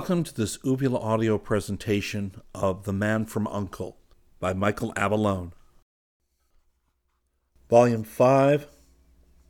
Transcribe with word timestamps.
Welcome 0.00 0.24
to 0.24 0.34
this 0.34 0.58
Uvula 0.64 0.98
audio 0.98 1.36
presentation 1.36 2.40
of 2.54 2.84
The 2.84 2.92
Man 2.92 3.26
from 3.26 3.46
Uncle 3.46 3.98
by 4.38 4.54
Michael 4.54 4.94
Avallone. 4.94 5.52
Volume 7.68 8.04
5, 8.04 8.66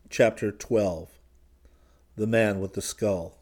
Chapter 0.09 0.51
12 0.51 1.21
The 2.17 2.27
Man 2.27 2.59
with 2.59 2.73
the 2.73 2.83
Skull. 2.83 3.39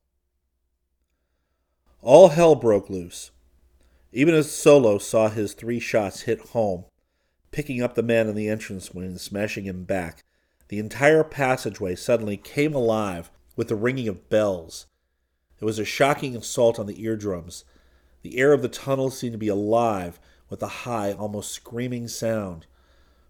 All 2.02 2.28
hell 2.28 2.54
broke 2.54 2.90
loose. 2.90 3.30
Even 4.12 4.34
as 4.34 4.52
Solo 4.52 4.98
saw 4.98 5.30
his 5.30 5.54
three 5.54 5.80
shots 5.80 6.20
hit 6.20 6.50
home, 6.50 6.84
picking 7.52 7.82
up 7.82 7.94
the 7.94 8.02
man 8.02 8.28
in 8.28 8.34
the 8.34 8.48
entranceway 8.48 9.06
and 9.06 9.18
smashing 9.18 9.64
him 9.64 9.84
back, 9.84 10.24
the 10.68 10.78
entire 10.78 11.24
passageway 11.24 11.94
suddenly 11.94 12.36
came 12.36 12.74
alive 12.74 13.30
with 13.56 13.68
the 13.68 13.76
ringing 13.76 14.08
of 14.08 14.28
bells 14.28 14.84
it 15.60 15.64
was 15.64 15.78
a 15.78 15.84
shocking 15.84 16.36
assault 16.36 16.78
on 16.78 16.86
the 16.86 17.02
eardrums. 17.02 17.64
The 18.22 18.38
air 18.38 18.52
of 18.52 18.62
the 18.62 18.68
tunnel 18.68 19.10
seemed 19.10 19.32
to 19.32 19.38
be 19.38 19.48
alive 19.48 20.20
with 20.48 20.62
a 20.62 20.68
high, 20.68 21.12
almost 21.12 21.52
screaming 21.52 22.08
sound. 22.08 22.66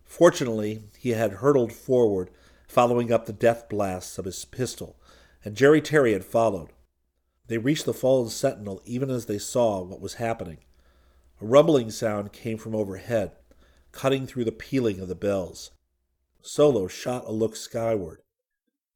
Fortunately, 0.05 0.85
he 0.99 1.11
had 1.11 1.35
hurtled 1.35 1.73
forward, 1.73 2.31
following 2.67 3.11
up 3.11 3.27
the 3.27 3.33
death 3.33 3.69
blasts 3.69 4.19
of 4.19 4.27
his 4.27 4.45
pistol, 4.45 4.97
and 5.45 5.57
Jerry 5.57 5.81
Terry 5.81 6.13
had 6.13 6.25
followed. 6.25 6.71
They 7.47 7.59
reached 7.59 7.87
the 7.87 7.95
fallen 7.95 8.29
sentinel 8.29 8.83
even 8.85 9.11
as 9.11 9.25
they 9.25 9.39
saw 9.39 9.83
what 9.83 10.01
was 10.01 10.15
happening. 10.15 10.59
A 11.41 11.47
rumbling 11.47 11.91
sound 11.91 12.33
came 12.33 12.59
from 12.59 12.75
overhead, 12.75 13.33
cutting 13.91 14.27
through 14.27 14.45
the 14.45 14.53
pealing 14.53 15.01
of 15.01 15.09
the 15.09 15.15
bells. 15.15 15.71
Solo 16.43 16.89
shot 16.89 17.25
a 17.27 17.33
look 17.33 17.57
skyward. 17.57 18.21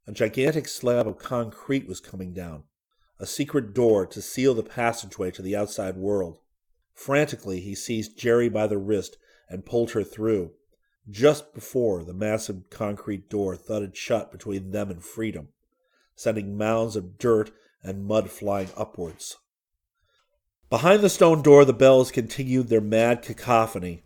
A 0.06 0.12
gigantic 0.12 0.69
slab 0.69 1.06
of 1.06 1.19
concrete 1.19 1.89
was 1.89 2.00
coming 2.00 2.34
down 2.34 2.64
a 3.22 3.26
secret 3.26 3.72
door 3.72 4.04
to 4.04 4.20
seal 4.20 4.52
the 4.52 4.64
passageway 4.64 5.30
to 5.30 5.42
the 5.42 5.54
outside 5.54 5.96
world. 5.96 6.38
Frantically, 6.92 7.60
he 7.60 7.72
seized 7.72 8.18
Jerry 8.18 8.48
by 8.48 8.66
the 8.66 8.78
wrist 8.78 9.16
and 9.48 9.64
pulled 9.64 9.92
her 9.92 10.02
through, 10.02 10.50
just 11.08 11.54
before 11.54 12.02
the 12.02 12.12
massive 12.12 12.68
concrete 12.68 13.30
door 13.30 13.54
thudded 13.54 13.96
shut 13.96 14.32
between 14.32 14.72
them 14.72 14.90
and 14.90 15.04
freedom, 15.04 15.50
sending 16.16 16.58
mounds 16.58 16.96
of 16.96 17.16
dirt 17.16 17.52
and 17.80 18.04
mud 18.04 18.28
flying 18.28 18.70
upwards. 18.76 19.36
Behind 20.68 21.00
the 21.00 21.08
stone 21.08 21.42
door, 21.42 21.64
the 21.64 21.72
bells 21.72 22.10
continued 22.10 22.70
their 22.70 22.80
mad 22.80 23.22
cacophony. 23.22 24.02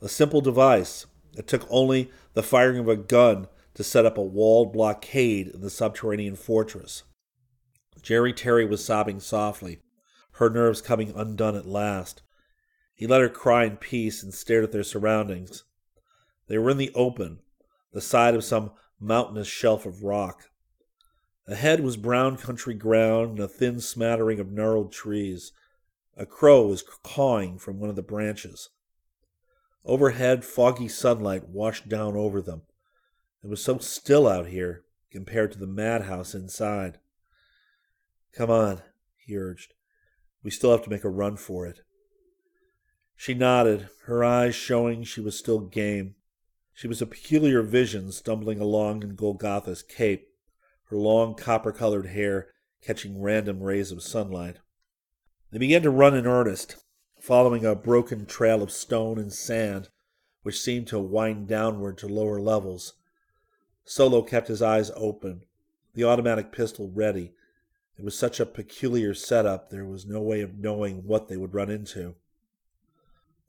A 0.00 0.08
simple 0.08 0.40
device. 0.40 1.04
It 1.36 1.48
took 1.48 1.66
only 1.68 2.12
the 2.34 2.44
firing 2.44 2.78
of 2.78 2.88
a 2.88 2.94
gun 2.94 3.48
to 3.74 3.82
set 3.82 4.06
up 4.06 4.16
a 4.16 4.22
walled 4.22 4.72
blockade 4.72 5.48
in 5.48 5.62
the 5.62 5.70
subterranean 5.70 6.36
fortress. 6.36 7.02
Jerry 8.02 8.32
Terry 8.32 8.64
was 8.64 8.84
sobbing 8.84 9.20
softly, 9.20 9.82
her 10.32 10.48
nerves 10.48 10.80
coming 10.80 11.12
undone 11.14 11.56
at 11.56 11.66
last. 11.66 12.22
He 12.94 13.06
let 13.06 13.20
her 13.20 13.28
cry 13.28 13.64
in 13.64 13.76
peace 13.76 14.22
and 14.22 14.32
stared 14.34 14.64
at 14.64 14.72
their 14.72 14.82
surroundings. 14.82 15.64
They 16.46 16.58
were 16.58 16.70
in 16.70 16.76
the 16.76 16.92
open, 16.94 17.40
the 17.92 18.00
side 18.00 18.34
of 18.34 18.44
some 18.44 18.72
mountainous 18.98 19.48
shelf 19.48 19.86
of 19.86 20.02
rock. 20.02 20.50
Ahead 21.46 21.80
was 21.80 21.96
brown 21.96 22.36
country 22.36 22.74
ground 22.74 23.30
and 23.30 23.40
a 23.40 23.48
thin 23.48 23.80
smattering 23.80 24.38
of 24.38 24.52
gnarled 24.52 24.92
trees. 24.92 25.52
A 26.16 26.26
crow 26.26 26.66
was 26.66 26.82
cawing 26.82 27.58
from 27.58 27.80
one 27.80 27.90
of 27.90 27.96
the 27.96 28.02
branches. 28.02 28.70
Overhead, 29.84 30.44
foggy 30.44 30.88
sunlight 30.88 31.48
washed 31.48 31.88
down 31.88 32.16
over 32.16 32.42
them. 32.42 32.62
It 33.42 33.48
was 33.48 33.62
so 33.62 33.78
still 33.78 34.28
out 34.28 34.48
here 34.48 34.84
compared 35.10 35.52
to 35.52 35.58
the 35.58 35.66
madhouse 35.66 36.34
inside. 36.34 36.98
Come 38.32 38.50
on, 38.50 38.82
he 39.16 39.36
urged. 39.36 39.74
We 40.42 40.50
still 40.50 40.70
have 40.70 40.82
to 40.84 40.90
make 40.90 41.04
a 41.04 41.10
run 41.10 41.36
for 41.36 41.66
it. 41.66 41.80
She 43.16 43.34
nodded, 43.34 43.88
her 44.04 44.24
eyes 44.24 44.54
showing 44.54 45.04
she 45.04 45.20
was 45.20 45.38
still 45.38 45.60
game. 45.60 46.14
She 46.72 46.88
was 46.88 47.02
a 47.02 47.06
peculiar 47.06 47.62
vision 47.62 48.12
stumbling 48.12 48.60
along 48.60 49.02
in 49.02 49.14
Golgotha's 49.14 49.82
cape, 49.82 50.28
her 50.84 50.96
long 50.96 51.34
copper 51.34 51.72
colored 51.72 52.06
hair 52.06 52.48
catching 52.82 53.20
random 53.20 53.62
rays 53.62 53.92
of 53.92 54.02
sunlight. 54.02 54.56
They 55.50 55.58
began 55.58 55.82
to 55.82 55.90
run 55.90 56.16
in 56.16 56.26
earnest, 56.26 56.76
following 57.20 57.64
a 57.64 57.74
broken 57.74 58.24
trail 58.24 58.62
of 58.62 58.70
stone 58.70 59.18
and 59.18 59.32
sand 59.32 59.90
which 60.42 60.60
seemed 60.60 60.86
to 60.86 60.98
wind 60.98 61.48
downward 61.48 61.98
to 61.98 62.06
lower 62.06 62.40
levels. 62.40 62.94
Solo 63.84 64.22
kept 64.22 64.48
his 64.48 64.62
eyes 64.62 64.90
open, 64.96 65.42
the 65.94 66.04
automatic 66.04 66.52
pistol 66.52 66.90
ready, 66.94 67.32
it 68.00 68.04
was 68.04 68.18
such 68.18 68.40
a 68.40 68.46
peculiar 68.46 69.12
setup, 69.12 69.68
there 69.68 69.84
was 69.84 70.06
no 70.06 70.22
way 70.22 70.40
of 70.40 70.58
knowing 70.58 71.06
what 71.06 71.28
they 71.28 71.36
would 71.36 71.52
run 71.52 71.68
into. 71.68 72.14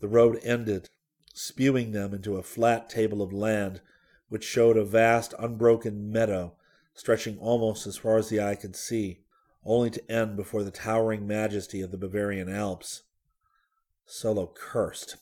The 0.02 0.10
road 0.10 0.42
ended, 0.44 0.90
spewing 1.34 1.94
them 1.94 2.14
into 2.14 2.36
a 2.36 2.44
flat 2.44 2.90
table 2.90 3.22
of 3.22 3.32
land 3.32 3.80
which 4.28 4.44
showed 4.44 4.76
a 4.76 4.84
vast 4.84 5.34
unbroken 5.40 6.12
meadow 6.12 6.58
stretching 6.94 7.38
almost 7.38 7.88
as 7.88 7.96
far 7.96 8.18
as 8.18 8.28
the 8.28 8.42
eye 8.42 8.56
could 8.56 8.76
see, 8.76 9.22
only 9.64 9.90
to 9.90 10.12
end 10.12 10.36
before 10.36 10.66
the 10.66 10.70
towering 10.70 11.26
majesty 11.26 11.80
of 11.80 11.92
the 11.92 11.98
Bavarian 11.98 12.50
Alps. 12.50 13.04
Solo 14.06 14.52
cursed. 14.54 15.16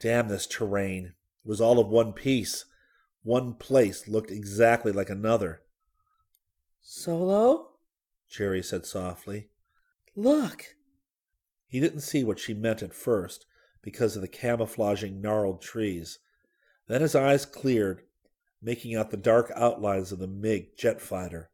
Damn 0.00 0.26
this 0.26 0.48
terrain. 0.48 1.14
It 1.44 1.48
was 1.48 1.60
all 1.60 1.78
of 1.78 1.86
one 1.86 2.12
piece. 2.12 2.64
One 3.22 3.54
place 3.54 4.08
looked 4.08 4.32
exactly 4.32 4.90
like 4.90 5.10
another. 5.10 5.62
Solo? 6.82 7.75
Jerry 8.28 8.62
said 8.62 8.84
softly. 8.84 9.50
Look! 10.14 10.76
He 11.66 11.80
didn't 11.80 12.00
see 12.00 12.24
what 12.24 12.38
she 12.38 12.54
meant 12.54 12.82
at 12.82 12.94
first 12.94 13.46
because 13.82 14.16
of 14.16 14.22
the 14.22 14.28
camouflaging 14.28 15.20
gnarled 15.20 15.60
trees. 15.60 16.18
Then 16.88 17.02
his 17.02 17.14
eyes 17.14 17.46
cleared, 17.46 18.02
making 18.62 18.94
out 18.94 19.10
the 19.10 19.16
dark 19.16 19.52
outlines 19.54 20.12
of 20.12 20.18
the 20.18 20.26
MiG 20.26 20.76
jet 20.76 21.00
fighter. 21.00 21.50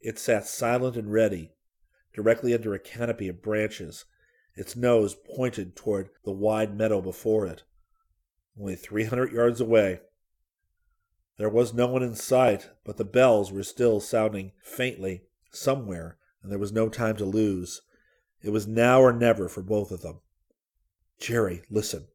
It 0.00 0.18
sat 0.18 0.46
silent 0.46 0.96
and 0.96 1.12
ready, 1.12 1.52
directly 2.12 2.54
under 2.54 2.74
a 2.74 2.78
canopy 2.78 3.28
of 3.28 3.42
branches, 3.42 4.04
its 4.54 4.76
nose 4.76 5.14
pointed 5.14 5.74
toward 5.74 6.10
the 6.24 6.32
wide 6.32 6.76
meadow 6.76 7.00
before 7.00 7.46
it. 7.46 7.64
Only 8.58 8.76
three 8.76 9.04
hundred 9.04 9.32
yards 9.32 9.60
away. 9.60 10.00
There 11.38 11.48
was 11.48 11.72
no 11.72 11.86
one 11.86 12.02
in 12.02 12.14
sight, 12.14 12.68
but 12.84 12.98
the 12.98 13.04
bells 13.04 13.50
were 13.50 13.62
still 13.62 14.00
sounding 14.00 14.52
faintly 14.62 15.24
somewhere, 15.52 16.16
and 16.42 16.50
there 16.50 16.58
was 16.58 16.72
no 16.72 16.88
time 16.88 17.16
to 17.16 17.24
lose. 17.24 17.82
It 18.42 18.50
was 18.50 18.66
now 18.66 19.00
or 19.00 19.12
never 19.12 19.48
for 19.48 19.62
both 19.62 19.90
of 19.90 20.02
them. 20.02 20.20
Jerry, 21.20 21.62
listen. 21.70 22.08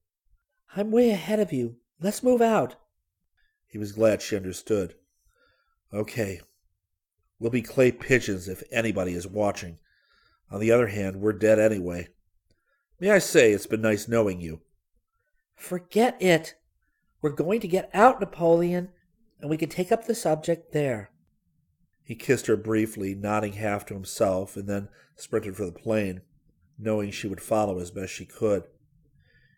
I'm 0.76 0.92
way 0.92 1.10
ahead 1.10 1.40
of 1.40 1.54
you. 1.54 1.78
Let's 2.02 2.24
move 2.24 2.42
out. 2.42 2.76
He 3.68 3.78
was 3.78 3.94
glad 3.94 4.22
she 4.22 4.36
understood. 4.36 4.96
Okay. 5.94 6.42
We'll 7.40 7.52
be 7.52 7.62
clay 7.62 7.92
pigeons 7.92 8.48
if 8.48 8.64
anybody 8.72 9.14
is 9.14 9.28
watching. 9.28 9.78
On 10.52 10.60
the 10.60 10.72
other 10.72 10.88
hand, 10.88 11.18
we're 11.18 11.34
dead 11.34 11.60
anyway. 11.60 12.08
May 13.00 13.12
I 13.12 13.20
say 13.20 13.52
it's 13.52 13.68
been 13.68 13.82
nice 13.82 14.08
knowing 14.08 14.42
you? 14.42 14.62
Forget 15.56 16.22
it. 16.22 16.56
We're 17.22 17.32
going 17.32 17.60
to 17.62 17.68
get 17.68 17.90
out, 17.94 18.20
Napoleon, 18.20 18.90
and 19.40 19.50
we 19.50 19.58
can 19.58 19.70
take 19.70 19.92
up 19.92 20.06
the 20.06 20.16
subject 20.16 20.74
there. 20.74 21.12
He 22.08 22.16
kissed 22.16 22.48
her 22.48 22.56
briefly, 22.56 23.14
nodding 23.14 23.52
half 23.52 23.86
to 23.88 23.94
himself, 23.94 24.56
and 24.56 24.66
then 24.66 24.88
sprinted 25.18 25.58
for 25.58 25.66
the 25.66 25.74
plane, 25.74 26.22
knowing 26.80 27.12
she 27.12 27.28
would 27.28 27.42
follow 27.42 27.80
as 27.80 27.92
best 27.92 28.14
she 28.14 28.26
could. 28.26 28.64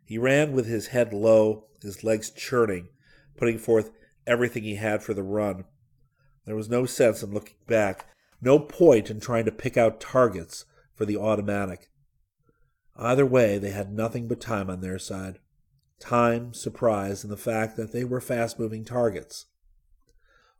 He 0.03 0.17
ran 0.17 0.51
with 0.53 0.65
his 0.65 0.87
head 0.87 1.13
low, 1.13 1.67
his 1.83 2.03
legs 2.03 2.31
churning, 2.31 2.89
putting 3.37 3.59
forth 3.59 3.91
everything 4.25 4.63
he 4.63 4.77
had 4.77 5.03
for 5.03 5.13
the 5.13 5.21
run. 5.21 5.65
There 6.45 6.55
was 6.55 6.69
no 6.69 6.87
sense 6.87 7.21
in 7.21 7.35
looking 7.35 7.57
back, 7.67 8.07
no 8.41 8.57
point 8.57 9.11
in 9.11 9.19
trying 9.19 9.45
to 9.45 9.51
pick 9.51 9.77
out 9.77 10.01
targets 10.01 10.65
for 10.95 11.05
the 11.05 11.17
automatic. 11.17 11.91
Either 12.95 13.27
way, 13.27 13.59
they 13.59 13.69
had 13.69 13.93
nothing 13.93 14.27
but 14.27 14.41
time 14.41 14.71
on 14.71 14.81
their 14.81 14.97
side 14.97 15.37
time, 15.99 16.53
surprise, 16.53 17.23
and 17.23 17.31
the 17.31 17.37
fact 17.37 17.77
that 17.77 17.91
they 17.91 18.03
were 18.03 18.21
fast 18.21 18.57
moving 18.57 18.83
targets. 18.83 19.45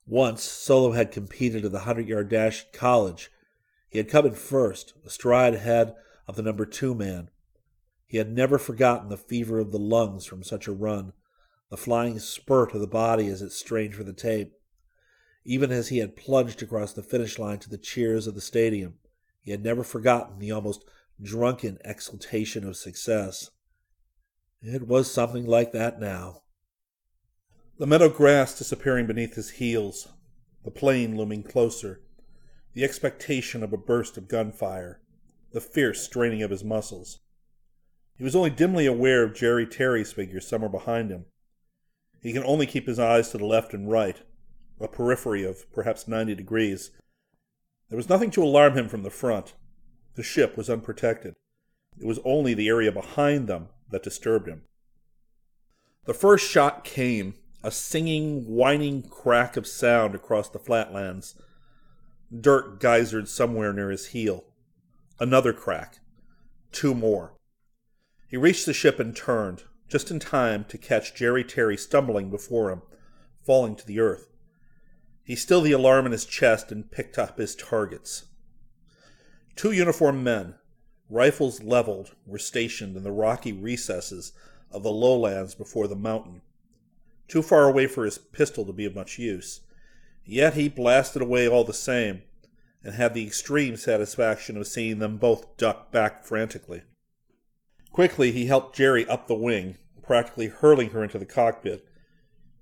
Once, 0.10 0.42
Solo 0.42 0.94
had 0.94 1.12
competed 1.12 1.64
in 1.64 1.72
the 1.72 1.78
100 1.78 2.08
yard 2.08 2.30
dash 2.30 2.66
at 2.66 2.74
college. 2.74 3.30
He 3.90 4.00
had 4.00 4.10
come 4.10 4.26
in 4.26 4.34
first, 4.34 4.96
a 5.06 5.10
stride 5.10 5.54
ahead 5.54 5.94
of 6.28 6.36
the 6.36 6.42
number 6.42 6.66
two 6.66 6.96
man. 6.96 7.30
He 8.08 8.18
had 8.18 8.32
never 8.32 8.58
forgotten 8.58 9.10
the 9.10 9.18
fever 9.18 9.60
of 9.60 9.72
the 9.72 9.78
lungs 9.78 10.26
from 10.26 10.42
such 10.42 10.68
a 10.68 10.72
run, 10.72 11.14
the 11.70 11.78
flying 11.78 12.18
spurt 12.18 12.74
of 12.74 12.82
the 12.82 12.88
body 12.88 13.28
as 13.28 13.44
it 13.44 13.52
strained 13.52 13.94
for 13.94 14.04
the 14.04 14.12
tape. 14.12 14.54
Even 15.46 15.72
as 15.72 15.90
he 15.90 16.00
had 16.00 16.16
plunged 16.16 16.64
across 16.64 16.92
the 16.92 17.04
finish 17.04 17.38
line 17.38 17.60
to 17.60 17.70
the 17.70 17.78
cheers 17.78 18.26
of 18.26 18.34
the 18.34 18.42
stadium, 18.42 18.96
he 19.42 19.52
had 19.52 19.64
never 19.64 19.84
forgotten 19.84 20.40
the 20.40 20.52
almost 20.52 20.86
drunken 21.22 21.78
exultation 21.86 22.68
of 22.68 22.76
success. 22.76 23.52
It 24.60 24.88
was 24.88 25.12
something 25.12 25.46
like 25.46 25.72
that 25.74 26.00
now. 26.00 26.42
The 27.80 27.88
meadow 27.88 28.10
grass 28.10 28.58
disappearing 28.58 29.08
beneath 29.08 29.36
his 29.36 29.52
heels, 29.52 30.10
the 30.66 30.70
plane 30.70 31.16
looming 31.16 31.44
closer, 31.44 32.02
the 32.74 32.84
expectation 32.84 33.64
of 33.64 33.72
a 33.72 33.78
burst 33.78 34.18
of 34.18 34.28
gunfire, 34.28 35.00
the 35.54 35.62
fierce 35.62 36.04
straining 36.04 36.44
of 36.44 36.52
his 36.52 36.62
muscles. 36.62 37.20
He 38.18 38.24
was 38.26 38.36
only 38.36 38.50
dimly 38.50 38.86
aware 38.86 39.24
of 39.24 39.34
Jerry 39.34 39.66
Terry's 39.66 40.12
figure 40.12 40.42
somewhere 40.42 40.70
behind 40.70 41.10
him. 41.10 41.28
He 42.22 42.34
can 42.34 42.44
only 42.44 42.66
keep 42.66 42.86
his 42.86 43.00
eyes 43.00 43.30
to 43.30 43.38
the 43.38 43.46
left 43.46 43.74
and 43.74 43.90
right, 43.90 44.24
a 44.82 44.90
periphery 44.90 45.46
of 45.46 45.72
perhaps 45.72 46.06
90 46.06 46.36
degrees. 46.36 46.92
There 47.88 47.96
was 47.96 48.10
nothing 48.10 48.32
to 48.32 48.44
alarm 48.44 48.78
him 48.78 48.90
from 48.90 49.04
the 49.04 49.10
front. 49.10 49.54
The 50.16 50.24
ship 50.24 50.58
was 50.58 50.70
unprotected. 50.70 51.34
It 51.98 52.06
was 52.06 52.20
only 52.26 52.54
the 52.54 52.68
area 52.68 52.92
behind 52.92 53.48
them 53.48 53.70
that 53.90 54.04
disturbed 54.04 54.50
him. 54.50 54.64
The 56.04 56.14
first 56.14 56.46
shot 56.46 56.84
came, 56.84 57.36
a 57.64 57.72
singing, 57.72 58.46
whining 58.46 59.02
crack 59.04 59.58
of 59.58 59.68
sound 59.68 60.16
across 60.16 60.50
the 60.50 60.60
flatlands. 60.60 61.36
Dirt 62.40 62.80
geysered 62.80 63.28
somewhere 63.28 63.74
near 63.74 63.90
his 63.90 64.08
heel. 64.08 64.46
Another 65.20 65.52
crack. 65.52 66.00
Two 66.72 66.94
more. 66.94 67.34
He 68.28 68.38
reached 68.38 68.66
the 68.66 68.74
ship 68.74 69.00
and 69.00 69.16
turned, 69.16 69.64
just 69.88 70.12
in 70.12 70.20
time 70.20 70.64
to 70.66 70.78
catch 70.78 71.16
Jerry 71.16 71.44
Terry 71.44 71.76
stumbling 71.76 72.30
before 72.30 72.72
him, 72.72 72.84
falling 73.44 73.76
to 73.76 73.86
the 73.86 74.00
earth. 74.00 74.28
He 75.24 75.36
stilled 75.36 75.66
the 75.66 75.72
alarm 75.72 76.06
in 76.06 76.12
his 76.12 76.26
chest 76.26 76.72
and 76.72 76.90
picked 76.90 77.18
up 77.18 77.38
his 77.38 77.56
targets. 77.56 78.26
Two 79.56 79.72
uniformed 79.72 80.24
men, 80.24 80.56
rifles 81.10 81.62
leveled, 81.62 82.16
were 82.26 82.40
stationed 82.40 82.96
in 82.96 83.04
the 83.04 83.12
rocky 83.12 83.52
recesses 83.52 84.32
of 84.72 84.84
the 84.84 84.92
lowlands 84.92 85.56
before 85.56 85.88
the 85.88 85.96
mountain. 85.96 86.42
Too 87.30 87.44
far 87.44 87.66
away 87.66 87.88
for 87.88 88.04
his 88.04 88.18
pistol 88.18 88.66
to 88.66 88.74
be 88.74 88.86
of 88.86 88.96
much 88.96 89.20
use. 89.20 89.62
Yet 90.26 90.56
he 90.56 90.68
blasted 90.68 91.22
away 91.22 91.48
all 91.48 91.64
the 91.64 91.74
same, 91.74 92.24
and 92.84 92.96
had 92.96 93.14
the 93.14 93.26
extreme 93.26 93.78
satisfaction 93.78 94.58
of 94.58 94.68
seeing 94.68 95.00
them 95.00 95.18
both 95.18 95.56
duck 95.56 95.92
back 95.92 96.26
frantically. 96.26 96.82
Quickly, 97.92 98.32
he 98.32 98.48
helped 98.48 98.76
Jerry 98.76 99.08
up 99.08 99.28
the 99.28 99.36
wing, 99.36 99.78
practically 100.02 100.48
hurling 100.48 100.90
her 100.90 101.04
into 101.04 101.20
the 101.20 101.26
cockpit. 101.26 101.86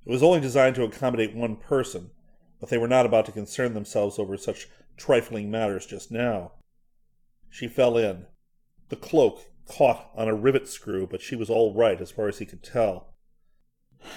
It 0.06 0.10
was 0.10 0.24
only 0.24 0.42
designed 0.42 0.75
to 0.75 0.84
accommodate 0.84 1.36
one 1.36 1.56
person, 1.56 2.12
but 2.60 2.69
they 2.69 2.78
were 2.78 2.88
not 2.88 3.06
about 3.06 3.25
to 3.28 3.31
concern 3.31 3.74
themselves 3.74 4.19
over 4.19 4.36
such 4.36 4.68
trifling 4.98 5.50
matters 5.50 5.86
just 5.86 6.12
now. 6.12 6.54
She 7.50 7.68
fell 7.68 7.98
in. 7.98 8.25
The 8.90 8.96
cloak 8.98 9.46
caught 9.66 10.10
on 10.16 10.28
a 10.28 10.36
rivet 10.36 10.68
screw, 10.68 11.08
but 11.08 11.22
she 11.22 11.36
was 11.36 11.50
all 11.50 11.74
right 11.74 12.02
as 12.02 12.12
far 12.12 12.28
as 12.28 12.40
he 12.40 12.46
could 12.46 12.64
tell. 12.64 13.14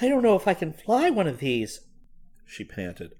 I 0.00 0.08
don't 0.08 0.22
know 0.22 0.36
if 0.36 0.48
I 0.48 0.54
can 0.54 0.72
fly 0.72 1.10
one 1.10 1.26
of 1.26 1.38
these, 1.38 1.80
she 2.46 2.64
panted. 2.64 3.14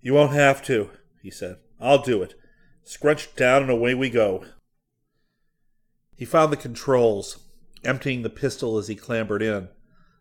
You 0.00 0.14
won't 0.14 0.32
have 0.32 0.62
to, 0.64 0.90
he 1.22 1.30
said. 1.30 1.56
I'll 1.80 2.02
do 2.02 2.22
it. 2.22 2.34
Scrunch 2.82 3.34
down 3.34 3.62
and 3.62 3.70
away 3.70 3.94
we 3.94 4.10
go. 4.10 4.44
He 6.16 6.24
found 6.24 6.52
the 6.52 6.56
controls, 6.56 7.38
emptying 7.82 8.22
the 8.22 8.30
pistol 8.30 8.78
as 8.78 8.88
he 8.88 8.94
clambered 8.94 9.42
in. 9.42 9.68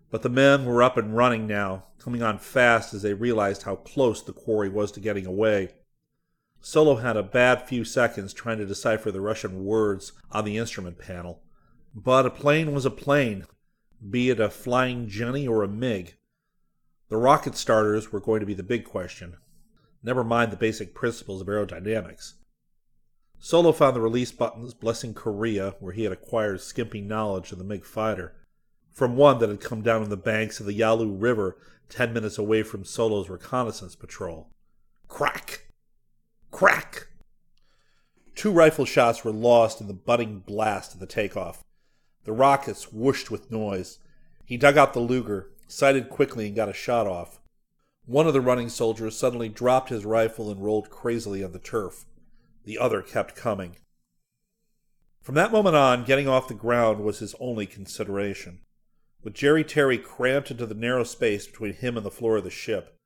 But 0.10 0.22
the 0.22 0.30
men 0.30 0.66
were 0.66 0.84
up 0.84 0.98
and 0.98 1.16
running 1.16 1.48
now, 1.48 1.86
coming 2.00 2.22
on 2.22 2.38
fast 2.38 2.94
as 2.94 3.02
they 3.02 3.14
realized 3.14 3.64
how 3.64 3.76
close 3.76 4.22
the 4.22 4.34
quarry 4.34 4.70
was 4.70 4.92
to 4.94 5.00
getting 5.00 5.26
away. 5.26 5.70
Solo 6.62 6.96
had 6.96 7.18
a 7.18 7.24
bad 7.24 7.68
few 7.68 7.84
seconds 7.84 8.34
trying 8.34 8.58
to 8.60 8.66
decipher 8.66 9.12
the 9.12 9.22
Russian 9.22 9.66
words 9.66 10.14
on 10.32 10.46
the 10.46 10.58
instrument 10.58 10.98
panel. 10.98 11.42
But 11.94 12.26
a 12.26 12.30
plane 12.30 12.72
was 12.74 12.86
a 12.86 12.92
plane, 12.92 13.46
be 14.10 14.30
it 14.30 14.40
a 14.40 14.50
flying 14.50 15.08
Jenny 15.08 15.48
or 15.48 15.64
a 15.64 15.68
MiG. 15.68 16.16
The 17.10 17.18
rocket 17.18 17.56
starters 17.56 18.12
were 18.12 18.20
going 18.20 18.40
to 18.40 18.46
be 18.46 18.54
the 18.54 18.64
big 18.64 18.86
question. 18.86 19.38
Never 20.02 20.24
mind 20.24 20.52
the 20.52 20.58
basic 20.58 20.94
principles 20.94 21.42
of 21.42 21.48
aerodynamics. 21.48 22.34
Solo 23.40 23.72
found 23.72 23.96
the 23.96 24.02
release 24.02 24.32
buttons 24.32 24.74
blessing 24.74 25.14
Korea, 25.14 25.76
where 25.80 25.94
he 25.94 26.04
had 26.04 26.14
acquired 26.14 26.62
skimpy 26.62 27.02
knowledge 27.02 27.52
of 27.52 27.58
the 27.58 27.64
MiG 27.64 27.86
fighter, 27.86 28.36
from 28.92 29.16
one 29.16 29.40
that 29.40 29.50
had 29.50 29.62
come 29.62 29.82
down 29.82 30.02
on 30.02 30.10
the 30.10 30.18
banks 30.18 30.60
of 30.60 30.66
the 30.66 30.74
Yalu 30.74 31.12
River 31.12 31.58
ten 31.90 32.14
minutes 32.14 32.38
away 32.38 32.64
from 32.64 32.86
Solo's 32.86 33.30
reconnaissance 33.30 33.96
patrol. 33.96 34.50
Crack! 35.08 35.68
Crack! 36.52 37.08
Two 38.36 38.52
rifle 38.52 38.86
shots 38.86 39.24
were 39.24 39.32
lost 39.32 39.80
in 39.80 39.88
the 39.88 39.94
budding 39.94 40.40
blast 40.40 40.94
of 40.94 41.00
the 41.00 41.06
takeoff. 41.06 41.64
The 42.26 42.34
rockets 42.34 42.92
whooshed 42.92 43.30
with 43.30 43.52
noise. 43.52 44.00
He 44.46 44.58
dug 44.58 44.78
out 44.78 44.94
the 44.94 45.00
Luger, 45.00 45.50
sighted 45.68 46.10
quickly, 46.10 46.48
and 46.48 46.56
got 46.56 46.70
a 46.70 46.74
shot 46.74 47.08
off. 47.08 47.40
One 48.06 48.28
of 48.28 48.34
the 48.34 48.42
running 48.42 48.70
soldiers 48.70 49.18
suddenly 49.18 49.50
dropped 49.50 49.90
his 49.90 50.06
rifle 50.06 50.52
and 50.52 50.64
rolled 50.64 50.90
crazily 50.90 51.44
on 51.44 51.52
the 51.52 51.60
turf. 51.60 52.06
The 52.66 52.78
other 52.78 53.02
kept 53.02 53.36
coming. 53.36 53.78
From 55.22 55.36
that 55.36 55.52
moment 55.52 55.76
on, 55.76 56.04
getting 56.04 56.28
off 56.28 56.50
the 56.50 56.54
ground 56.54 57.04
was 57.04 57.20
his 57.20 57.36
only 57.40 57.66
consideration. 57.66 58.60
With 59.24 59.34
Jerry 59.34 59.64
Terry 59.64 59.98
cramped 59.98 60.52
into 60.52 60.66
the 60.66 60.76
narrow 60.76 61.06
space 61.06 61.48
between 61.48 61.74
him 61.74 61.96
and 61.96 62.06
the 62.06 62.12
floor 62.12 62.38
of 62.38 62.44
the 62.44 62.50
ship, 62.50 62.98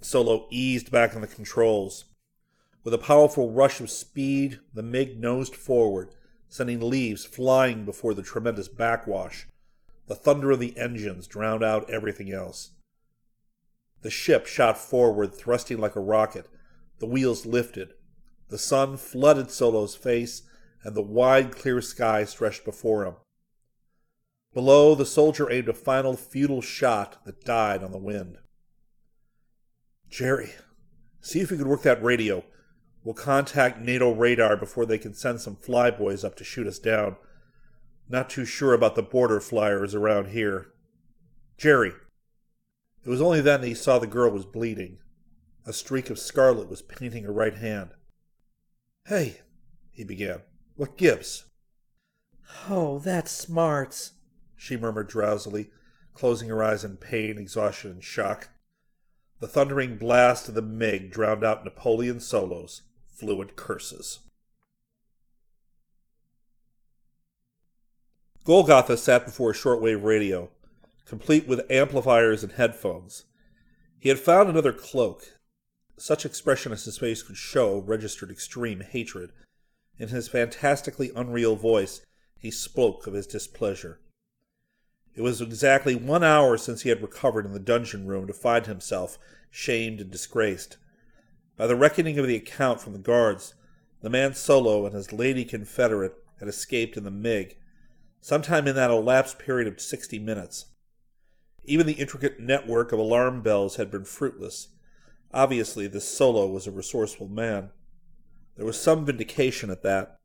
Solo 0.00 0.46
eased 0.50 0.90
back 0.90 1.14
on 1.14 1.20
the 1.20 1.26
controls. 1.26 2.06
With 2.82 2.94
a 2.94 2.98
powerful 2.98 3.50
rush 3.50 3.80
of 3.80 3.90
speed, 3.90 4.60
the 4.72 4.82
MiG 4.82 5.20
nosed 5.20 5.54
forward, 5.54 6.14
sending 6.50 6.80
leaves 6.80 7.24
flying 7.24 7.86
before 7.86 8.12
the 8.12 8.22
tremendous 8.22 8.68
backwash. 8.68 9.46
The 10.06 10.14
thunder 10.14 10.50
of 10.50 10.60
the 10.60 10.76
engines 10.76 11.26
drowned 11.26 11.64
out 11.64 11.88
everything 11.88 12.30
else. 12.30 12.72
The 14.02 14.10
ship 14.10 14.46
shot 14.46 14.76
forward, 14.76 15.34
thrusting 15.34 15.78
like 15.78 15.96
a 15.96 16.00
rocket. 16.00 16.46
The 16.98 17.06
wheels 17.06 17.46
lifted, 17.46 17.94
the 18.48 18.58
sun 18.58 18.96
flooded 18.96 19.50
Solo's 19.50 19.94
face, 19.94 20.42
and 20.82 20.94
the 20.94 21.02
wide, 21.02 21.54
clear 21.54 21.80
sky 21.80 22.24
stretched 22.24 22.64
before 22.64 23.06
him. 23.06 23.14
Below, 24.52 24.96
the 24.96 25.06
soldier 25.06 25.50
aimed 25.50 25.68
a 25.68 25.72
final 25.72 26.16
futile 26.16 26.60
shot 26.60 27.24
that 27.24 27.44
died 27.44 27.84
on 27.84 27.92
the 27.92 27.98
wind. 27.98 28.38
Jerry, 30.08 30.54
see 31.20 31.40
if 31.40 31.52
you 31.52 31.56
can 31.56 31.68
work 31.68 31.82
that 31.82 32.02
radio. 32.02 32.44
We'll 33.02 33.14
contact 33.14 33.80
NATO 33.80 34.12
radar 34.12 34.56
before 34.56 34.84
they 34.84 34.98
can 34.98 35.14
send 35.14 35.40
some 35.40 35.56
flyboys 35.56 36.24
up 36.24 36.36
to 36.36 36.44
shoot 36.44 36.66
us 36.66 36.78
down. 36.78 37.16
Not 38.08 38.28
too 38.28 38.44
sure 38.44 38.74
about 38.74 38.94
the 38.94 39.02
border 39.02 39.40
flyers 39.40 39.94
around 39.94 40.28
here. 40.28 40.72
Jerry. 41.56 41.92
It 43.04 43.08
was 43.08 43.22
only 43.22 43.40
then 43.40 43.62
that 43.62 43.66
he 43.66 43.74
saw 43.74 43.98
the 43.98 44.06
girl 44.06 44.30
was 44.30 44.44
bleeding. 44.44 44.98
A 45.66 45.72
streak 45.72 46.10
of 46.10 46.18
scarlet 46.18 46.68
was 46.68 46.82
painting 46.82 47.24
her 47.24 47.32
right 47.32 47.54
hand. 47.54 47.90
Hey, 49.06 49.40
he 49.90 50.04
began. 50.04 50.42
What 50.76 50.98
gives? 50.98 51.44
Oh, 52.68 52.98
that's 52.98 53.30
smarts, 53.30 54.12
she 54.56 54.76
murmured 54.76 55.08
drowsily, 55.08 55.70
closing 56.12 56.48
her 56.50 56.62
eyes 56.62 56.84
in 56.84 56.96
pain, 56.96 57.38
exhaustion, 57.38 57.92
and 57.92 58.04
shock. 58.04 58.50
The 59.38 59.48
thundering 59.48 59.96
blast 59.96 60.48
of 60.48 60.54
the 60.54 60.62
MiG 60.62 61.10
drowned 61.10 61.44
out 61.44 61.64
Napoleon 61.64 62.20
Solo's 62.20 62.82
fluent 63.20 63.54
curses. 63.54 64.20
Golgotha 68.44 68.96
sat 68.96 69.26
before 69.26 69.50
a 69.50 69.54
shortwave 69.54 70.02
radio, 70.02 70.48
complete 71.04 71.46
with 71.46 71.70
amplifiers 71.70 72.42
and 72.42 72.52
headphones. 72.52 73.24
He 73.98 74.08
had 74.08 74.18
found 74.18 74.48
another 74.48 74.72
cloak, 74.72 75.38
such 75.98 76.24
expression 76.24 76.72
as 76.72 76.86
his 76.86 76.96
face 76.96 77.22
could 77.22 77.36
show 77.36 77.80
registered 77.80 78.30
extreme 78.30 78.80
hatred. 78.80 79.32
In 79.98 80.08
his 80.08 80.28
fantastically 80.28 81.12
unreal 81.14 81.56
voice, 81.56 82.00
he 82.38 82.50
spoke 82.50 83.06
of 83.06 83.12
his 83.12 83.26
displeasure. 83.26 84.00
It 85.14 85.20
was 85.20 85.42
exactly 85.42 85.94
one 85.94 86.24
hour 86.24 86.56
since 86.56 86.82
he 86.82 86.88
had 86.88 87.02
recovered 87.02 87.44
in 87.44 87.52
the 87.52 87.60
dungeon 87.60 88.06
room 88.06 88.26
to 88.26 88.32
find 88.32 88.66
himself 88.66 89.18
shamed 89.50 90.00
and 90.00 90.10
disgraced. 90.10 90.78
By 91.60 91.66
the 91.66 91.76
reckoning 91.76 92.18
of 92.18 92.26
the 92.26 92.36
account 92.36 92.80
from 92.80 92.94
the 92.94 92.98
guards, 92.98 93.52
the 94.00 94.08
man 94.08 94.32
Solo 94.32 94.86
and 94.86 94.94
his 94.94 95.12
lady 95.12 95.44
confederate 95.44 96.14
had 96.38 96.48
escaped 96.48 96.96
in 96.96 97.04
the 97.04 97.10
MiG, 97.10 97.58
sometime 98.22 98.66
in 98.66 98.74
that 98.76 98.90
elapsed 98.90 99.38
period 99.38 99.68
of 99.68 99.78
sixty 99.78 100.18
minutes. 100.18 100.70
Even 101.66 101.86
the 101.86 102.00
intricate 102.00 102.40
network 102.40 102.92
of 102.92 102.98
alarm 102.98 103.42
bells 103.42 103.76
had 103.76 103.90
been 103.90 104.06
fruitless, 104.06 104.68
Obviously, 105.34 105.86
this 105.86 106.08
Solo 106.08 106.46
was 106.46 106.66
a 106.66 106.70
resourceful 106.70 107.28
man. 107.28 107.72
There 108.56 108.64
was 108.64 108.80
some 108.80 109.04
vindication 109.04 109.68
at 109.68 109.82
that. 109.82 110.18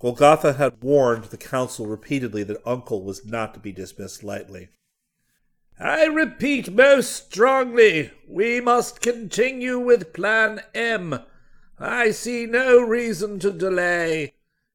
Golgotha 0.00 0.54
had 0.54 0.82
warned 0.82 1.26
the 1.26 1.36
council 1.36 1.86
repeatedly 1.86 2.42
that 2.42 2.66
Uncle 2.66 3.04
was 3.04 3.24
not 3.24 3.54
to 3.54 3.60
be 3.60 3.70
dismissed 3.70 4.24
lightly. 4.24 4.70
I 5.78 6.04
repeat 6.04 6.72
most 6.72 7.32
strongly, 7.32 8.12
we 8.28 8.60
must 8.60 9.00
continue 9.00 9.80
with 9.80 10.12
Plan 10.12 10.62
M. 10.72 11.18
I 11.80 12.12
see 12.12 12.46
no 12.46 12.80
reason 12.80 13.40
to 13.40 13.50
delay. 13.50 14.34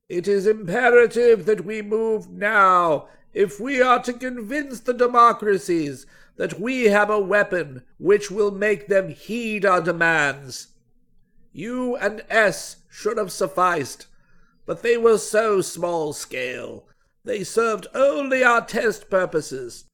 It 0.09 0.27
is 0.27 0.45
imperative 0.45 1.45
that 1.45 1.63
we 1.63 1.81
move 1.81 2.29
now 2.29 3.07
if 3.33 3.61
we 3.61 3.81
are 3.81 4.03
to 4.03 4.11
convince 4.11 4.81
the 4.81 4.93
democracies 4.93 6.05
that 6.35 6.59
we 6.59 6.85
have 6.85 7.09
a 7.09 7.19
weapon 7.19 7.83
which 7.97 8.29
will 8.29 8.51
make 8.51 8.87
them 8.87 9.07
heed 9.07 9.65
our 9.65 9.81
demands. 9.81 10.67
U 11.53 11.95
and 11.95 12.25
S 12.29 12.77
should 12.89 13.17
have 13.17 13.31
sufficed, 13.31 14.07
but 14.65 14.83
they 14.83 14.97
were 14.97 15.17
so 15.17 15.61
small 15.61 16.11
scale. 16.11 16.87
They 17.23 17.45
served 17.45 17.87
only 17.95 18.43
our 18.43 18.65
test 18.65 19.09
purposes. 19.09 19.85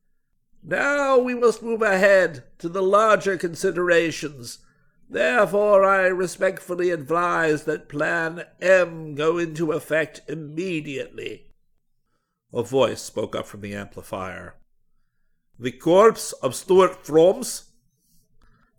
Now 0.67 1.19
we 1.19 1.35
must 1.35 1.61
move 1.61 1.83
ahead 1.83 2.43
to 2.57 2.67
the 2.67 2.81
larger 2.81 3.37
considerations. 3.37 4.59
Therefore, 5.07 5.85
I 5.85 6.07
respectfully 6.07 6.89
advise 6.89 7.65
that 7.65 7.87
Plan 7.87 8.45
M 8.59 9.13
go 9.13 9.37
into 9.37 9.71
effect 9.71 10.21
immediately. 10.27 11.45
A 12.51 12.63
voice 12.63 13.03
spoke 13.03 13.35
up 13.35 13.45
from 13.45 13.61
the 13.61 13.75
amplifier. 13.75 14.55
The 15.59 15.71
corpse 15.71 16.31
of 16.33 16.55
Stuart 16.55 17.03
Froms? 17.03 17.65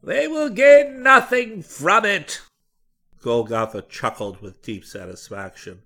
They 0.03 0.27
will 0.27 0.51
gain 0.51 1.05
nothing 1.05 1.63
from 1.63 2.05
it. 2.05 2.41
Golgotha 3.23 3.83
chuckled 3.83 4.43
with 4.43 4.61
deep 4.61 4.85
satisfaction. 4.85 5.83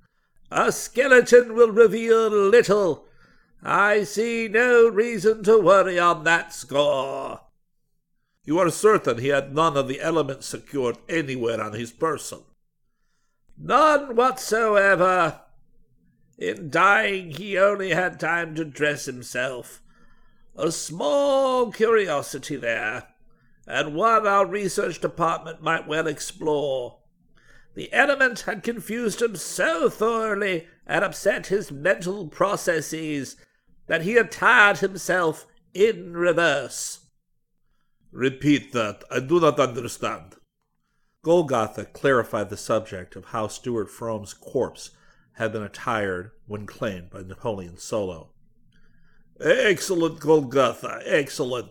A 0.50 0.72
skeleton 0.72 1.54
will 1.54 1.70
reveal 1.70 2.30
little. 2.30 3.06
I 3.62 4.04
see 4.04 4.48
no 4.48 4.88
reason 4.88 5.44
to 5.44 5.58
worry 5.58 5.98
on 5.98 6.24
that 6.24 6.54
score. 6.54 7.40
You 8.44 8.58
are 8.58 8.70
certain 8.70 9.18
he 9.18 9.28
had 9.28 9.54
none 9.54 9.76
of 9.76 9.86
the 9.86 10.00
elements 10.00 10.46
secured 10.46 10.96
anywhere 11.08 11.62
on 11.62 11.74
his 11.74 11.92
person? 11.92 12.40
None 13.58 14.16
whatsoever. 14.16 15.42
In 16.38 16.70
dying, 16.70 17.32
he 17.32 17.58
only 17.58 17.90
had 17.90 18.18
time 18.18 18.54
to 18.54 18.64
dress 18.64 19.04
himself. 19.04 19.82
A 20.56 20.72
small 20.72 21.70
curiosity 21.70 22.56
there, 22.56 23.08
and 23.66 23.94
one 23.94 24.26
our 24.26 24.46
research 24.46 25.00
department 25.00 25.62
might 25.62 25.86
well 25.86 26.06
explore. 26.06 27.00
The 27.74 27.92
element 27.92 28.40
had 28.40 28.62
confused 28.62 29.20
him 29.20 29.36
so 29.36 29.90
thoroughly 29.90 30.66
and 30.86 31.04
upset 31.04 31.48
his 31.48 31.70
mental 31.70 32.26
processes 32.26 33.36
that 33.90 34.02
he 34.02 34.16
attired 34.16 34.78
himself 34.78 35.48
in 35.74 36.16
reverse. 36.16 37.00
Repeat 38.12 38.72
that. 38.72 39.02
I 39.10 39.18
do 39.18 39.40
not 39.40 39.58
understand. 39.58 40.36
Golgotha 41.24 41.86
clarified 41.86 42.50
the 42.50 42.56
subject 42.56 43.16
of 43.16 43.24
how 43.26 43.48
Stuart 43.48 43.90
Frome's 43.90 44.32
corpse 44.32 44.90
had 45.32 45.50
been 45.50 45.64
attired 45.64 46.30
when 46.46 46.68
claimed 46.68 47.10
by 47.10 47.22
Napoleon 47.22 47.78
Solo. 47.78 48.30
Excellent, 49.40 50.20
Golgotha, 50.20 51.00
excellent. 51.04 51.70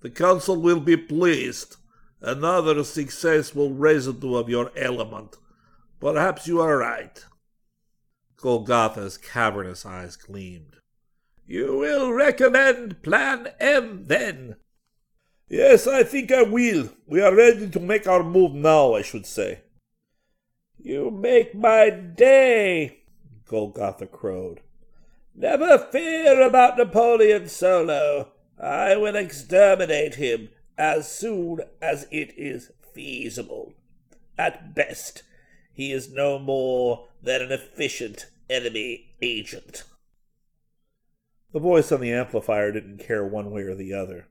The 0.00 0.10
council 0.10 0.56
will 0.56 0.80
be 0.80 0.96
pleased. 0.96 1.76
Another 2.20 2.82
successful 2.82 3.72
residue 3.72 4.34
of 4.34 4.48
your 4.48 4.72
element. 4.76 5.36
Perhaps 6.00 6.48
you 6.48 6.60
are 6.60 6.78
right. 6.78 7.24
Golgotha's 8.36 9.16
cavernous 9.16 9.86
eyes 9.86 10.16
gleamed. 10.16 10.78
You 11.46 11.76
will 11.78 12.12
recommend 12.12 13.02
Plan 13.02 13.48
M, 13.60 14.04
then? 14.06 14.56
Yes, 15.48 15.86
I 15.86 16.02
think 16.02 16.32
I 16.32 16.42
will. 16.42 16.90
We 17.06 17.20
are 17.20 17.34
ready 17.34 17.68
to 17.68 17.80
make 17.80 18.06
our 18.06 18.22
move 18.22 18.54
now, 18.54 18.94
I 18.94 19.02
should 19.02 19.26
say. 19.26 19.60
You 20.78 21.10
make 21.10 21.54
my 21.54 21.90
day, 21.90 23.02
Golgotha 23.46 24.06
crowed. 24.06 24.60
Never 25.34 25.78
fear 25.78 26.40
about 26.40 26.78
Napoleon 26.78 27.48
Solo. 27.48 28.32
I 28.58 28.96
will 28.96 29.16
exterminate 29.16 30.14
him 30.16 30.48
as 30.78 31.10
soon 31.12 31.60
as 31.80 32.06
it 32.10 32.32
is 32.36 32.70
feasible. 32.94 33.74
At 34.38 34.74
best, 34.74 35.22
he 35.72 35.92
is 35.92 36.10
no 36.10 36.38
more 36.38 37.08
than 37.22 37.42
an 37.42 37.52
efficient 37.52 38.26
enemy 38.48 39.14
agent. 39.20 39.84
The 41.52 41.60
voice 41.60 41.92
on 41.92 42.00
the 42.00 42.12
amplifier 42.12 42.72
didn't 42.72 42.98
care 42.98 43.26
one 43.26 43.50
way 43.50 43.62
or 43.62 43.74
the 43.74 43.92
other. 43.92 44.26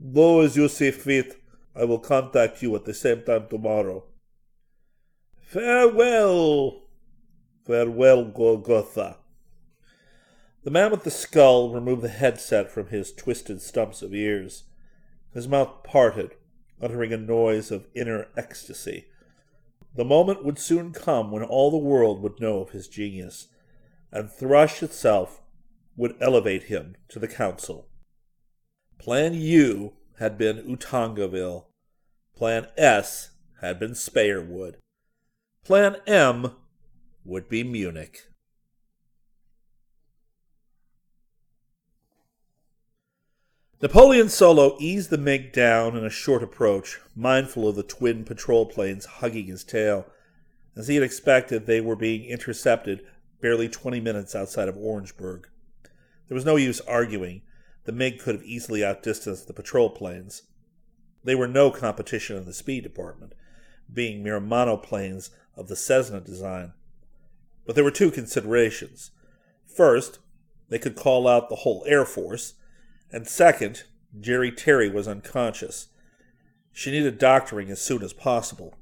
Though 0.00 0.40
as 0.40 0.56
you 0.56 0.68
see 0.68 0.90
fit, 0.90 1.40
I 1.74 1.84
will 1.84 1.98
contact 1.98 2.62
you 2.62 2.74
at 2.74 2.86
the 2.86 2.94
same 2.94 3.22
time 3.22 3.48
tomorrow. 3.48 4.04
Farewell. 5.42 6.84
Farewell, 7.66 8.24
Golgotha. 8.24 9.18
The 10.64 10.70
man 10.70 10.90
with 10.90 11.04
the 11.04 11.10
skull 11.10 11.72
removed 11.72 12.02
the 12.02 12.08
headset 12.08 12.70
from 12.70 12.88
his 12.88 13.12
twisted 13.12 13.60
stumps 13.60 14.02
of 14.02 14.14
ears. 14.14 14.64
His 15.32 15.46
mouth 15.46 15.82
parted, 15.84 16.34
uttering 16.80 17.12
a 17.12 17.18
noise 17.18 17.70
of 17.70 17.86
inner 17.94 18.28
ecstasy. 18.36 19.06
The 19.94 20.04
moment 20.04 20.44
would 20.44 20.58
soon 20.58 20.92
come 20.92 21.30
when 21.30 21.42
all 21.42 21.70
the 21.70 21.76
world 21.76 22.22
would 22.22 22.40
know 22.40 22.60
of 22.60 22.70
his 22.70 22.88
genius, 22.88 23.48
and 24.10 24.30
Thrush 24.30 24.82
itself 24.82 25.42
would 25.96 26.16
elevate 26.20 26.64
him 26.64 26.96
to 27.08 27.18
the 27.18 27.28
council. 27.28 27.88
Plan 28.98 29.34
U 29.34 29.94
had 30.18 30.36
been 30.36 30.58
Utongaville. 30.58 31.66
Plan 32.36 32.66
S 32.76 33.30
had 33.60 33.78
been 33.78 33.92
Speyerwood. 33.92 34.76
Plan 35.64 35.96
M 36.06 36.52
would 37.24 37.48
be 37.48 37.64
Munich. 37.64 38.22
Napoleon 43.82 44.30
Solo 44.30 44.76
eased 44.80 45.10
the 45.10 45.18
MiG 45.18 45.52
down 45.52 45.96
in 45.96 46.04
a 46.04 46.10
short 46.10 46.42
approach, 46.42 46.98
mindful 47.14 47.68
of 47.68 47.76
the 47.76 47.82
twin 47.82 48.24
patrol 48.24 48.64
planes 48.64 49.04
hugging 49.04 49.46
his 49.46 49.64
tail. 49.64 50.06
As 50.74 50.88
he 50.88 50.94
had 50.94 51.04
expected, 51.04 51.66
they 51.66 51.82
were 51.82 51.96
being 51.96 52.24
intercepted 52.24 53.06
barely 53.40 53.68
20 53.68 54.00
minutes 54.00 54.34
outside 54.34 54.68
of 54.68 54.78
Orangeburg. 54.78 55.48
There 56.28 56.34
was 56.34 56.44
no 56.44 56.56
use 56.56 56.80
arguing. 56.82 57.42
The 57.84 57.92
MiG 57.92 58.18
could 58.18 58.36
have 58.36 58.44
easily 58.44 58.84
outdistanced 58.84 59.46
the 59.46 59.52
patrol 59.52 59.90
planes. 59.90 60.42
They 61.24 61.34
were 61.34 61.48
no 61.48 61.70
competition 61.70 62.36
in 62.36 62.44
the 62.44 62.52
speed 62.52 62.82
department, 62.82 63.34
being 63.92 64.22
mere 64.22 64.40
monoplanes 64.40 65.30
of 65.56 65.68
the 65.68 65.76
Cessna 65.76 66.20
design. 66.20 66.72
But 67.64 67.74
there 67.74 67.84
were 67.84 67.90
two 67.90 68.10
considerations. 68.10 69.10
First, 69.66 70.18
they 70.68 70.78
could 70.78 70.96
call 70.96 71.28
out 71.28 71.48
the 71.48 71.56
whole 71.56 71.84
Air 71.86 72.04
Force 72.04 72.54
and 73.12 73.26
second, 73.26 73.84
Jerry 74.18 74.50
Terry 74.50 74.90
was 74.90 75.06
unconscious. 75.06 75.88
She 76.72 76.90
needed 76.90 77.18
doctoring 77.18 77.70
as 77.70 77.80
soon 77.80 78.02
as 78.02 78.12
possible. 78.12 78.74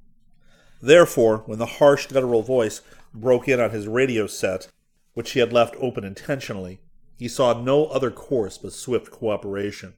Therefore, 0.81 1.39
when 1.47 1.59
the 1.59 1.67
harsh 1.67 2.07
guttural 2.07 2.43
voice 2.43 2.81
broke 3.13 3.49
in 3.49 3.61
on 3.61 3.71
his 3.71 3.87
radio 3.87 4.27
set, 4.27 4.69
which 5.13 5.33
he 5.33 5.41
had 5.41 5.53
left 5.53 5.77
open 5.79 6.05
intentionally, 6.05 6.81
he 7.17 7.29
saw 7.29 7.61
no 7.61 7.87
other 7.87 8.11
course 8.11 8.59
but 8.59 8.73
swift 8.73 9.11
cooperation. 9.11 9.95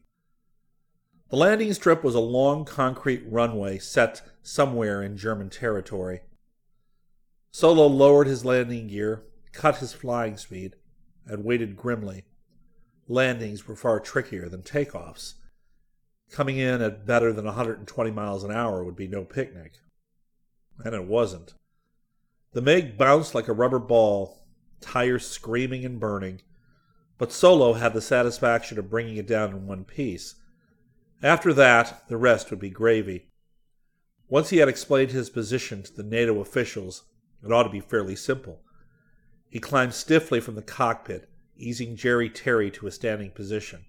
The 1.31 1.37
landing 1.37 1.73
strip 1.73 2.05
was 2.05 2.15
a 2.15 2.21
long 2.21 2.65
concrete 2.65 3.25
runway 3.27 3.79
set 3.79 4.23
somewhere 4.43 5.03
in 5.03 5.17
German 5.17 5.51
territory. 5.51 6.21
Solo 7.51 7.87
lowered 7.87 8.27
his 8.27 8.45
landing 8.45 8.87
gear, 8.89 9.25
cut 9.53 9.79
his 9.79 9.93
flying 9.93 10.37
speed, 10.37 10.77
and 11.27 11.45
waited 11.45 11.77
grimly 11.77 12.25
landings 13.09 13.67
were 13.67 13.77
far 13.77 14.01
trickier 14.01 14.49
than 14.49 14.63
takeoffs. 14.63 15.35
Coming 16.31 16.59
in 16.59 16.83
at 16.83 17.07
better 17.07 17.33
than 17.33 17.45
120 17.45 18.11
miles 18.11 18.43
an 18.43 18.51
hour 18.51 18.83
would 18.83 18.97
be 18.97 19.07
no 19.07 19.25
picnic. 19.25 19.75
And 20.85 20.95
it 20.95 21.05
wasn't. 21.05 21.55
The 22.53 22.61
MiG 22.61 22.99
bounced 22.99 23.35
like 23.35 23.49
a 23.49 23.53
rubber 23.53 23.79
ball, 23.79 24.45
tires 24.81 25.27
screaming 25.27 25.85
and 25.85 26.01
burning, 26.01 26.41
but 27.19 27.33
Solo 27.33 27.75
had 27.75 27.95
the 27.95 28.01
satisfaction 28.01 28.79
of 28.79 28.91
bringing 28.91 29.17
it 29.17 29.27
down 29.27 29.51
in 29.51 29.67
one 29.67 29.85
piece. 29.85 30.35
After 31.23 31.53
that, 31.55 32.09
the 32.09 32.17
rest 32.17 32.51
would 32.51 32.61
be 32.61 32.71
gravy. 32.71 33.27
Once 34.29 34.51
he 34.51 34.59
had 34.59 34.69
explained 34.69 35.13
his 35.13 35.31
position 35.31 35.83
to 35.83 35.93
the 35.93 36.03
NATO 36.03 36.41
officials, 36.41 37.05
it 37.45 37.53
ought 37.53 37.63
to 37.63 37.71
be 37.71 37.81
fairly 37.81 38.17
simple. 38.17 38.61
He 39.49 39.61
climbed 39.61 39.95
stiffly 39.95 40.41
from 40.41 40.57
the 40.57 40.63
cockpit 40.63 41.29
easing 41.59 41.97
Jerry 41.97 42.29
Terry 42.29 42.71
to 42.73 42.87
a 42.87 42.91
standing 42.91 43.31
position. 43.31 43.87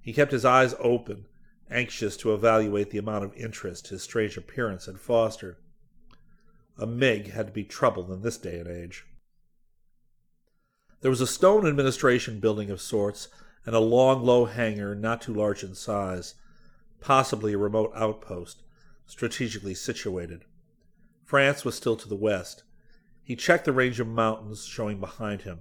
He 0.00 0.12
kept 0.12 0.32
his 0.32 0.44
eyes 0.44 0.74
open, 0.78 1.26
anxious 1.70 2.16
to 2.18 2.32
evaluate 2.32 2.90
the 2.90 2.98
amount 2.98 3.24
of 3.24 3.34
interest 3.34 3.88
his 3.88 4.02
strange 4.02 4.36
appearance 4.36 4.86
had 4.86 4.98
fostered. 4.98 5.56
A 6.78 6.86
MiG 6.86 7.32
had 7.32 7.48
to 7.48 7.52
be 7.52 7.64
troubled 7.64 8.10
in 8.10 8.22
this 8.22 8.38
day 8.38 8.58
and 8.58 8.68
age. 8.68 9.04
There 11.00 11.10
was 11.10 11.20
a 11.20 11.26
stone 11.26 11.66
administration 11.66 12.40
building 12.40 12.70
of 12.70 12.80
sorts, 12.80 13.28
and 13.64 13.74
a 13.74 13.80
long, 13.80 14.24
low 14.24 14.46
hangar 14.46 14.94
not 14.94 15.22
too 15.22 15.34
large 15.34 15.62
in 15.62 15.74
size, 15.74 16.34
possibly 17.00 17.52
a 17.52 17.58
remote 17.58 17.92
outpost, 17.94 18.62
strategically 19.06 19.74
situated. 19.74 20.44
France 21.24 21.64
was 21.64 21.74
still 21.74 21.96
to 21.96 22.08
the 22.08 22.16
west. 22.16 22.64
He 23.22 23.36
checked 23.36 23.66
the 23.66 23.72
range 23.72 24.00
of 24.00 24.06
mountains 24.08 24.64
showing 24.64 24.98
behind 24.98 25.42
him 25.42 25.60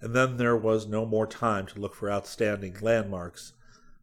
and 0.00 0.14
then 0.14 0.36
there 0.36 0.56
was 0.56 0.86
no 0.86 1.04
more 1.04 1.26
time 1.26 1.66
to 1.66 1.80
look 1.80 1.94
for 1.94 2.10
outstanding 2.10 2.76
landmarks. 2.80 3.52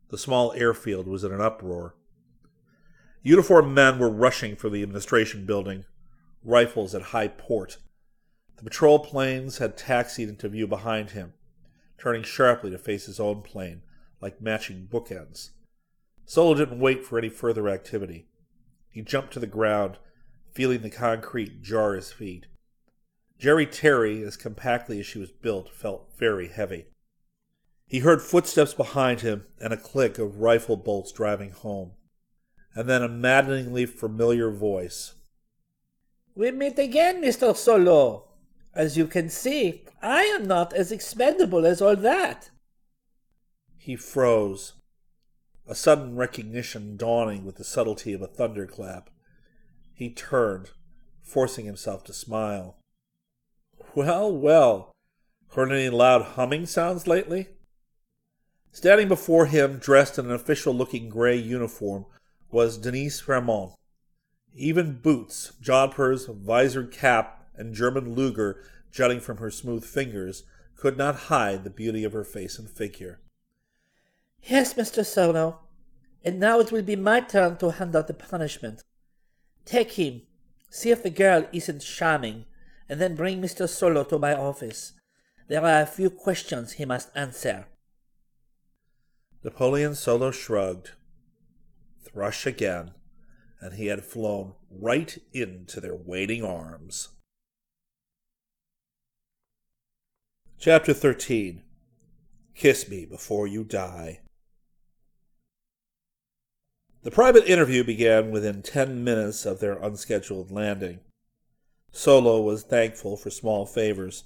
The 0.10 0.18
small 0.18 0.54
airfield 0.54 1.08
was 1.08 1.24
in 1.24 1.32
an 1.32 1.42
uproar. 1.42 1.96
Uniformed 3.24 3.74
men 3.74 3.98
were 3.98 4.10
rushing 4.10 4.56
for 4.56 4.70
the 4.70 4.84
administration 4.84 5.46
building, 5.46 5.86
rifles 6.44 6.94
at 6.94 7.02
high 7.02 7.30
port. 7.30 7.78
The 8.58 8.64
patrol 8.64 9.00
planes 9.00 9.58
had 9.58 9.78
taxied 9.78 10.30
into 10.30 10.48
view 10.48 10.68
behind 10.68 11.12
him, 11.12 11.34
turning 11.98 12.24
sharply 12.24 12.72
to 12.72 12.78
face 12.78 13.06
his 13.06 13.20
own 13.20 13.42
plane, 13.42 13.82
like 14.22 14.42
matching 14.42 14.88
bookends. 14.90 15.50
Solo 16.26 16.56
didn't 16.56 16.80
wait 16.80 17.06
for 17.06 17.18
any 17.18 17.30
further 17.30 17.68
activity. 17.70 18.28
He 18.90 19.02
jumped 19.02 19.34
to 19.34 19.40
the 19.40 19.48
ground, 19.48 19.98
feeling 20.54 20.82
the 20.82 20.90
concrete 20.90 21.62
jar 21.62 21.94
his 21.96 22.12
feet. 22.12 22.48
Jerry 23.38 23.66
Terry, 23.66 24.24
as 24.24 24.38
compactly 24.38 25.00
as 25.00 25.06
she 25.06 25.20
was 25.20 25.32
built, 25.32 25.70
felt 25.70 26.14
very 26.18 26.48
heavy. 26.48 26.86
He 27.88 28.00
heard 28.00 28.22
footsteps 28.22 28.74
behind 28.74 29.22
him 29.22 29.46
and 29.60 29.74
a 29.74 29.78
click 29.78 30.18
of 30.18 30.40
rifle 30.40 30.78
bolts 30.78 31.12
driving 31.12 31.52
home, 31.52 31.92
and 32.74 32.90
then 32.90 33.04
a 33.04 33.10
maddeningly 33.10 33.86
familiar 33.86 34.50
voice. 34.50 35.14
We 36.34 36.52
meet 36.52 36.80
again, 36.80 37.22
Mr. 37.22 37.56
Solo. 37.56 38.25
As 38.76 38.98
you 38.98 39.08
can 39.08 39.30
see, 39.30 39.84
I 40.02 40.24
am 40.24 40.46
not 40.46 40.74
as 40.74 40.92
expendable 40.92 41.66
as 41.66 41.82
all 41.82 41.96
that. 41.96 42.50
He 43.78 43.96
froze, 43.96 44.74
a 45.66 45.74
sudden 45.74 46.16
recognition 46.16 46.98
dawning 46.98 47.46
with 47.46 47.56
the 47.56 47.64
subtlety 47.64 48.12
of 48.12 48.22
a 48.22 48.28
thunderclap. 48.28 49.10
He 49.94 50.10
turned, 50.10 50.72
forcing 51.24 51.66
himself 51.66 52.04
to 52.06 52.14
smile. 52.14 52.78
Well, 53.96 54.36
well, 54.36 54.92
heard 55.52 55.72
any 55.72 55.90
loud 55.90 56.22
humming 56.22 56.66
sounds 56.66 57.08
lately? 57.08 57.48
Standing 58.72 59.08
before 59.08 59.46
him, 59.46 59.78
dressed 59.78 60.20
in 60.20 60.26
an 60.26 60.34
official 60.34 60.76
looking 60.76 61.08
gray 61.08 61.38
uniform, 61.38 62.06
was 62.52 62.78
Denise 62.78 63.22
Ramont. 63.22 63.74
Even 64.54 65.00
boots, 65.00 65.54
jodhpurs, 65.62 66.28
visored 66.28 66.92
cap, 66.92 67.45
and 67.58 67.74
German 67.74 68.16
Luger 68.16 68.62
jutting 68.92 69.20
from 69.20 69.38
her 69.38 69.52
smooth 69.52 69.84
fingers 69.84 70.44
could 70.76 70.98
not 70.98 71.16
hide 71.32 71.64
the 71.64 71.70
beauty 71.70 72.04
of 72.04 72.14
her 72.14 72.24
face 72.24 72.60
and 72.60 72.70
figure. 72.70 73.20
Yes, 74.44 74.74
Mr. 74.74 75.06
Solo. 75.06 75.60
And 76.24 76.40
now 76.40 76.60
it 76.60 76.72
will 76.72 76.82
be 76.82 76.96
my 76.96 77.20
turn 77.20 77.58
to 77.58 77.72
hand 77.72 77.96
out 77.96 78.08
the 78.08 78.14
punishment. 78.14 78.84
Take 79.64 79.94
him, 79.94 80.24
see 80.70 80.92
if 80.92 81.04
the 81.04 81.10
girl 81.10 81.48
isn't 81.52 81.82
charming, 81.82 82.46
and 82.90 83.00
then 83.00 83.16
bring 83.16 83.42
Mr. 83.42 83.68
Solo 83.68 84.04
to 84.06 84.20
my 84.20 84.34
office. 84.34 84.94
There 85.48 85.64
are 85.64 85.82
a 85.82 85.86
few 85.86 86.10
questions 86.10 86.74
he 86.74 86.86
must 86.86 87.10
answer. 87.16 87.68
Napoleon 89.44 89.94
Solo 89.94 90.32
shrugged. 90.32 90.92
Thrush 92.04 92.48
again, 92.48 92.92
and 93.62 93.76
he 93.76 93.88
had 93.88 94.04
flown 94.04 94.54
right 94.72 95.18
into 95.34 95.80
their 95.80 95.96
waiting 95.96 96.44
arms. 96.44 97.10
Chapter 100.58 100.94
13 100.94 101.62
Kiss 102.56 102.90
Me 102.90 103.06
Before 103.06 103.46
You 103.46 103.64
Die. 103.66 104.22
The 107.04 107.12
private 107.12 107.46
interview 107.46 107.84
began 107.84 108.32
within 108.32 108.64
ten 108.64 109.04
minutes 109.04 109.46
of 109.46 109.60
their 109.60 109.74
unscheduled 109.74 110.50
landing. 110.52 111.02
Solo 111.92 112.42
was 112.42 112.64
thankful 112.64 113.16
for 113.18 113.30
small 113.30 113.66
favors. 113.66 114.24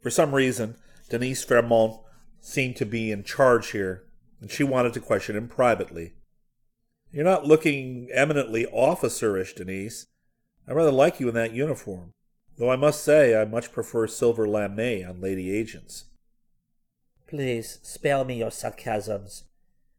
For 0.00 0.08
some 0.08 0.34
reason, 0.34 0.76
Denise 1.10 1.44
Ramont 1.44 2.00
seemed 2.40 2.76
to 2.76 2.86
be 2.86 3.10
in 3.10 3.24
charge 3.24 3.72
here 3.72 4.04
and 4.40 4.50
she 4.50 4.64
wanted 4.64 4.94
to 4.94 5.00
question 5.00 5.36
him 5.36 5.48
privately. 5.48 6.14
You're 7.12 7.24
not 7.24 7.44
looking 7.44 8.08
eminently 8.14 8.66
officerish, 8.72 9.56
Denise. 9.56 10.06
I 10.66 10.72
rather 10.72 10.92
like 10.92 11.20
you 11.20 11.28
in 11.28 11.34
that 11.34 11.52
uniform, 11.52 12.12
though 12.60 12.70
I 12.70 12.76
must 12.76 13.02
say 13.02 13.34
I 13.34 13.46
much 13.46 13.72
prefer 13.72 14.06
silver 14.06 14.46
lame 14.46 15.02
on 15.08 15.22
lady 15.22 15.50
agents. 15.50 16.04
Please 17.26 17.78
spare 17.82 18.22
me 18.22 18.40
your 18.40 18.50
sarcasms. 18.50 19.44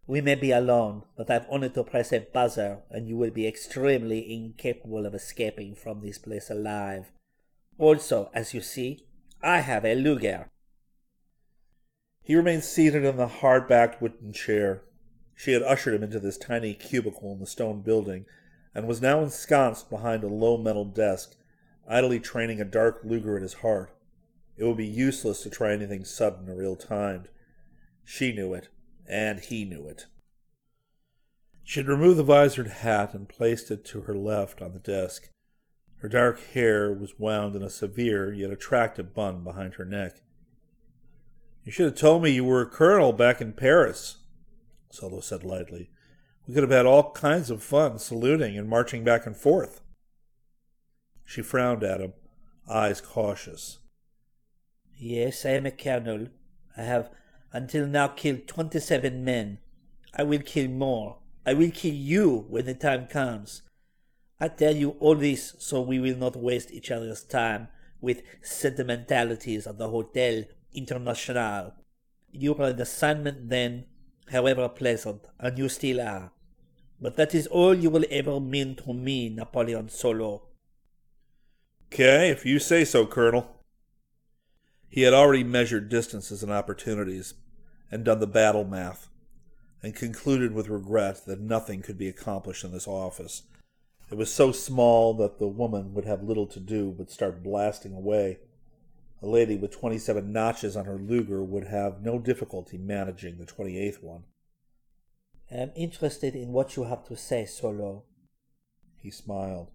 We 0.05 0.21
may 0.21 0.35
be 0.35 0.51
alone, 0.51 1.03
but 1.17 1.31
I've 1.31 1.47
only 1.49 1.71
to 1.71 1.83
press 1.83 2.13
a 2.13 2.19
buzzer, 2.19 2.83
and 2.91 3.07
you 3.07 3.17
will 3.17 3.31
be 3.31 3.47
extremely 3.47 4.31
incapable 4.31 5.07
of 5.07 5.15
escaping 5.15 5.73
from 5.73 6.01
this 6.01 6.19
place 6.19 6.51
alive. 6.51 7.11
Also, 7.79 8.29
as 8.31 8.53
you 8.53 8.61
see, 8.61 9.07
I 9.41 9.61
have 9.61 9.83
a 9.83 9.95
Luger. 9.95 10.51
He 12.21 12.35
remained 12.35 12.63
seated 12.63 13.03
in 13.03 13.17
the 13.17 13.27
hard 13.27 13.67
backed 13.67 14.03
wooden 14.03 14.33
chair. 14.33 14.83
She 15.35 15.53
had 15.53 15.63
ushered 15.63 15.95
him 15.95 16.03
into 16.03 16.19
this 16.19 16.37
tiny 16.37 16.75
cubicle 16.75 17.33
in 17.33 17.39
the 17.39 17.47
stone 17.47 17.81
building, 17.81 18.25
and 18.75 18.87
was 18.87 19.01
now 19.01 19.21
ensconced 19.21 19.89
behind 19.89 20.23
a 20.23 20.27
low 20.27 20.57
metal 20.57 20.85
desk, 20.85 21.37
idly 21.91 22.19
training 22.19 22.61
a 22.61 22.65
dark 22.65 23.01
Luger 23.03 23.35
at 23.35 23.41
his 23.41 23.55
heart. 23.55 23.91
It 24.57 24.63
would 24.63 24.77
be 24.77 24.85
useless 24.85 25.43
to 25.43 25.49
try 25.49 25.73
anything 25.73 26.05
sudden 26.05 26.47
or 26.47 26.61
ill 26.61 26.75
timed. 26.75 27.27
She 28.03 28.31
knew 28.31 28.53
it, 28.53 28.69
and 29.07 29.39
he 29.39 29.65
knew 29.65 29.87
it. 29.87 30.05
She 31.63 31.79
had 31.79 31.87
removed 31.87 32.17
the 32.17 32.23
visored 32.23 32.67
hat 32.67 33.13
and 33.13 33.27
placed 33.27 33.71
it 33.71 33.85
to 33.85 34.01
her 34.01 34.15
left 34.15 34.61
on 34.61 34.73
the 34.73 34.79
desk. 34.79 35.29
Her 35.97 36.09
dark 36.09 36.39
hair 36.53 36.91
was 36.91 37.19
wound 37.19 37.55
in 37.55 37.61
a 37.61 37.69
severe 37.69 38.33
yet 38.33 38.49
attractive 38.49 39.13
bun 39.13 39.43
behind 39.43 39.75
her 39.75 39.85
neck. 39.85 40.21
You 41.63 41.71
should 41.71 41.85
have 41.85 41.95
told 41.95 42.23
me 42.23 42.31
you 42.31 42.43
were 42.43 42.61
a 42.61 42.65
colonel 42.65 43.13
back 43.13 43.39
in 43.39 43.53
Paris, 43.53 44.17
Solo 44.89 45.19
said 45.19 45.43
lightly. 45.43 45.91
We 46.47 46.53
could 46.53 46.63
have 46.63 46.71
had 46.71 46.87
all 46.87 47.11
kinds 47.11 47.51
of 47.51 47.61
fun 47.61 47.99
saluting 47.99 48.57
and 48.57 48.67
marching 48.67 49.03
back 49.03 49.27
and 49.27 49.37
forth. 49.37 49.81
She 51.31 51.41
frowned 51.41 51.81
at 51.81 52.01
him, 52.01 52.11
eyes 52.69 52.99
cautious. 52.99 53.79
Yes, 54.97 55.45
I 55.45 55.51
am 55.51 55.65
a 55.65 55.71
colonel. 55.71 56.27
I 56.75 56.81
have 56.81 57.09
until 57.53 57.87
now 57.87 58.09
killed 58.09 58.47
twenty 58.47 58.81
seven 58.81 59.23
men. 59.23 59.59
I 60.13 60.23
will 60.23 60.41
kill 60.41 60.67
more. 60.67 61.19
I 61.45 61.53
will 61.53 61.71
kill 61.71 61.93
you 61.93 62.47
when 62.49 62.65
the 62.65 62.73
time 62.73 63.07
comes. 63.07 63.61
I 64.41 64.49
tell 64.49 64.75
you 64.75 64.97
all 64.99 65.15
this 65.15 65.55
so 65.57 65.79
we 65.79 66.01
will 66.01 66.17
not 66.17 66.35
waste 66.35 66.69
each 66.69 66.91
other's 66.91 67.23
time 67.23 67.69
with 68.01 68.23
sentimentalities 68.41 69.65
at 69.67 69.77
the 69.77 69.87
hotel 69.87 70.43
International. 70.73 71.75
You 72.33 72.51
were 72.51 72.71
an 72.71 72.81
assignment 72.81 73.47
then, 73.47 73.85
however 74.29 74.67
pleasant, 74.67 75.29
and 75.39 75.57
you 75.57 75.69
still 75.69 76.01
are. 76.01 76.33
But 76.99 77.15
that 77.15 77.33
is 77.33 77.47
all 77.47 77.73
you 77.73 77.89
will 77.89 78.05
ever 78.11 78.41
mean 78.41 78.75
to 78.83 78.93
me, 78.93 79.29
Napoleon 79.29 79.87
Solo. 79.87 80.49
Okay, 81.93 82.29
if 82.29 82.45
you 82.45 82.57
say 82.57 82.85
so, 82.85 83.05
Colonel. 83.05 83.51
He 84.87 85.01
had 85.01 85.13
already 85.13 85.43
measured 85.43 85.89
distances 85.89 86.41
and 86.41 86.49
opportunities, 86.49 87.33
and 87.91 88.05
done 88.05 88.21
the 88.21 88.27
battle 88.27 88.63
math, 88.63 89.09
and 89.83 89.93
concluded 89.93 90.53
with 90.53 90.69
regret 90.69 91.25
that 91.25 91.41
nothing 91.41 91.81
could 91.81 91.97
be 91.97 92.07
accomplished 92.07 92.63
in 92.63 92.71
this 92.71 92.87
office. 92.87 93.43
It 94.09 94.15
was 94.15 94.33
so 94.33 94.53
small 94.53 95.13
that 95.15 95.37
the 95.37 95.49
woman 95.49 95.93
would 95.93 96.05
have 96.05 96.23
little 96.23 96.47
to 96.47 96.61
do 96.61 96.95
but 96.97 97.11
start 97.11 97.43
blasting 97.43 97.93
away. 97.93 98.39
A 99.21 99.27
lady 99.27 99.57
with 99.57 99.77
27 99.77 100.31
notches 100.31 100.77
on 100.77 100.85
her 100.85 100.97
Luger 100.97 101.43
would 101.43 101.67
have 101.67 102.01
no 102.01 102.19
difficulty 102.19 102.77
managing 102.77 103.37
the 103.37 103.45
28th 103.45 104.01
one. 104.01 104.23
I 105.51 105.55
am 105.55 105.71
interested 105.75 106.35
in 106.35 106.53
what 106.53 106.77
you 106.77 106.85
have 106.85 107.05
to 107.09 107.17
say, 107.17 107.45
Solo. 107.45 108.05
He 108.95 109.11
smiled. 109.11 109.71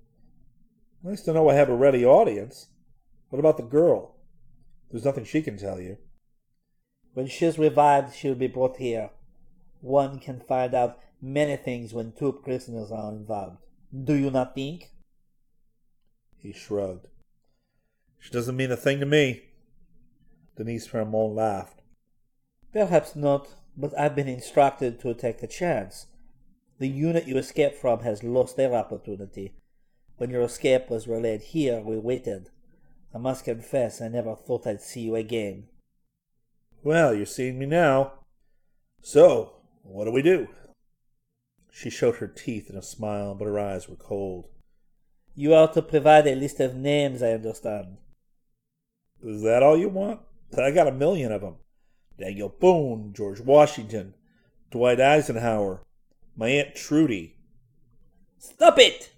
Nice 1.07 1.23
to 1.23 1.33
know 1.33 1.49
I 1.49 1.55
have 1.55 1.69
a 1.69 1.77
ready 1.77 2.05
audience. 2.05 2.66
What 3.29 3.38
about 3.38 3.59
the 3.59 3.62
girl? 3.62 4.16
There's 4.90 5.05
nothing 5.05 5.25
she 5.25 5.40
can 5.40 5.57
tell 5.57 5.81
you. 5.81 5.99
When 7.14 7.29
she 7.29 7.47
is 7.47 7.61
revived, 7.61 8.12
she 8.12 8.27
will 8.27 8.35
be 8.35 8.49
brought 8.49 8.79
here. 8.79 9.11
One 9.81 10.19
can 10.19 10.40
find 10.40 10.75
out 10.75 10.99
many 11.23 11.57
things 11.59 11.95
when 11.95 12.11
two 12.11 12.33
prisoners 12.33 12.90
are 12.90 13.12
involved. 13.12 13.59
Do 13.95 14.14
you 14.14 14.33
not 14.33 14.57
think? 14.57 14.90
He 16.38 16.53
shrugged. 16.53 17.07
She 18.19 18.33
doesn't 18.33 18.57
mean 18.57 18.73
a 18.73 18.77
thing 18.77 18.99
to 18.99 19.07
me. 19.07 19.42
Denise 20.57 20.88
Ramont 20.88 21.37
laughed. 21.37 21.83
Perhaps 22.73 23.14
not, 23.14 23.47
but 23.77 23.97
I've 23.97 24.16
been 24.16 24.27
instructed 24.27 24.99
to 25.03 25.14
take 25.14 25.40
a 25.45 25.47
chance. 25.47 26.09
The 26.81 26.88
unit 26.88 27.29
you 27.29 27.37
escaped 27.37 27.77
from 27.77 28.01
has 28.01 28.25
lost 28.25 28.57
their 28.57 28.75
opportunity. 28.75 29.55
When 30.18 30.31
your 30.31 30.42
escape 30.42 30.88
was 30.88 31.07
relayed 31.07 31.42
here, 31.42 31.81
we 31.81 31.98
waited. 31.98 32.50
I 33.14 33.18
must 33.18 33.44
confess 33.44 34.00
I 34.00 34.09
never 34.09 34.35
thought 34.35 34.66
I'd 34.66 34.81
see 34.81 35.00
you 35.00 35.16
again. 35.16 35.68
Well, 36.83 37.14
you're 37.14 37.26
seeing 37.26 37.59
me 37.59 37.66
now. 37.66 38.12
So, 39.02 39.57
what 39.83 40.07
do 40.07 40.12
we 40.12 40.22
do? 40.22 40.48
She 41.70 41.90
showed 41.90 42.16
her 42.16 42.29
teeth 42.29 42.70
in 42.70 42.76
a 42.76 42.83
smile, 42.83 43.35
but 43.35 43.44
her 43.44 43.59
eyes 43.59 43.88
were 43.88 43.96
cold. 43.96 44.48
You 45.35 45.52
are 45.52 45.70
to 45.72 45.83
provide 45.83 46.26
a 46.26 46.35
list 46.35 46.61
of 46.61 46.74
names, 46.74 47.22
I 47.22 47.33
understand. 47.33 47.98
Is 49.22 49.42
that 49.42 49.62
all 49.62 49.76
you 49.76 49.90
want? 49.90 50.20
I 50.57 50.70
got 50.70 50.88
a 50.88 50.92
million 50.92 51.33
of 51.33 51.42
them. 51.42 51.57
Daniel 52.18 52.48
Boone, 52.48 53.12
George 53.14 53.40
Washington, 53.40 54.14
Dwight 54.70 55.00
Eisenhower, 55.00 55.83
my 56.35 56.48
Aunt 56.48 56.74
Trudy. 56.74 57.37
Stop 58.38 58.79
it! 58.79 59.11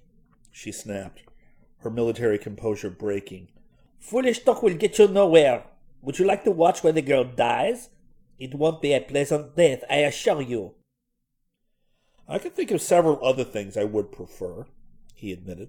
She 0.59 0.73
snapped, 0.73 1.23
her 1.83 1.91
military 1.91 2.37
composure 2.37 2.91
breaking. 2.91 3.47
Foolish 4.01 4.41
talk 4.41 4.61
will 4.61 4.75
get 4.75 4.99
you 4.99 5.07
nowhere. 5.07 5.63
Would 6.03 6.19
you 6.19 6.27
like 6.27 6.43
to 6.43 6.51
watch 6.51 6.83
when 6.83 6.97
the 6.97 7.01
girl 7.01 7.23
dies? 7.23 7.91
It 8.41 8.57
won't 8.57 8.83
be 8.83 8.93
a 8.93 9.01
pleasant 9.01 9.55
death, 9.55 9.85
I 9.89 9.99
assure 9.99 10.43
you. 10.43 10.75
I 12.27 12.41
can 12.41 12.51
think 12.51 12.73
of 12.73 12.83
several 12.83 13.25
other 13.25 13.45
things 13.45 13.77
I 13.77 13.85
would 13.85 14.11
prefer, 14.11 14.67
he 15.15 15.33
admitted. 15.33 15.69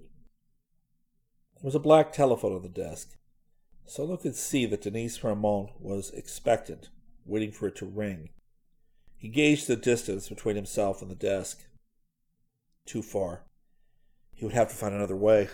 There 1.54 1.68
was 1.68 1.76
a 1.76 1.78
black 1.78 2.12
telephone 2.12 2.56
on 2.56 2.62
the 2.62 2.68
desk. 2.68 3.16
Solo 3.86 4.16
could 4.16 4.34
see 4.34 4.66
that 4.66 4.82
Denise 4.82 5.20
Ramont 5.20 5.70
was 5.80 6.10
expectant, 6.10 6.88
waiting 7.24 7.52
for 7.52 7.68
it 7.68 7.76
to 7.76 7.86
ring. 7.86 8.30
He 9.16 9.28
gauged 9.28 9.68
the 9.68 9.76
distance 9.76 10.28
between 10.28 10.56
himself 10.56 11.00
and 11.00 11.08
the 11.08 11.14
desk. 11.14 11.64
Too 12.86 13.02
far. 13.02 13.44
He 14.32 14.44
would 14.44 14.54
have 14.54 14.68
to 14.68 14.74
find 14.74 14.94
another 14.94 15.16
way. 15.16 15.48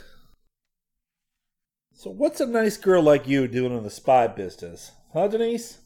So, 1.93 2.11
what's 2.11 2.41
a 2.41 2.47
nice 2.47 2.77
girl 2.77 3.03
like 3.03 3.27
you 3.27 3.49
doing 3.49 3.77
in 3.77 3.83
the 3.83 3.91
spy 3.91 4.27
business? 4.27 4.93
Huh, 5.13 5.29
Denise? 5.29 5.79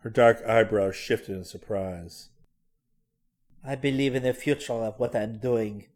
Her 0.00 0.10
dark 0.10 0.42
eyebrows 0.46 0.96
shifted 0.96 1.36
in 1.36 1.44
surprise. 1.44 2.30
I 3.64 3.76
believe 3.76 4.14
in 4.14 4.22
the 4.22 4.32
future 4.32 4.72
of 4.72 4.98
what 4.98 5.14
I'm 5.14 5.38
doing. 5.38 5.86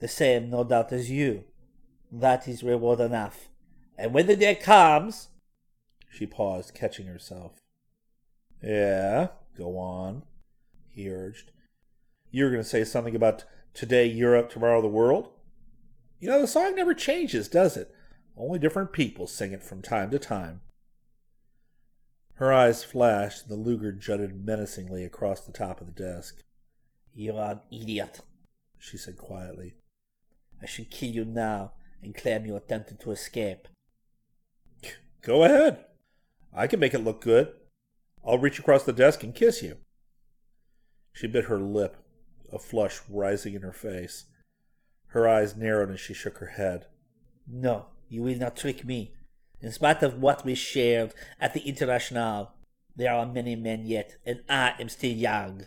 The 0.00 0.08
same, 0.08 0.50
no 0.50 0.64
doubt, 0.64 0.92
as 0.92 1.10
you. 1.10 1.44
That 2.12 2.46
is 2.46 2.62
reward 2.62 3.00
enough. 3.00 3.48
And 3.96 4.14
when 4.14 4.26
the 4.26 4.36
day 4.36 4.54
comes. 4.54 5.28
She 6.10 6.26
paused, 6.26 6.74
catching 6.74 7.06
herself. 7.06 7.52
Yeah, 8.62 9.28
go 9.56 9.78
on, 9.78 10.22
he 10.88 11.10
urged. 11.10 11.52
You 12.30 12.44
were 12.44 12.50
going 12.50 12.62
to 12.62 12.68
say 12.68 12.84
something 12.84 13.16
about 13.16 13.44
today 13.78 14.06
Europe, 14.06 14.50
tomorrow 14.50 14.82
the 14.82 14.88
world? 14.88 15.28
You 16.18 16.28
know, 16.28 16.40
the 16.40 16.48
song 16.48 16.74
never 16.74 16.94
changes, 16.94 17.46
does 17.46 17.76
it? 17.76 17.94
Only 18.36 18.58
different 18.58 18.92
people 18.92 19.28
sing 19.28 19.52
it 19.52 19.62
from 19.62 19.82
time 19.82 20.10
to 20.10 20.18
time. 20.18 20.62
Her 22.34 22.52
eyes 22.52 22.82
flashed, 22.82 23.42
and 23.42 23.50
the 23.52 23.62
Luger 23.62 23.92
jutted 23.92 24.44
menacingly 24.44 25.04
across 25.04 25.42
the 25.42 25.52
top 25.52 25.80
of 25.80 25.86
the 25.86 25.92
desk. 25.92 26.42
You 27.14 27.36
are 27.36 27.52
an 27.52 27.60
idiot, 27.70 28.20
she 28.80 28.96
said 28.96 29.16
quietly. 29.16 29.74
I 30.60 30.66
should 30.66 30.90
kill 30.90 31.10
you 31.10 31.24
now 31.24 31.74
and 32.02 32.16
claim 32.16 32.46
you 32.46 32.56
attempted 32.56 32.98
to 33.00 33.12
escape. 33.12 33.68
Go 35.22 35.44
ahead. 35.44 35.84
I 36.52 36.66
can 36.66 36.80
make 36.80 36.94
it 36.94 37.04
look 37.04 37.20
good. 37.20 37.52
I'll 38.26 38.38
reach 38.38 38.58
across 38.58 38.82
the 38.82 38.92
desk 38.92 39.22
and 39.22 39.32
kiss 39.32 39.62
you. 39.62 39.76
She 41.12 41.28
bit 41.28 41.44
her 41.44 41.58
lip, 41.58 41.96
a 42.52 42.58
flush 42.58 43.00
rising 43.08 43.54
in 43.54 43.62
her 43.62 43.72
face. 43.72 44.24
Her 45.08 45.28
eyes 45.28 45.56
narrowed 45.56 45.90
as 45.90 46.00
she 46.00 46.14
shook 46.14 46.38
her 46.38 46.46
head. 46.46 46.86
No, 47.46 47.86
you 48.08 48.22
will 48.22 48.36
not 48.36 48.56
trick 48.56 48.84
me. 48.84 49.12
In 49.60 49.72
spite 49.72 50.02
of 50.02 50.20
what 50.20 50.44
we 50.44 50.54
shared 50.54 51.14
at 51.40 51.54
the 51.54 51.60
International, 51.60 52.52
there 52.94 53.12
are 53.12 53.26
many 53.26 53.56
men 53.56 53.86
yet, 53.86 54.16
and 54.26 54.42
I 54.48 54.74
am 54.78 54.88
still 54.88 55.12
young. 55.12 55.66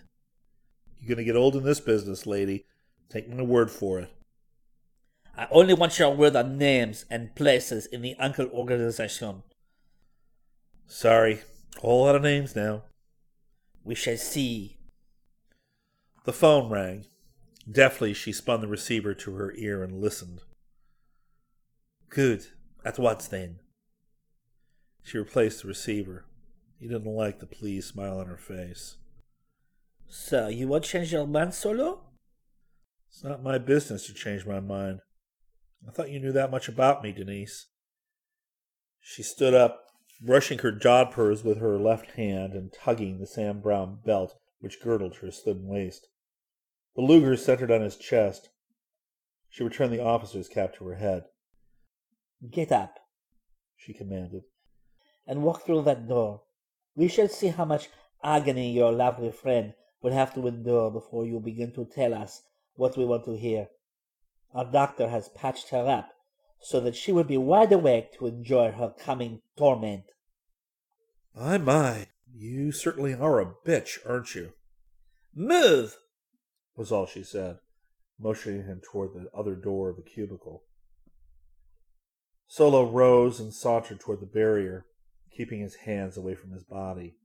You're 0.99 1.15
going 1.15 1.17
to 1.17 1.23
get 1.23 1.35
old 1.35 1.55
in 1.55 1.63
this 1.63 1.79
business, 1.79 2.25
lady. 2.25 2.65
Take 3.09 3.29
my 3.29 3.41
word 3.41 3.71
for 3.71 3.99
it. 3.99 4.09
I 5.35 5.47
only 5.49 5.73
want 5.73 5.97
your 5.97 6.13
word 6.13 6.35
on 6.35 6.57
names 6.57 7.05
and 7.09 7.35
places 7.35 7.85
in 7.85 8.01
the 8.01 8.15
Uncle 8.19 8.47
organization. 8.49 9.43
Sorry, 10.85 11.41
a 11.77 11.79
whole 11.79 12.05
lot 12.05 12.15
of 12.15 12.21
names 12.21 12.55
now. 12.55 12.83
We 13.83 13.95
shall 13.95 14.17
see. 14.17 14.77
The 16.23 16.33
phone 16.33 16.69
rang. 16.69 17.05
Deftly, 17.69 18.13
she 18.13 18.31
spun 18.31 18.61
the 18.61 18.67
receiver 18.67 19.13
to 19.15 19.35
her 19.35 19.53
ear 19.55 19.83
and 19.83 19.99
listened. 19.99 20.41
Good. 22.09 22.47
At 22.85 22.99
what 22.99 23.27
then? 23.31 23.59
She 25.03 25.17
replaced 25.17 25.61
the 25.61 25.67
receiver. 25.67 26.25
He 26.79 26.87
didn't 26.87 27.05
like 27.05 27.39
the 27.39 27.45
pleased 27.45 27.89
smile 27.89 28.19
on 28.19 28.27
her 28.27 28.37
face. 28.37 28.97
So, 30.07 30.47
you 30.47 30.67
won't 30.67 30.83
change 30.83 31.13
your 31.13 31.25
mind, 31.25 31.53
Solo? 31.53 32.01
It's 33.09 33.23
not 33.23 33.43
my 33.43 33.57
business 33.57 34.05
to 34.07 34.13
change 34.13 34.45
my 34.45 34.59
mind. 34.59 34.99
I 35.87 35.91
thought 35.91 36.09
you 36.09 36.19
knew 36.19 36.31
that 36.31 36.51
much 36.51 36.67
about 36.67 37.03
me, 37.03 37.11
Denise. 37.11 37.67
She 38.99 39.23
stood 39.23 39.53
up, 39.53 39.85
brushing 40.21 40.59
her 40.59 40.71
jodhpurs 40.71 41.43
with 41.43 41.59
her 41.59 41.79
left 41.79 42.11
hand 42.11 42.53
and 42.53 42.71
tugging 42.71 43.19
the 43.19 43.27
Sam 43.27 43.59
Browne 43.61 43.99
belt 44.05 44.35
which 44.61 44.79
girdled 44.81 45.17
her 45.17 45.31
slim 45.31 45.67
waist. 45.67 46.07
The 46.95 47.01
Luger 47.01 47.35
centered 47.35 47.71
on 47.71 47.81
his 47.81 47.97
chest. 47.97 48.49
She 49.49 49.63
returned 49.63 49.91
the 49.91 50.03
officer's 50.03 50.47
cap 50.47 50.73
to 50.75 50.85
her 50.85 50.95
head. 50.95 51.25
Get 52.49 52.71
up, 52.71 52.99
she 53.77 53.93
commanded, 53.93 54.43
and 55.27 55.43
walk 55.43 55.65
through 55.65 55.83
that 55.83 56.07
door. 56.07 56.41
We 56.95 57.07
shall 57.07 57.27
see 57.27 57.47
how 57.47 57.65
much 57.65 57.89
agony 58.23 58.71
your 58.71 58.91
lovely 58.91 59.31
friend 59.31 59.73
will 60.01 60.13
have 60.13 60.33
to 60.33 60.47
endure 60.47 60.89
before 60.89 61.25
you 61.25 61.39
begin 61.39 61.73
to 61.73 61.85
tell 61.85 62.13
us 62.13 62.41
what 62.75 62.97
we 62.97 63.05
want 63.05 63.25
to 63.25 63.37
hear. 63.37 63.67
Our 64.53 64.65
doctor 64.65 65.09
has 65.09 65.29
patched 65.29 65.69
her 65.69 65.87
up 65.87 66.09
so 66.59 66.79
that 66.81 66.95
she 66.95 67.11
will 67.11 67.23
be 67.23 67.37
wide 67.37 67.71
awake 67.71 68.13
to 68.13 68.27
enjoy 68.27 68.71
her 68.71 68.93
coming 68.97 69.41
torment. 69.57 70.05
My, 71.35 71.57
my, 71.57 72.07
you 72.33 72.71
certainly 72.71 73.13
are 73.13 73.39
a 73.39 73.53
bitch, 73.65 73.97
aren't 74.07 74.35
you? 74.35 74.53
Move! 75.33 75.97
was 76.75 76.91
all 76.91 77.05
she 77.05 77.23
said, 77.23 77.57
motioning 78.19 78.63
him 78.63 78.81
toward 78.83 79.13
the 79.13 79.29
other 79.37 79.55
door 79.55 79.89
of 79.89 79.97
the 79.97 80.01
cubicle. 80.01 80.63
Solo 82.47 82.89
rose 82.89 83.39
and 83.39 83.53
sauntered 83.53 83.99
toward 83.99 84.19
the 84.19 84.25
barrier, 84.25 84.85
keeping 85.35 85.61
his 85.61 85.75
hands 85.85 86.17
away 86.17 86.35
from 86.35 86.51
his 86.51 86.63
body. 86.63 87.15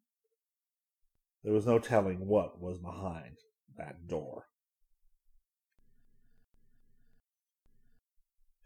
There 1.43 1.53
was 1.53 1.67
no 1.67 1.79
telling 1.79 2.27
what 2.27 2.61
was 2.61 2.79
behind 2.79 3.39
that 3.77 4.07
door. 4.09 4.47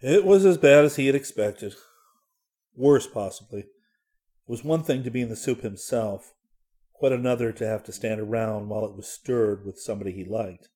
It 0.01 0.25
was 0.25 0.47
as 0.47 0.57
bad 0.57 0.85
as 0.85 0.97
he 0.97 1.07
had 1.07 1.15
expected. 1.15 1.75
Worse, 2.75 3.07
possibly. 3.07 3.65
Was 4.51 4.65
one 4.65 4.83
thing 4.83 5.05
to 5.05 5.13
be 5.13 5.21
in 5.21 5.29
the 5.29 5.37
soup 5.37 5.61
himself, 5.61 6.35
quite 6.93 7.13
another 7.13 7.53
to 7.53 7.65
have 7.65 7.85
to 7.85 7.93
stand 7.93 8.21
around 8.21 8.69
while 8.69 8.85
it 8.85 8.97
was 8.97 9.07
stirred 9.07 9.65
with 9.65 9.79
somebody 9.79 10.11
he 10.11 10.25
liked. 10.25 10.69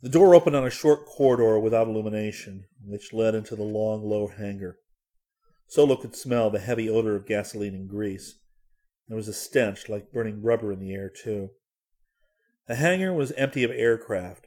The 0.00 0.08
door 0.08 0.34
opened 0.34 0.56
on 0.56 0.66
a 0.66 0.70
short 0.70 1.04
corridor 1.04 1.58
without 1.58 1.88
illumination, 1.88 2.64
which 2.82 3.12
led 3.12 3.34
into 3.34 3.54
the 3.54 3.64
long, 3.64 4.02
low 4.02 4.28
hangar. 4.28 4.78
Solo 5.66 5.94
could 5.94 6.16
smell 6.16 6.48
the 6.48 6.58
heavy 6.58 6.88
odor 6.88 7.16
of 7.16 7.26
gasoline 7.26 7.74
and 7.74 7.86
grease. 7.86 8.38
There 9.08 9.16
was 9.18 9.28
a 9.28 9.34
stench 9.34 9.90
like 9.90 10.10
burning 10.10 10.42
rubber 10.42 10.72
in 10.72 10.80
the 10.80 10.94
air, 10.94 11.10
too. 11.10 11.50
The 12.66 12.76
hangar 12.76 13.12
was 13.12 13.32
empty 13.32 13.62
of 13.62 13.72
aircraft. 13.72 14.46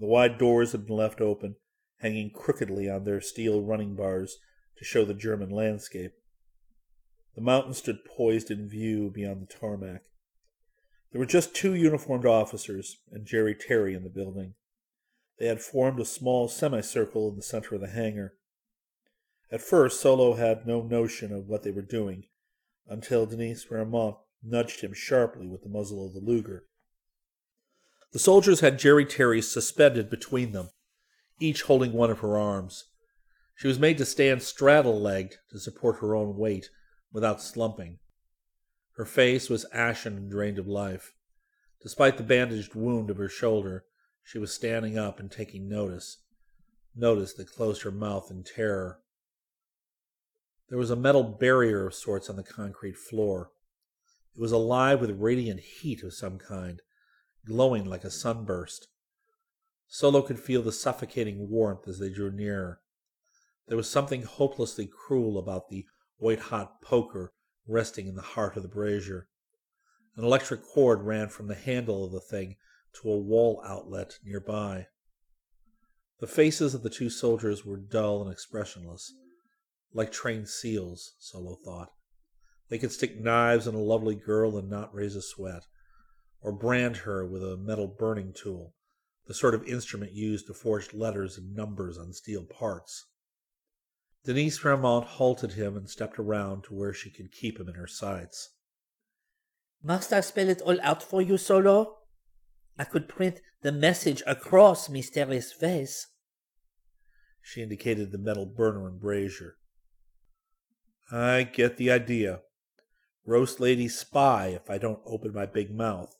The 0.00 0.06
wide 0.06 0.36
doors 0.36 0.72
had 0.72 0.84
been 0.84 0.96
left 0.96 1.20
open, 1.20 1.54
hanging 1.98 2.32
crookedly 2.32 2.90
on 2.90 3.04
their 3.04 3.20
steel 3.20 3.62
running 3.62 3.94
bars 3.94 4.36
to 4.78 4.84
show 4.84 5.04
the 5.04 5.14
German 5.14 5.50
landscape. 5.50 6.10
The 7.36 7.42
mountain 7.42 7.74
stood 7.74 8.04
poised 8.04 8.50
in 8.50 8.66
view 8.66 9.10
beyond 9.10 9.42
the 9.42 9.54
tarmac. 9.54 10.02
There 11.12 11.18
were 11.18 11.26
just 11.26 11.54
two 11.54 11.74
uniformed 11.74 12.24
officers 12.24 12.96
and 13.12 13.26
Jerry 13.26 13.54
Terry 13.54 13.94
in 13.94 14.02
the 14.02 14.10
building. 14.10 14.54
They 15.38 15.46
had 15.46 15.60
formed 15.60 16.00
a 16.00 16.06
small 16.06 16.48
semicircle 16.48 17.28
in 17.28 17.36
the 17.36 17.42
center 17.42 17.74
of 17.74 17.82
the 17.82 17.88
hangar. 17.88 18.34
At 19.52 19.60
first, 19.60 20.00
Solo 20.00 20.34
had 20.34 20.66
no 20.66 20.82
notion 20.82 21.30
of 21.30 21.46
what 21.46 21.62
they 21.62 21.70
were 21.70 21.82
doing, 21.82 22.24
until 22.88 23.26
Denise 23.26 23.66
Ramont 23.70 24.16
nudged 24.42 24.80
him 24.80 24.94
sharply 24.94 25.46
with 25.46 25.62
the 25.62 25.68
muzzle 25.68 26.06
of 26.06 26.14
the 26.14 26.20
Luger. 26.20 26.64
The 28.12 28.18
soldiers 28.18 28.60
had 28.60 28.78
Jerry 28.78 29.04
Terry 29.04 29.42
suspended 29.42 30.08
between 30.08 30.52
them, 30.52 30.70
each 31.38 31.62
holding 31.62 31.92
one 31.92 32.10
of 32.10 32.20
her 32.20 32.38
arms. 32.38 32.84
She 33.54 33.68
was 33.68 33.78
made 33.78 33.98
to 33.98 34.06
stand 34.06 34.42
straddle 34.42 34.98
legged 34.98 35.36
to 35.50 35.60
support 35.60 36.00
her 36.00 36.16
own 36.16 36.36
weight 36.36 36.70
without 37.12 37.42
slumping. 37.42 37.98
Her 38.96 39.04
face 39.04 39.50
was 39.50 39.66
ashen 39.72 40.16
and 40.16 40.30
drained 40.30 40.58
of 40.58 40.66
life. 40.66 41.14
Despite 41.82 42.16
the 42.16 42.22
bandaged 42.22 42.74
wound 42.74 43.10
of 43.10 43.18
her 43.18 43.28
shoulder, 43.28 43.84
she 44.22 44.38
was 44.38 44.52
standing 44.52 44.98
up 44.98 45.20
and 45.20 45.30
taking 45.30 45.68
notice, 45.68 46.18
notice 46.94 47.32
that 47.34 47.52
closed 47.52 47.82
her 47.82 47.90
mouth 47.90 48.30
in 48.30 48.42
terror. 48.42 49.00
There 50.68 50.78
was 50.78 50.90
a 50.90 50.96
metal 50.96 51.22
barrier 51.22 51.86
of 51.86 51.94
sorts 51.94 52.28
on 52.28 52.36
the 52.36 52.42
concrete 52.42 52.96
floor. 52.96 53.50
It 54.34 54.40
was 54.40 54.52
alive 54.52 55.00
with 55.00 55.20
radiant 55.20 55.60
heat 55.60 56.02
of 56.02 56.12
some 56.12 56.38
kind, 56.38 56.82
glowing 57.46 57.84
like 57.84 58.02
a 58.02 58.10
sunburst. 58.10 58.88
Solo 59.86 60.22
could 60.22 60.40
feel 60.40 60.62
the 60.62 60.72
suffocating 60.72 61.48
warmth 61.48 61.86
as 61.86 62.00
they 62.00 62.10
drew 62.10 62.32
nearer. 62.32 62.80
There 63.68 63.76
was 63.76 63.88
something 63.88 64.22
hopelessly 64.22 64.86
cruel 64.86 65.38
about 65.38 65.68
the 65.68 65.86
white 66.18 66.40
hot 66.40 66.80
poker 66.80 67.32
resting 67.66 68.06
in 68.06 68.14
the 68.14 68.22
heart 68.22 68.56
of 68.56 68.62
the 68.62 68.68
brazier. 68.68 69.28
An 70.16 70.24
electric 70.24 70.62
cord 70.62 71.02
ran 71.02 71.28
from 71.28 71.48
the 71.48 71.54
handle 71.54 72.04
of 72.04 72.12
the 72.12 72.20
thing 72.20 72.56
to 72.94 73.10
a 73.10 73.18
wall 73.18 73.62
outlet 73.66 74.18
nearby. 74.24 74.86
The 76.20 76.26
faces 76.26 76.74
of 76.74 76.82
the 76.82 76.90
two 76.90 77.10
soldiers 77.10 77.64
were 77.64 77.76
dull 77.76 78.22
and 78.22 78.32
expressionless 78.32 79.12
Like 79.92 80.10
trained 80.10 80.48
seals, 80.48 81.14
Solo 81.18 81.56
thought. 81.64 81.92
They 82.68 82.78
could 82.78 82.92
stick 82.92 83.20
knives 83.20 83.66
in 83.66 83.74
a 83.74 83.80
lovely 83.80 84.14
girl 84.14 84.56
and 84.56 84.68
not 84.68 84.94
raise 84.94 85.14
a 85.14 85.22
sweat, 85.22 85.64
or 86.40 86.52
brand 86.52 86.98
her 86.98 87.26
with 87.26 87.42
a 87.42 87.56
metal 87.56 87.86
burning 87.86 88.32
tool, 88.32 88.74
the 89.26 89.34
sort 89.34 89.54
of 89.54 89.64
instrument 89.64 90.12
used 90.12 90.46
to 90.46 90.54
forge 90.54 90.94
letters 90.94 91.36
and 91.36 91.54
numbers 91.54 91.98
on 91.98 92.12
steel 92.12 92.44
parts. 92.44 93.06
Denise 94.26 94.58
Ramont 94.64 95.04
halted 95.04 95.52
him 95.52 95.76
and 95.76 95.88
stepped 95.88 96.18
around 96.18 96.64
to 96.64 96.74
where 96.74 96.92
she 96.92 97.10
could 97.10 97.30
keep 97.30 97.60
him 97.60 97.68
in 97.68 97.76
her 97.76 97.86
sights. 97.86 98.50
Must 99.84 100.12
I 100.12 100.20
spell 100.20 100.48
it 100.48 100.60
all 100.62 100.80
out 100.80 101.00
for 101.00 101.22
you, 101.22 101.38
Solo? 101.38 101.98
I 102.76 102.82
could 102.82 103.08
print 103.08 103.40
the 103.62 103.70
message 103.70 104.24
across 104.26 104.88
Miss 104.88 105.10
Terry's 105.10 105.52
face. 105.52 106.08
She 107.40 107.62
indicated 107.62 108.10
the 108.10 108.18
metal 108.18 108.46
burner 108.46 108.88
and 108.88 109.00
brazier. 109.00 109.58
I 111.12 111.44
get 111.44 111.76
the 111.76 111.92
idea. 111.92 112.40
Roast 113.24 113.60
lady 113.60 113.86
spy 113.86 114.48
if 114.48 114.68
I 114.68 114.76
don't 114.76 115.02
open 115.06 115.32
my 115.32 115.46
big 115.46 115.72
mouth. 115.72 116.12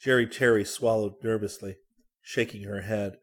Jerry 0.00 0.26
Terry 0.26 0.64
swallowed 0.64 1.22
nervously, 1.22 1.76
shaking 2.22 2.62
her 2.62 2.80
head, 2.80 3.18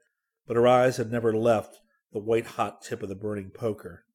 but 0.45 0.57
her 0.57 0.67
eyes 0.67 0.97
had 0.97 1.11
never 1.11 1.35
left 1.35 1.79
the 2.13 2.19
white 2.19 2.45
hot 2.45 2.81
tip 2.81 3.03
of 3.03 3.09
the 3.09 3.15
burning 3.15 3.49
poker. 3.49 4.05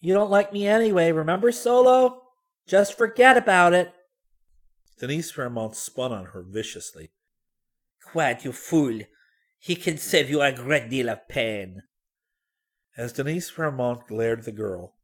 You 0.00 0.14
don't 0.14 0.30
like 0.30 0.52
me 0.52 0.66
anyway, 0.66 1.10
remember, 1.10 1.50
Solo? 1.50 2.22
Just 2.66 2.96
forget 2.96 3.36
about 3.36 3.72
it. 3.72 3.92
Denise 5.00 5.32
Ramont 5.32 5.74
spun 5.74 6.12
on 6.12 6.26
her 6.26 6.42
viciously. 6.42 7.10
Quiet, 8.04 8.44
you 8.44 8.52
fool. 8.52 9.00
He 9.58 9.74
can 9.74 9.98
save 9.98 10.30
you 10.30 10.42
a 10.42 10.52
great 10.52 10.90
deal 10.90 11.08
of 11.08 11.26
pain. 11.28 11.82
As 12.96 13.12
Denise 13.12 13.50
Ramont 13.52 14.06
glared 14.06 14.40
at 14.40 14.44
the 14.44 14.52
girl, 14.52 14.94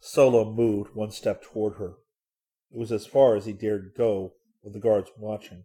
Solo 0.00 0.52
moved 0.52 0.94
one 0.94 1.10
step 1.10 1.42
toward 1.42 1.74
her. 1.74 1.94
It 2.72 2.78
was 2.78 2.92
as 2.92 3.06
far 3.06 3.36
as 3.36 3.46
he 3.46 3.52
dared 3.52 3.92
go 3.96 4.34
with 4.62 4.72
the 4.72 4.80
guards 4.80 5.10
watching, 5.16 5.64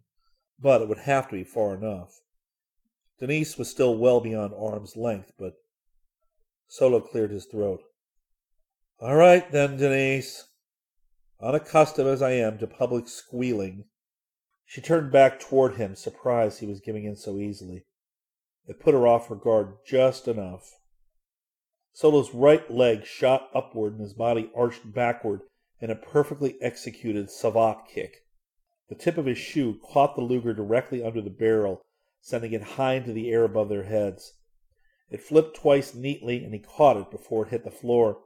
but 0.60 0.80
it 0.80 0.88
would 0.88 0.98
have 0.98 1.28
to 1.28 1.36
be 1.36 1.44
far 1.44 1.74
enough. 1.74 2.20
Denise 3.18 3.56
was 3.56 3.68
still 3.68 3.96
well 3.96 4.20
beyond 4.20 4.52
arm's 4.54 4.96
length, 4.96 5.32
but 5.38 5.61
Solo 6.72 7.02
cleared 7.02 7.32
his 7.32 7.44
throat. 7.44 7.82
All 8.98 9.14
right, 9.14 9.52
then, 9.52 9.76
Denise. 9.76 10.46
Unaccustomed 11.38 12.08
as 12.08 12.22
I 12.22 12.30
am 12.30 12.56
to 12.56 12.66
public 12.66 13.08
squealing. 13.08 13.84
She 14.64 14.80
turned 14.80 15.12
back 15.12 15.38
toward 15.38 15.74
him, 15.74 15.94
surprised 15.94 16.60
he 16.60 16.66
was 16.66 16.80
giving 16.80 17.04
in 17.04 17.14
so 17.14 17.36
easily. 17.36 17.84
It 18.66 18.80
put 18.80 18.94
her 18.94 19.06
off 19.06 19.28
her 19.28 19.34
guard 19.34 19.74
just 19.86 20.26
enough. 20.26 20.78
Solo's 21.92 22.32
right 22.32 22.70
leg 22.70 23.04
shot 23.04 23.50
upward 23.54 23.92
and 23.92 24.00
his 24.00 24.14
body 24.14 24.50
arched 24.56 24.94
backward 24.94 25.42
in 25.78 25.90
a 25.90 25.94
perfectly 25.94 26.56
executed 26.62 27.28
savate 27.28 27.86
kick. 27.86 28.24
The 28.88 28.94
tip 28.94 29.18
of 29.18 29.26
his 29.26 29.36
shoe 29.36 29.78
caught 29.92 30.16
the 30.16 30.22
Luger 30.22 30.54
directly 30.54 31.04
under 31.04 31.20
the 31.20 31.28
barrel, 31.28 31.82
sending 32.22 32.54
it 32.54 32.62
high 32.62 32.94
into 32.94 33.12
the 33.12 33.30
air 33.30 33.44
above 33.44 33.68
their 33.68 33.84
heads. 33.84 34.32
It 35.12 35.20
flipped 35.20 35.56
twice 35.56 35.94
neatly, 35.94 36.42
and 36.42 36.54
he 36.54 36.58
caught 36.58 36.96
it 36.96 37.10
before 37.10 37.44
it 37.44 37.50
hit 37.50 37.64
the 37.64 37.70
floor. 37.70 38.20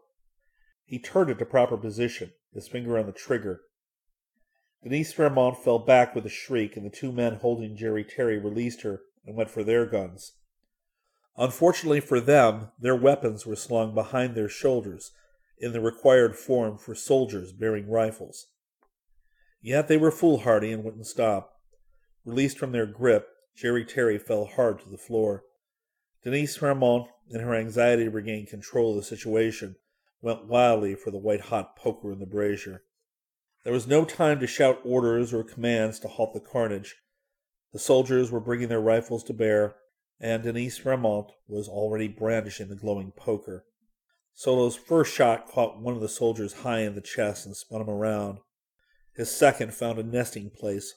He 0.84 1.00
turned 1.00 1.30
it 1.30 1.40
to 1.40 1.44
proper 1.44 1.76
position, 1.76 2.32
his 2.54 2.68
finger 2.68 2.96
on 2.96 3.06
the 3.06 3.12
trigger. 3.12 3.62
Denise 4.84 5.12
Ramont 5.14 5.56
fell 5.56 5.80
back 5.80 6.14
with 6.14 6.24
a 6.24 6.30
shriek, 6.30 6.76
and 6.76 6.86
the 6.86 6.90
two 6.90 7.10
men 7.10 7.34
holding 7.34 7.76
Jerry 7.76 8.04
Terry 8.04 8.38
released 8.38 8.82
her 8.82 9.00
and 9.26 9.34
went 9.34 9.50
for 9.50 9.64
their 9.64 9.84
guns. 9.84 10.34
Unfortunately 11.36 11.98
for 11.98 12.20
them, 12.20 12.70
their 12.78 12.94
weapons 12.94 13.44
were 13.44 13.56
slung 13.56 13.92
behind 13.92 14.36
their 14.36 14.48
shoulders, 14.48 15.10
in 15.58 15.72
the 15.72 15.80
required 15.80 16.36
form 16.36 16.78
for 16.78 16.94
soldiers 16.94 17.52
bearing 17.52 17.90
rifles. 17.90 18.46
Yet 19.60 19.88
they 19.88 19.96
were 19.96 20.12
foolhardy 20.12 20.70
and 20.70 20.84
wouldn't 20.84 21.06
stop. 21.06 21.60
Released 22.24 22.58
from 22.58 22.70
their 22.70 22.86
grip, 22.86 23.28
Jerry 23.56 23.84
Terry 23.84 24.18
fell 24.18 24.44
hard 24.44 24.78
to 24.80 24.88
the 24.88 24.96
floor. 24.96 25.42
Denise 26.26 26.58
Ramont, 26.58 27.06
in 27.30 27.38
her 27.38 27.54
anxiety 27.54 28.02
to 28.02 28.10
regain 28.10 28.46
control 28.46 28.90
of 28.90 28.96
the 28.96 29.02
situation, 29.04 29.76
went 30.20 30.46
wildly 30.46 30.96
for 30.96 31.12
the 31.12 31.18
white 31.18 31.42
hot 31.42 31.76
poker 31.76 32.10
in 32.10 32.18
the 32.18 32.26
brazier. 32.26 32.82
There 33.62 33.72
was 33.72 33.86
no 33.86 34.04
time 34.04 34.40
to 34.40 34.46
shout 34.48 34.80
orders 34.82 35.32
or 35.32 35.44
commands 35.44 36.00
to 36.00 36.08
halt 36.08 36.34
the 36.34 36.40
carnage. 36.40 36.96
The 37.72 37.78
soldiers 37.78 38.32
were 38.32 38.40
bringing 38.40 38.66
their 38.66 38.80
rifles 38.80 39.22
to 39.22 39.32
bear, 39.32 39.76
and 40.18 40.42
Denise 40.42 40.80
Ramont 40.80 41.30
was 41.46 41.68
already 41.68 42.08
brandishing 42.08 42.70
the 42.70 42.74
glowing 42.74 43.12
poker. 43.12 43.64
Solo's 44.34 44.74
first 44.74 45.14
shot 45.14 45.46
caught 45.46 45.80
one 45.80 45.94
of 45.94 46.00
the 46.00 46.08
soldiers 46.08 46.54
high 46.54 46.80
in 46.80 46.96
the 46.96 47.00
chest 47.00 47.46
and 47.46 47.56
spun 47.56 47.82
him 47.82 47.88
around. 47.88 48.40
His 49.14 49.30
second 49.30 49.74
found 49.74 50.00
a 50.00 50.02
nesting 50.02 50.50
place 50.50 50.92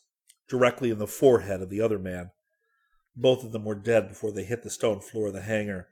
directly 0.47 0.89
in 0.89 0.97
the 0.97 1.05
forehead 1.05 1.61
of 1.61 1.69
the 1.69 1.81
other 1.81 1.99
man. 1.99 2.31
Both 3.21 3.43
of 3.43 3.51
them 3.51 3.65
were 3.65 3.75
dead 3.75 4.07
before 4.07 4.31
they 4.31 4.45
hit 4.45 4.63
the 4.63 4.69
stone 4.69 5.01
floor 5.01 5.27
of 5.27 5.33
the 5.33 5.41
hangar. 5.41 5.89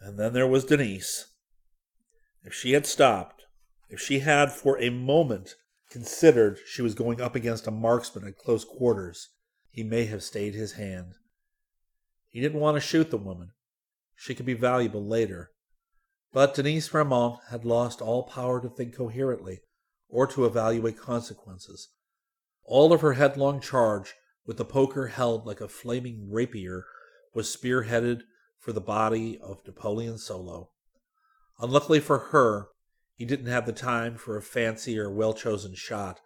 And 0.00 0.18
then 0.18 0.34
there 0.34 0.46
was 0.46 0.66
Denise. 0.66 1.32
If 2.44 2.52
she 2.52 2.72
had 2.72 2.84
stopped, 2.84 3.46
if 3.88 4.00
she 4.00 4.18
had 4.18 4.52
for 4.52 4.78
a 4.78 4.90
moment 4.90 5.54
considered 5.90 6.58
she 6.66 6.82
was 6.82 6.94
going 6.94 7.22
up 7.22 7.34
against 7.34 7.66
a 7.66 7.70
marksman 7.70 8.28
at 8.28 8.36
close 8.36 8.66
quarters, 8.66 9.30
he 9.70 9.82
may 9.82 10.04
have 10.04 10.22
stayed 10.22 10.54
his 10.54 10.72
hand. 10.72 11.14
He 12.28 12.42
didn't 12.42 12.60
want 12.60 12.76
to 12.76 12.82
shoot 12.82 13.10
the 13.10 13.16
woman. 13.16 13.52
She 14.14 14.34
could 14.34 14.44
be 14.44 14.52
valuable 14.52 15.06
later. 15.06 15.52
But 16.34 16.54
Denise 16.54 16.90
Ramont 16.90 17.38
had 17.48 17.64
lost 17.64 18.02
all 18.02 18.24
power 18.24 18.60
to 18.60 18.68
think 18.68 18.94
coherently 18.94 19.60
or 20.06 20.26
to 20.26 20.44
evaluate 20.44 20.98
consequences. 20.98 21.88
All 22.62 22.92
of 22.92 23.00
her 23.00 23.14
headlong 23.14 23.58
charge, 23.60 24.14
with 24.46 24.56
the 24.56 24.64
poker 24.64 25.08
held 25.08 25.46
like 25.46 25.60
a 25.60 25.68
flaming 25.68 26.30
rapier, 26.30 26.86
was 27.34 27.54
spearheaded 27.54 28.22
for 28.58 28.72
the 28.72 28.80
body 28.80 29.38
of 29.42 29.64
Napoleon 29.66 30.18
Solo. 30.18 30.70
Unluckily 31.58 32.00
for 32.00 32.18
her, 32.18 32.68
he 33.14 33.24
didn't 33.24 33.46
have 33.46 33.66
the 33.66 33.72
time 33.72 34.16
for 34.16 34.36
a 34.36 34.42
fancy 34.42 34.98
or 34.98 35.10
well 35.10 35.32
chosen 35.32 35.74
shot. 35.74 36.20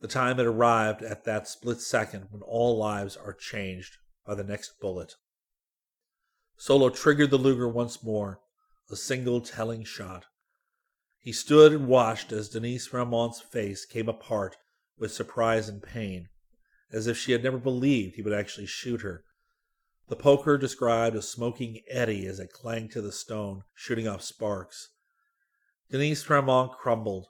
The 0.00 0.08
time 0.08 0.38
had 0.38 0.46
arrived 0.46 1.02
at 1.02 1.24
that 1.24 1.46
split 1.46 1.80
second 1.80 2.28
when 2.30 2.42
all 2.42 2.78
lives 2.78 3.16
are 3.16 3.34
changed 3.34 3.98
by 4.26 4.34
the 4.34 4.44
next 4.44 4.80
bullet. 4.80 5.14
Solo 6.56 6.88
triggered 6.88 7.30
the 7.30 7.38
Luger 7.38 7.68
once 7.68 8.02
more, 8.02 8.40
a 8.90 8.96
single 8.96 9.40
telling 9.40 9.84
shot. 9.84 10.26
He 11.18 11.32
stood 11.32 11.72
and 11.72 11.86
watched 11.86 12.32
as 12.32 12.48
Denise 12.48 12.92
Ramont's 12.92 13.42
face 13.42 13.84
came 13.84 14.08
apart 14.08 14.56
with 14.98 15.12
surprise 15.12 15.68
and 15.68 15.82
pain, 15.82 16.29
as 16.92 17.06
if 17.06 17.16
she 17.16 17.32
had 17.32 17.42
never 17.42 17.58
believed 17.58 18.16
he 18.16 18.22
would 18.22 18.32
actually 18.32 18.66
shoot 18.66 19.02
her. 19.02 19.24
The 20.08 20.16
poker 20.16 20.58
described 20.58 21.14
a 21.14 21.22
smoking 21.22 21.80
eddy 21.88 22.26
as 22.26 22.40
it 22.40 22.52
clanged 22.52 22.90
to 22.92 23.00
the 23.00 23.12
stone, 23.12 23.62
shooting 23.74 24.08
off 24.08 24.22
sparks. 24.22 24.88
Denise 25.90 26.24
Ramont 26.24 26.76
crumbled, 26.76 27.26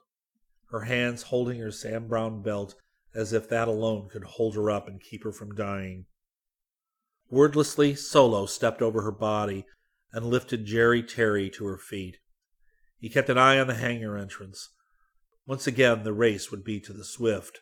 her 0.71 0.81
hands 0.81 1.23
holding 1.23 1.59
her 1.59 1.71
Sam 1.71 2.07
Browne 2.07 2.41
belt 2.41 2.75
as 3.13 3.33
if 3.33 3.49
that 3.49 3.67
alone 3.67 4.09
could 4.09 4.23
hold 4.23 4.55
her 4.55 4.71
up 4.71 4.87
and 4.87 5.01
keep 5.01 5.23
her 5.23 5.31
from 5.31 5.53
dying. 5.53 6.05
Wordlessly, 7.29 7.95
Solo 7.95 8.45
stepped 8.45 8.81
over 8.81 9.01
her 9.01 9.11
body 9.11 9.65
and 10.11 10.25
lifted 10.25 10.65
Jerry 10.65 11.03
Terry 11.03 11.49
to 11.51 11.65
her 11.65 11.77
feet. 11.77 12.17
He 12.99 13.09
kept 13.09 13.29
an 13.29 13.37
eye 13.37 13.59
on 13.59 13.67
the 13.67 13.75
hangar 13.75 14.17
entrance. 14.17 14.69
Once 15.45 15.67
again, 15.67 16.03
the 16.03 16.13
race 16.13 16.51
would 16.51 16.63
be 16.63 16.79
to 16.79 16.93
the 16.93 17.05
swift. 17.05 17.61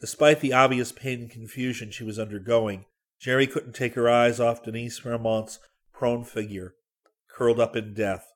Despite 0.00 0.40
the 0.40 0.52
obvious 0.52 0.92
pain 0.92 1.20
and 1.20 1.30
confusion 1.30 1.90
she 1.90 2.04
was 2.04 2.18
undergoing, 2.18 2.86
Jerry 3.20 3.46
couldn't 3.46 3.74
take 3.74 3.94
her 3.94 4.10
eyes 4.10 4.40
off 4.40 4.64
Denise 4.64 5.04
Ramont's 5.04 5.60
prone 5.92 6.24
figure, 6.24 6.74
curled 7.28 7.60
up 7.60 7.76
in 7.76 7.94
death. 7.94 8.26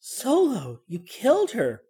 Solo, 0.00 0.80
you 0.86 0.98
killed 0.98 1.52
her. 1.52 1.82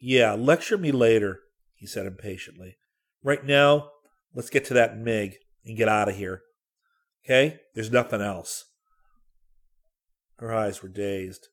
Yeah, 0.00 0.34
lecture 0.34 0.76
me 0.76 0.90
later, 0.90 1.40
he 1.74 1.86
said 1.86 2.06
impatiently. 2.06 2.76
Right 3.22 3.44
now, 3.44 3.90
let's 4.34 4.50
get 4.50 4.64
to 4.66 4.74
that 4.74 4.98
MiG 4.98 5.36
and 5.64 5.76
get 5.76 5.88
out 5.88 6.08
of 6.08 6.16
here. 6.16 6.42
Okay? 7.24 7.60
There's 7.74 7.90
nothing 7.90 8.20
else. 8.20 8.64
Her 10.38 10.52
eyes 10.52 10.82
were 10.82 10.88
dazed. 10.88 11.48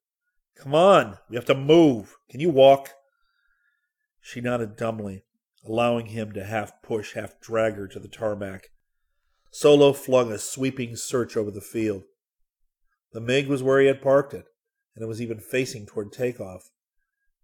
Come 0.58 0.76
on, 0.76 1.18
we 1.30 1.36
have 1.36 1.46
to 1.46 1.56
move. 1.56 2.18
Can 2.30 2.40
you 2.40 2.50
walk? 2.50 2.90
She 4.20 4.42
nodded 4.42 4.76
dumbly, 4.76 5.24
allowing 5.66 6.08
him 6.08 6.32
to 6.34 6.44
half 6.44 6.82
push, 6.82 7.14
half 7.14 7.40
drag 7.40 7.76
her 7.76 7.88
to 7.88 8.00
the 8.00 8.08
tarmac. 8.08 8.70
Solo 9.52 9.94
flung 9.94 10.32
a 10.32 10.38
sweeping 10.38 10.96
search 10.96 11.36
over 11.36 11.52
the 11.52 11.62
field. 11.62 12.04
The 13.14 13.20
MiG 13.20 13.48
was 13.48 13.62
where 13.62 13.82
he 13.82 13.88
had 13.88 14.02
parked 14.02 14.34
it, 14.34 14.46
and 14.96 15.04
it 15.04 15.08
was 15.08 15.22
even 15.22 15.40
facing 15.40 15.86
toward 15.86 16.12
takeoff. 16.12 16.72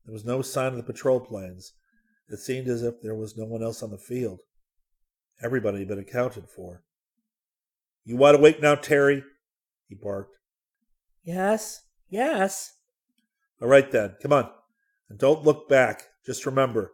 There 0.05 0.13
was 0.13 0.25
no 0.25 0.41
sign 0.41 0.67
of 0.67 0.77
the 0.77 0.83
patrol 0.83 1.19
planes. 1.19 1.73
It 2.29 2.37
seemed 2.37 2.67
as 2.67 2.81
if 2.81 3.01
there 3.01 3.15
was 3.15 3.37
no 3.37 3.45
one 3.45 3.61
else 3.61 3.83
on 3.83 3.91
the 3.91 3.97
field. 3.97 4.39
Everybody 5.43 5.79
had 5.79 5.87
been 5.89 5.99
accounted 5.99 6.49
for. 6.49 6.83
You 8.05 8.15
wide 8.15 8.35
awake 8.35 8.61
now, 8.61 8.75
Terry? 8.75 9.23
he 9.87 9.95
barked. 9.95 10.37
Yes, 11.23 11.81
yes. 12.09 12.73
All 13.61 13.67
right 13.67 13.91
then, 13.91 14.15
come 14.21 14.31
on. 14.31 14.49
And 15.09 15.19
don't 15.19 15.43
look 15.43 15.67
back. 15.67 16.03
Just 16.25 16.45
remember, 16.45 16.91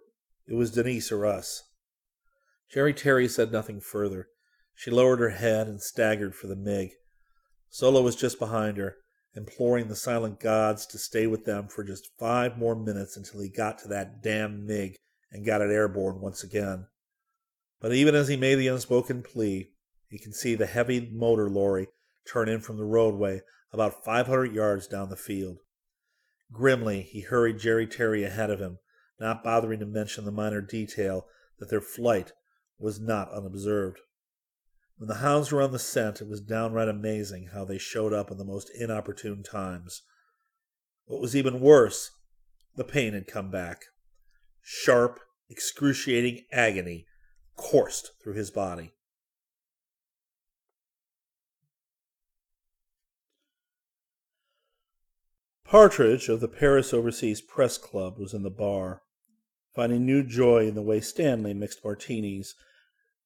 it 0.47 0.55
was 0.55 0.71
Denise 0.71 1.11
or 1.11 1.25
us. 1.25 1.63
Jerry 2.69 2.93
Terry 2.93 3.27
said 3.27 3.51
nothing 3.51 3.79
further. 3.79 4.27
She 4.75 4.91
lowered 4.91 5.19
her 5.19 5.29
head 5.29 5.67
and 5.67 5.81
staggered 5.81 6.35
for 6.35 6.47
the 6.47 6.55
MiG. 6.55 6.91
Solo 7.69 8.01
was 8.01 8.15
just 8.15 8.39
behind 8.39 8.77
her, 8.77 8.97
imploring 9.35 9.87
the 9.87 9.95
silent 9.95 10.39
gods 10.39 10.85
to 10.87 10.97
stay 10.97 11.27
with 11.27 11.45
them 11.45 11.67
for 11.67 11.83
just 11.83 12.09
five 12.19 12.57
more 12.57 12.75
minutes 12.75 13.15
until 13.17 13.41
he 13.41 13.49
got 13.49 13.77
to 13.79 13.87
that 13.89 14.21
damn 14.21 14.65
MiG 14.65 14.97
and 15.31 15.45
got 15.45 15.61
it 15.61 15.71
airborne 15.71 16.19
once 16.19 16.43
again. 16.43 16.87
But 17.79 17.93
even 17.93 18.15
as 18.15 18.27
he 18.27 18.37
made 18.37 18.55
the 18.55 18.67
unspoken 18.67 19.23
plea, 19.23 19.71
he 20.07 20.19
could 20.19 20.35
see 20.35 20.55
the 20.55 20.65
heavy 20.65 21.09
motor 21.11 21.49
lorry 21.49 21.87
turn 22.31 22.47
in 22.47 22.61
from 22.61 22.77
the 22.77 22.85
roadway 22.85 23.41
about 23.71 24.05
500 24.05 24.53
yards 24.53 24.87
down 24.87 25.09
the 25.09 25.15
field. 25.15 25.57
Grimly, 26.51 27.01
he 27.01 27.21
hurried 27.21 27.59
Jerry 27.59 27.87
Terry 27.87 28.23
ahead 28.23 28.51
of 28.51 28.59
him, 28.59 28.77
not 29.23 29.43
bothering 29.43 29.79
to 29.79 29.85
mention 29.85 30.25
the 30.25 30.31
minor 30.31 30.61
detail 30.61 31.25
that 31.57 31.69
their 31.69 31.81
flight 31.81 32.33
was 32.77 32.99
not 32.99 33.31
unobserved. 33.31 33.99
When 34.97 35.07
the 35.07 35.15
hounds 35.15 35.51
were 35.51 35.61
on 35.61 35.71
the 35.71 35.79
scent, 35.79 36.21
it 36.21 36.27
was 36.27 36.41
downright 36.41 36.89
amazing 36.89 37.49
how 37.53 37.65
they 37.65 37.77
showed 37.77 38.13
up 38.13 38.29
in 38.29 38.37
the 38.37 38.45
most 38.45 38.69
inopportune 38.77 39.41
times. 39.41 40.03
What 41.05 41.21
was 41.21 41.35
even 41.35 41.61
worse, 41.61 42.11
the 42.75 42.83
pain 42.83 43.13
had 43.13 43.25
come 43.25 43.49
back. 43.49 43.85
Sharp, 44.61 45.19
excruciating 45.49 46.41
agony 46.51 47.05
coursed 47.55 48.11
through 48.21 48.33
his 48.33 48.51
body. 48.51 48.93
Partridge 55.65 56.29
of 56.29 56.39
the 56.39 56.47
Paris 56.47 56.93
Overseas 56.93 57.41
Press 57.41 57.77
Club 57.77 58.19
was 58.19 58.33
in 58.33 58.43
the 58.43 58.51
bar, 58.51 59.01
finding 59.75 60.05
new 60.05 60.23
joy 60.23 60.67
in 60.67 60.75
the 60.75 60.81
way 60.81 61.01
Stanley 61.01 61.53
mixed 61.53 61.83
martinis, 61.83 62.55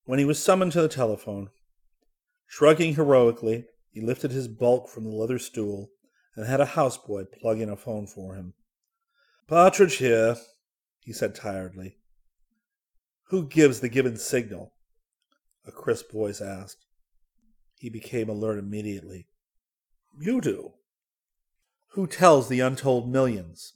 when 0.05 0.19
he 0.19 0.25
was 0.25 0.41
summoned 0.41 0.71
to 0.71 0.81
the 0.81 0.87
telephone. 0.87 1.49
Shrugging 2.47 2.95
heroically, 2.95 3.65
he 3.91 4.01
lifted 4.01 4.31
his 4.31 4.47
bulk 4.47 4.89
from 4.89 5.03
the 5.03 5.15
leather 5.15 5.39
stool 5.39 5.89
and 6.35 6.47
had 6.47 6.61
a 6.61 6.65
houseboy 6.65 7.25
plug 7.31 7.59
in 7.59 7.69
a 7.69 7.75
phone 7.75 8.07
for 8.07 8.35
him. 8.35 8.53
Partridge 9.47 9.95
here, 9.95 10.37
he 11.01 11.11
said 11.11 11.35
tiredly. 11.35 11.97
Who 13.29 13.47
gives 13.47 13.81
the 13.81 13.89
given 13.89 14.17
signal? 14.17 14.73
A 15.65 15.71
crisp 15.71 16.11
voice 16.11 16.39
asked. 16.39 16.85
He 17.75 17.89
became 17.89 18.29
alert 18.29 18.57
immediately. 18.57 19.27
You 20.17 20.39
do. 20.39 20.73
Who 21.89 22.07
tells 22.07 22.47
the 22.47 22.61
untold 22.61 23.11
millions? 23.11 23.73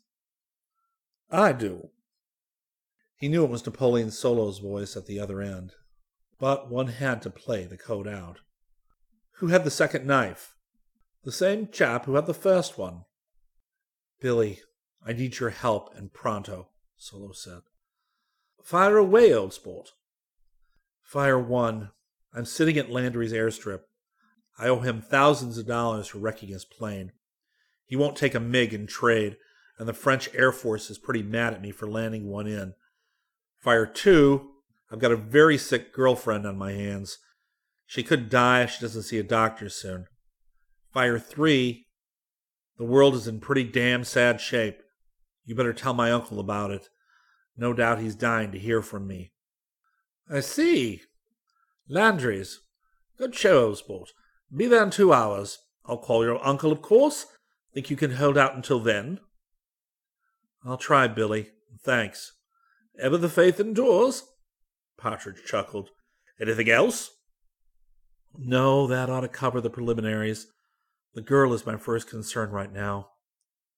I 1.29 1.51
do. 1.51 1.89
He 3.21 3.27
knew 3.27 3.43
it 3.43 3.51
was 3.51 3.63
Napoleon 3.63 4.09
Solo's 4.09 4.57
voice 4.57 4.97
at 4.97 5.05
the 5.05 5.19
other 5.19 5.41
end, 5.41 5.73
but 6.39 6.71
one 6.71 6.87
had 6.87 7.21
to 7.21 7.29
play 7.29 7.65
the 7.65 7.77
code 7.77 8.07
out. 8.07 8.39
Who 9.33 9.49
had 9.49 9.63
the 9.63 9.69
second 9.69 10.07
knife? 10.07 10.55
The 11.23 11.31
same 11.31 11.67
chap 11.67 12.05
who 12.05 12.15
had 12.15 12.25
the 12.25 12.33
first 12.33 12.79
one. 12.79 13.03
Billy, 14.19 14.61
I 15.05 15.13
need 15.13 15.37
your 15.37 15.51
help 15.51 15.95
and 15.95 16.11
pronto, 16.11 16.69
Solo 16.97 17.31
said. 17.31 17.61
Fire 18.63 18.97
away, 18.97 19.31
old 19.31 19.53
sport. 19.53 19.91
Fire 21.03 21.37
one. 21.37 21.91
I'm 22.33 22.45
sitting 22.45 22.79
at 22.79 22.89
Landry's 22.89 23.33
airstrip. 23.33 23.81
I 24.57 24.67
owe 24.67 24.79
him 24.79 24.99
thousands 24.99 25.59
of 25.59 25.67
dollars 25.67 26.07
for 26.07 26.17
wrecking 26.17 26.49
his 26.49 26.65
plane. 26.65 27.11
He 27.85 27.95
won't 27.95 28.17
take 28.17 28.33
a 28.33 28.39
MiG 28.39 28.73
in 28.73 28.87
trade, 28.87 29.37
and 29.77 29.87
the 29.87 29.93
French 29.93 30.27
Air 30.33 30.51
Force 30.51 30.89
is 30.89 30.97
pretty 30.97 31.21
mad 31.21 31.53
at 31.53 31.61
me 31.61 31.69
for 31.69 31.87
landing 31.87 32.25
one 32.25 32.47
in. 32.47 32.73
Fire 33.61 33.85
two. 33.85 34.49
I've 34.91 34.99
got 34.99 35.11
a 35.11 35.17
very 35.17 35.57
sick 35.57 35.93
girlfriend 35.93 36.45
on 36.45 36.57
my 36.57 36.73
hands. 36.73 37.17
She 37.85 38.03
could 38.03 38.29
die 38.29 38.63
if 38.63 38.71
she 38.71 38.81
doesn't 38.81 39.03
see 39.03 39.19
a 39.19 39.23
doctor 39.23 39.69
soon. 39.69 40.07
Fire 40.91 41.19
three. 41.19 41.85
The 42.77 42.85
world 42.85 43.13
is 43.13 43.27
in 43.27 43.39
pretty 43.39 43.63
damn 43.63 44.03
sad 44.03 44.41
shape. 44.41 44.81
You 45.45 45.55
better 45.55 45.73
tell 45.73 45.93
my 45.93 46.11
uncle 46.11 46.39
about 46.39 46.71
it. 46.71 46.89
No 47.55 47.73
doubt 47.73 47.99
he's 47.99 48.15
dying 48.15 48.51
to 48.51 48.59
hear 48.59 48.81
from 48.81 49.07
me. 49.07 49.31
I 50.29 50.39
see. 50.39 51.01
Landry's. 51.87 52.61
Good 53.17 53.35
show, 53.35 53.73
sport. 53.75 54.09
Be 54.55 54.65
there 54.65 54.83
in 54.83 54.89
two 54.89 55.13
hours. 55.13 55.59
I'll 55.85 55.97
call 55.97 56.23
your 56.23 56.43
uncle, 56.45 56.71
of 56.71 56.81
course. 56.81 57.27
Think 57.73 57.89
you 57.89 57.95
can 57.95 58.11
hold 58.11 58.37
out 58.37 58.55
until 58.55 58.79
then? 58.79 59.19
I'll 60.65 60.77
try, 60.77 61.07
Billy. 61.07 61.49
Thanks. 61.83 62.33
Ever 62.99 63.17
the 63.17 63.29
faith 63.29 63.59
endures? 63.59 64.23
Partridge 64.97 65.43
chuckled. 65.45 65.89
Anything 66.39 66.69
else? 66.69 67.11
No, 68.37 68.87
that 68.87 69.09
ought 69.09 69.21
to 69.21 69.27
cover 69.27 69.61
the 69.61 69.69
preliminaries. 69.69 70.47
The 71.13 71.21
girl 71.21 71.53
is 71.53 71.65
my 71.65 71.77
first 71.77 72.09
concern 72.09 72.51
right 72.51 72.71
now. 72.71 73.09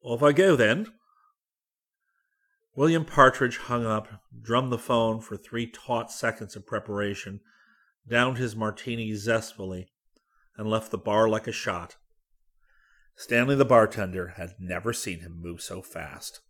Off 0.02 0.22
I 0.22 0.32
go, 0.32 0.56
then. 0.56 0.88
William 2.76 3.06
Partridge 3.06 3.58
hung 3.58 3.86
up, 3.86 4.08
drummed 4.42 4.72
the 4.72 4.78
phone 4.78 5.22
for 5.22 5.38
three 5.38 5.68
taut 5.68 6.12
seconds 6.12 6.56
of 6.56 6.66
preparation, 6.66 7.40
downed 8.10 8.38
his 8.38 8.56
martini 8.56 9.14
zestfully, 9.14 9.88
and 10.58 10.68
left 10.70 10.92
the 10.92 10.98
bar 10.98 11.30
like 11.30 11.48
a 11.48 11.52
shot. 11.52 11.96
Stanley 13.16 13.56
the 13.56 13.66
bartender 13.66 14.30
had 14.38 14.56
never 14.60 14.92
seen 14.92 15.20
him 15.20 15.40
move 15.40 15.62
so 15.62 15.82
fast. 15.82 16.42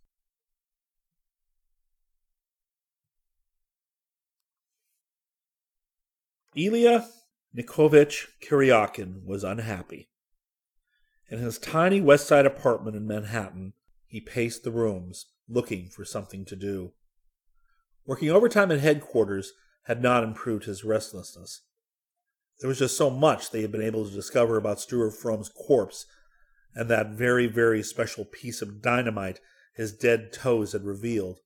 Illya 6.56 7.06
Nickovitch 7.56 8.26
Kuryakin 8.40 9.24
was 9.24 9.42
unhappy. 9.42 10.08
In 11.28 11.38
his 11.38 11.58
tiny 11.58 12.00
West 12.00 12.28
Side 12.28 12.46
apartment 12.46 12.96
in 12.96 13.06
Manhattan, 13.06 13.72
he 14.06 14.20
paced 14.20 14.62
the 14.62 14.70
rooms, 14.70 15.26
looking 15.48 15.88
for 15.88 16.04
something 16.04 16.44
to 16.44 16.54
do. 16.54 16.92
Working 18.06 18.30
overtime 18.30 18.70
at 18.70 18.80
headquarters 18.80 19.52
had 19.86 20.02
not 20.02 20.22
improved 20.22 20.64
his 20.64 20.84
restlessness. 20.84 21.62
There 22.60 22.68
was 22.68 22.78
just 22.78 22.96
so 22.96 23.10
much 23.10 23.50
they 23.50 23.62
had 23.62 23.72
been 23.72 23.82
able 23.82 24.04
to 24.04 24.14
discover 24.14 24.56
about 24.56 24.80
Stuart 24.80 25.12
Frome's 25.12 25.48
corpse 25.48 26.06
and 26.74 26.88
that 26.88 27.10
very, 27.10 27.46
very 27.46 27.82
special 27.82 28.24
piece 28.24 28.62
of 28.62 28.80
dynamite 28.80 29.40
his 29.74 29.92
dead 29.92 30.32
toes 30.32 30.72
had 30.72 30.84
revealed 30.84 31.40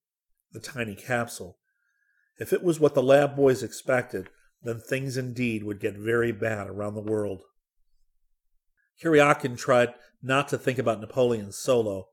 the 0.52 0.60
tiny 0.60 0.94
capsule. 0.94 1.58
If 2.38 2.52
it 2.52 2.62
was 2.62 2.78
what 2.78 2.94
the 2.94 3.02
lab 3.02 3.36
boys 3.36 3.62
expected, 3.62 4.28
then 4.62 4.80
things 4.80 5.16
indeed 5.16 5.64
would 5.64 5.80
get 5.80 5.96
very 5.96 6.32
bad 6.32 6.68
around 6.68 6.94
the 6.94 7.00
world. 7.00 7.42
Kuryakin 9.02 9.56
tried 9.56 9.94
not 10.22 10.48
to 10.48 10.58
think 10.58 10.78
about 10.78 11.00
Napoleon 11.00 11.52
Solo. 11.52 12.08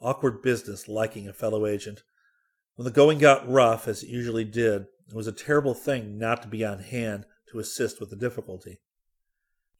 Awkward 0.00 0.42
business 0.42 0.88
liking 0.88 1.28
a 1.28 1.32
fellow 1.32 1.66
agent. 1.66 2.02
When 2.74 2.84
the 2.84 2.90
going 2.90 3.18
got 3.18 3.48
rough, 3.48 3.86
as 3.86 4.02
it 4.02 4.08
usually 4.08 4.44
did, 4.44 4.86
it 5.08 5.14
was 5.14 5.26
a 5.26 5.32
terrible 5.32 5.74
thing 5.74 6.18
not 6.18 6.42
to 6.42 6.48
be 6.48 6.64
on 6.64 6.78
hand 6.80 7.26
to 7.50 7.58
assist 7.58 8.00
with 8.00 8.10
the 8.10 8.16
difficulty. 8.16 8.80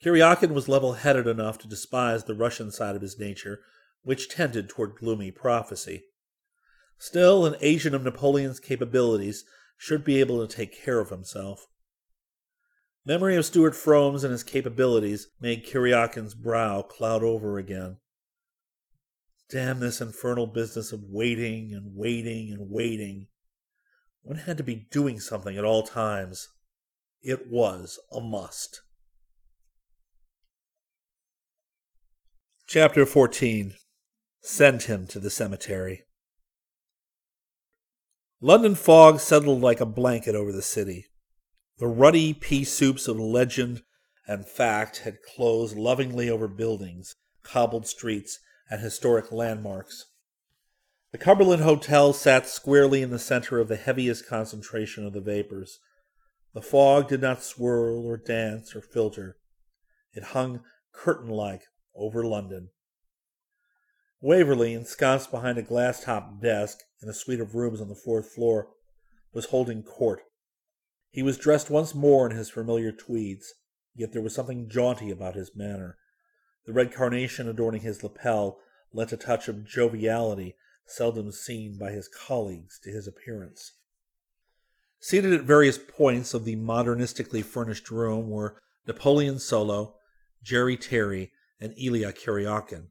Kuryakin 0.04 0.52
was 0.52 0.68
level 0.68 0.94
headed 0.94 1.26
enough 1.26 1.58
to 1.58 1.68
despise 1.68 2.24
the 2.24 2.34
Russian 2.34 2.70
side 2.70 2.96
of 2.96 3.02
his 3.02 3.18
nature, 3.18 3.60
which 4.02 4.28
tended 4.28 4.68
toward 4.68 4.96
gloomy 4.96 5.30
prophecy. 5.30 6.04
Still, 6.98 7.46
an 7.46 7.56
agent 7.60 7.94
of 7.94 8.04
Napoleon's 8.04 8.60
capabilities 8.60 9.44
should 9.76 10.04
be 10.04 10.20
able 10.20 10.46
to 10.46 10.56
take 10.56 10.80
care 10.80 11.00
of 11.00 11.10
himself. 11.10 11.66
Memory 13.04 13.36
of 13.36 13.44
Stuart 13.44 13.74
Frome's 13.74 14.22
and 14.22 14.30
his 14.30 14.44
capabilities 14.44 15.28
made 15.40 15.66
Kuryakin's 15.66 16.34
brow 16.34 16.82
cloud 16.82 17.24
over 17.24 17.58
again. 17.58 17.96
Damn 19.50 19.80
this 19.80 20.00
infernal 20.00 20.46
business 20.46 20.92
of 20.92 21.02
waiting 21.02 21.74
and 21.74 21.96
waiting 21.96 22.52
and 22.52 22.70
waiting. 22.70 23.26
One 24.22 24.38
had 24.38 24.56
to 24.58 24.62
be 24.62 24.86
doing 24.90 25.18
something 25.18 25.58
at 25.58 25.64
all 25.64 25.82
times. 25.82 26.48
It 27.20 27.50
was 27.50 27.98
a 28.12 28.20
must. 28.20 28.82
Chapter 32.66 33.04
14 33.04 33.74
Send 34.40 34.82
him 34.84 35.06
to 35.08 35.20
the 35.20 35.30
cemetery. 35.30 36.04
London 38.44 38.74
fog 38.74 39.20
settled 39.20 39.60
like 39.60 39.80
a 39.80 39.86
blanket 39.86 40.34
over 40.34 40.50
the 40.50 40.62
city. 40.62 41.06
The 41.78 41.86
ruddy 41.86 42.34
pea 42.34 42.64
soups 42.64 43.06
of 43.06 43.16
legend 43.16 43.84
and 44.26 44.44
fact 44.44 44.98
had 44.98 45.22
closed 45.22 45.76
lovingly 45.76 46.28
over 46.28 46.48
buildings, 46.48 47.14
cobbled 47.44 47.86
streets, 47.86 48.40
and 48.68 48.80
historic 48.80 49.30
landmarks. 49.30 50.06
The 51.12 51.18
Cumberland 51.18 51.62
Hotel 51.62 52.12
sat 52.12 52.48
squarely 52.48 53.00
in 53.00 53.10
the 53.10 53.18
center 53.20 53.60
of 53.60 53.68
the 53.68 53.76
heaviest 53.76 54.26
concentration 54.26 55.06
of 55.06 55.12
the 55.12 55.20
vapors. 55.20 55.78
The 56.52 56.62
fog 56.62 57.06
did 57.06 57.20
not 57.20 57.44
swirl 57.44 58.04
or 58.04 58.16
dance 58.16 58.74
or 58.74 58.80
filter. 58.80 59.36
It 60.14 60.24
hung 60.24 60.64
curtain 60.90 61.30
like 61.30 61.62
over 61.94 62.24
London. 62.24 62.70
Waverley, 64.20 64.74
ensconced 64.74 65.30
behind 65.30 65.58
a 65.58 65.62
glass 65.62 66.02
topped 66.02 66.42
desk 66.42 66.80
in 67.02 67.08
a 67.08 67.14
suite 67.14 67.40
of 67.40 67.54
rooms 67.54 67.80
on 67.80 67.88
the 67.88 67.94
fourth 67.94 68.32
floor, 68.32 68.68
was 69.32 69.46
holding 69.46 69.82
court. 69.82 70.22
He 71.10 71.22
was 71.22 71.38
dressed 71.38 71.70
once 71.70 71.94
more 71.94 72.30
in 72.30 72.36
his 72.36 72.50
familiar 72.50 72.92
tweeds, 72.92 73.54
yet 73.94 74.12
there 74.12 74.22
was 74.22 74.34
something 74.34 74.68
jaunty 74.68 75.10
about 75.10 75.34
his 75.34 75.56
manner. 75.56 75.98
The 76.66 76.72
red 76.72 76.92
carnation 76.92 77.48
adorning 77.48 77.82
his 77.82 78.02
lapel 78.02 78.58
lent 78.92 79.12
a 79.12 79.16
touch 79.16 79.48
of 79.48 79.66
joviality 79.66 80.54
seldom 80.86 81.32
seen 81.32 81.78
by 81.78 81.90
his 81.90 82.08
colleagues 82.08 82.78
to 82.84 82.90
his 82.90 83.06
appearance. 83.06 83.72
Seated 85.00 85.32
at 85.32 85.42
various 85.42 85.78
points 85.78 86.32
of 86.32 86.44
the 86.44 86.56
modernistically 86.56 87.44
furnished 87.44 87.90
room 87.90 88.30
were 88.30 88.60
Napoleon 88.86 89.38
Solo, 89.38 89.96
Jerry 90.42 90.76
Terry, 90.76 91.32
and 91.60 91.74
Illya 91.74 92.12
Kuryakin. 92.12 92.86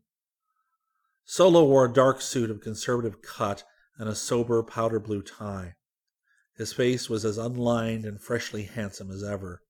Solo 1.26 1.64
wore 1.64 1.86
a 1.86 1.94
dark 1.94 2.22
suit 2.22 2.50
of 2.50 2.62
conservative 2.62 3.22
cut 3.22 3.64
and 3.98 4.10
a 4.10 4.16
sober 4.16 4.64
powder 4.64 5.00
blue 5.00 5.22
tie. 5.22 5.76
His 6.56 6.74
face 6.74 7.10
was 7.10 7.26
as 7.26 7.38
unlined 7.38 8.06
and 8.06 8.22
freshly 8.22 8.64
handsome 8.64 9.12
as 9.12 9.24
ever. 9.24 9.62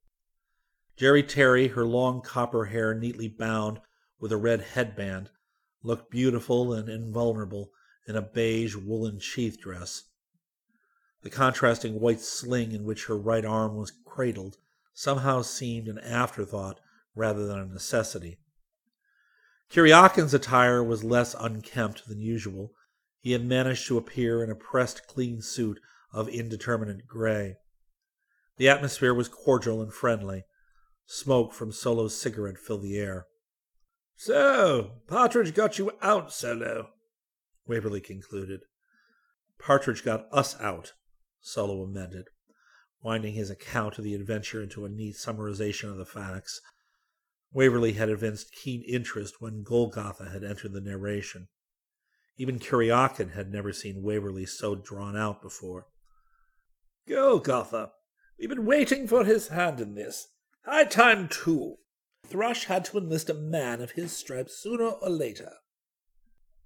Jerry 0.98 1.24
Terry, 1.24 1.70
her 1.70 1.86
long 1.86 2.22
copper 2.22 2.66
hair 2.66 2.94
neatly 2.94 3.28
bound 3.28 3.80
with 4.20 4.32
a 4.32 4.38
red 4.38 4.62
headband, 4.62 5.30
looked 5.84 6.12
beautiful 6.12 6.74
and 6.74 6.90
invulnerable 6.90 7.72
in 8.08 8.16
a 8.16 8.22
beige 8.22 8.76
woolen 8.76 9.20
sheath 9.20 9.60
dress. 9.60 10.04
The 11.24 11.30
contrasting 11.30 12.00
white 12.00 12.22
sling 12.22 12.72
in 12.72 12.84
which 12.84 13.06
her 13.06 13.18
right 13.18 13.46
arm 13.46 13.76
was 13.76 13.94
cradled 14.06 14.58
somehow 14.94 15.42
seemed 15.42 15.88
an 15.88 16.00
afterthought 16.00 16.80
rather 17.16 17.46
than 17.46 17.60
a 17.60 17.66
necessity. 17.66 18.38
Kuryakin's 19.70 20.34
attire 20.34 20.84
was 20.84 21.04
less 21.04 21.36
unkempt 21.40 22.08
than 22.08 22.20
usual. 22.20 22.74
He 23.22 23.34
had 23.34 23.46
managed 23.46 23.88
to 23.88 23.98
appear 23.98 24.44
in 24.44 24.50
a 24.50 24.56
pressed 24.56 25.08
clean 25.08 25.42
suit 25.42 25.80
of 26.12 26.28
indeterminate 26.28 27.08
gray. 27.08 27.58
The 28.58 28.68
atmosphere 28.68 29.14
was 29.14 29.30
cordial 29.30 29.82
and 29.82 29.94
friendly. 29.94 30.44
Smoke 31.06 31.54
from 31.54 31.72
Solo's 31.72 32.20
cigarette 32.20 32.58
filled 32.58 32.82
the 32.82 32.98
air. 32.98 33.28
So, 34.16 35.02
Partridge 35.08 35.54
got 35.54 35.78
you 35.78 35.92
out, 36.02 36.34
Solo, 36.34 36.90
Waverley 37.66 38.02
concluded. 38.02 38.62
Partridge 39.60 40.04
got 40.04 40.28
us 40.32 40.60
out, 40.60 40.94
Solo 41.40 41.84
amended, 41.84 42.26
winding 43.02 43.34
his 43.34 43.50
account 43.50 43.98
of 43.98 44.04
the 44.04 44.16
adventure 44.16 44.62
into 44.62 44.86
a 44.86 44.90
neat 44.90 45.16
summarization 45.16 45.90
of 45.90 45.98
the 45.98 46.06
facts. 46.06 46.62
Waverley 47.54 47.94
had 47.94 48.10
evinced 48.10 48.54
keen 48.54 48.84
interest 48.84 49.36
when 49.40 49.64
Golgotha 49.64 50.30
had 50.30 50.44
entered 50.44 50.74
the 50.74 50.82
narration. 50.82 51.48
Even 52.42 52.58
Kuryakin 52.58 53.34
had 53.36 53.52
never 53.52 53.72
seen 53.72 54.02
Waverley 54.02 54.48
so 54.48 54.74
drawn 54.74 55.16
out 55.16 55.44
before. 55.44 55.86
Golgotha. 57.08 57.92
We've 58.40 58.50
been 58.50 58.66
waiting 58.66 59.08
for 59.08 59.24
his 59.24 59.50
hand 59.50 59.80
in 59.80 59.94
this. 59.94 60.30
High 60.66 60.86
time, 60.86 61.28
too. 61.28 61.76
Thrush 62.26 62.66
had 62.66 62.84
to 62.86 62.98
enlist 62.98 63.30
a 63.30 63.36
man 63.36 63.80
of 63.80 63.92
his 63.92 64.12
stripes 64.18 64.58
sooner 64.58 64.88
or 64.88 65.10
later. 65.12 65.52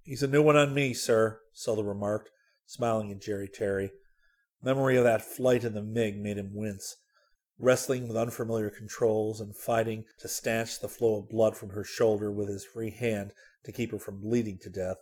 He's 0.02 0.22
a 0.22 0.26
new 0.26 0.40
one 0.40 0.56
on 0.56 0.72
me, 0.72 0.94
sir, 0.94 1.40
Solo 1.52 1.82
remarked, 1.82 2.30
smiling 2.64 3.12
at 3.12 3.20
Jerry 3.20 3.46
Terry. 3.46 3.90
Memory 4.62 4.96
of 4.96 5.04
that 5.04 5.20
flight 5.20 5.62
in 5.62 5.74
the 5.74 5.82
MiG 5.82 6.16
made 6.16 6.38
him 6.38 6.52
wince 6.54 6.96
wrestling 7.58 8.08
with 8.08 8.16
unfamiliar 8.16 8.70
controls 8.70 9.42
and 9.42 9.54
fighting 9.54 10.06
to 10.20 10.26
stanch 10.26 10.80
the 10.80 10.88
flow 10.88 11.18
of 11.18 11.28
blood 11.28 11.54
from 11.54 11.68
her 11.68 11.84
shoulder 11.84 12.32
with 12.32 12.48
his 12.48 12.64
free 12.64 12.92
hand 12.92 13.34
to 13.62 13.72
keep 13.72 13.90
her 13.90 13.98
from 13.98 14.22
bleeding 14.22 14.56
to 14.62 14.70
death. 14.70 14.96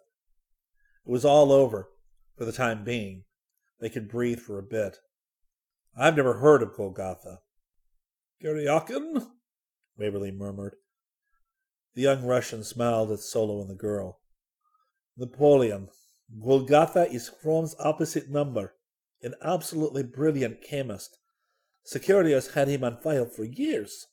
It 1.07 1.11
was 1.11 1.25
all 1.25 1.53
over, 1.53 1.89
for 2.37 2.45
the 2.45 2.53
time 2.53 2.85
being. 2.85 3.25
They 3.81 3.91
could 3.91 4.09
breathe 4.09 4.41
for 4.41 4.59
a 4.59 4.63
bit. 4.63 4.99
I've 5.97 6.17
never 6.17 6.35
heard 6.35 6.63
of 6.63 6.75
Golgotha. 6.75 7.41
Kuryakin? 8.43 9.27
Waverley 9.99 10.33
murmured. 10.33 10.77
The 11.95 12.03
young 12.03 12.25
Russian 12.25 12.65
smiled 12.65 13.13
at 13.13 13.21
Solo 13.21 13.61
and 13.61 13.71
the 13.71 13.75
girl. 13.75 14.21
Napoleon, 15.17 15.89
Golgotha 16.43 17.09
is 17.11 17.29
Frome's 17.29 17.77
opposite 17.79 18.29
number, 18.31 18.75
an 19.23 19.35
absolutely 19.43 20.03
brilliant 20.03 20.63
chemist 20.63 21.19
Security 21.85 22.33
has 22.33 22.49
had 22.55 22.67
him 22.67 22.83
on 22.83 22.97
file 22.97 23.27
for 23.27 23.45
years, 23.45 24.07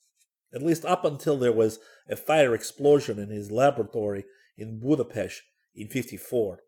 at 0.53 0.61
least 0.61 0.83
up 0.83 1.05
until 1.05 1.37
there 1.37 1.53
was 1.53 1.79
a 2.09 2.17
fire 2.17 2.53
explosion 2.53 3.17
in 3.17 3.29
his 3.29 3.49
laboratory 3.49 4.25
in 4.57 4.79
Budapest 4.79 5.41
in 5.73 5.87
54. 5.87 6.59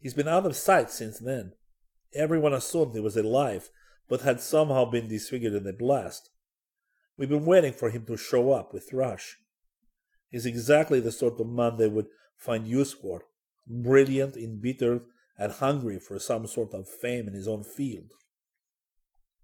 He's 0.00 0.14
been 0.14 0.28
out 0.28 0.46
of 0.46 0.56
sight 0.56 0.90
since 0.90 1.18
then. 1.18 1.52
Everyone 2.14 2.54
assumed 2.54 2.94
he 2.94 3.00
was 3.00 3.16
alive, 3.16 3.70
but 4.08 4.22
had 4.22 4.40
somehow 4.40 4.84
been 4.84 5.08
disfigured 5.08 5.54
in 5.54 5.64
the 5.64 5.72
blast. 5.72 6.30
We've 7.16 7.28
been 7.28 7.44
waiting 7.44 7.72
for 7.72 7.90
him 7.90 8.06
to 8.06 8.16
show 8.16 8.52
up 8.52 8.72
with 8.72 8.88
Thrush. 8.88 9.36
He's 10.30 10.46
exactly 10.46 11.00
the 11.00 11.12
sort 11.12 11.40
of 11.40 11.48
man 11.48 11.76
they 11.76 11.88
would 11.88 12.06
find 12.36 12.66
use 12.66 12.92
for 12.92 13.22
brilliant, 13.68 14.36
embittered, 14.36 15.02
and 15.36 15.52
hungry 15.52 15.98
for 15.98 16.18
some 16.18 16.46
sort 16.46 16.72
of 16.72 16.88
fame 16.88 17.28
in 17.28 17.34
his 17.34 17.46
own 17.46 17.62
field. 17.62 18.12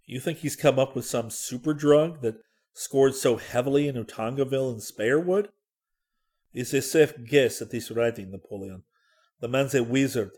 You 0.06 0.20
think 0.20 0.38
he's 0.38 0.56
come 0.56 0.78
up 0.78 0.96
with 0.96 1.04
some 1.04 1.30
super 1.30 1.74
drug 1.74 2.20
that 2.22 2.36
scored 2.72 3.14
so 3.14 3.36
heavily 3.36 3.88
in 3.88 3.96
Utongaville 3.96 4.72
and 4.72 4.82
Sparewood? 4.82 5.48
It's 6.52 6.72
a 6.72 6.82
safe 6.82 7.14
guess 7.24 7.62
at 7.62 7.70
this 7.70 7.90
writing, 7.90 8.30
Napoleon. 8.30 8.82
The 9.40 9.48
man's 9.48 9.74
a 9.74 9.82
wizard, 9.82 10.30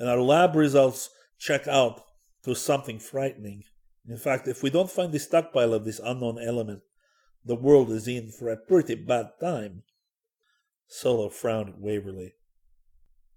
and 0.00 0.08
our 0.08 0.20
lab 0.20 0.56
results 0.56 1.10
check 1.38 1.68
out 1.68 2.00
to 2.42 2.54
something 2.54 2.98
frightening. 2.98 3.62
In 4.08 4.16
fact, 4.16 4.48
if 4.48 4.62
we 4.62 4.70
don't 4.70 4.90
find 4.90 5.12
the 5.12 5.18
stockpile 5.18 5.74
of 5.74 5.84
this 5.84 6.00
unknown 6.02 6.38
element, 6.42 6.80
the 7.44 7.54
world 7.54 7.90
is 7.90 8.08
in 8.08 8.32
for 8.32 8.48
a 8.48 8.56
pretty 8.56 8.94
bad 8.94 9.26
time. 9.40 9.82
Solo 10.88 11.28
frowned 11.28 11.68
at 11.68 11.80
Waverley. 11.80 12.34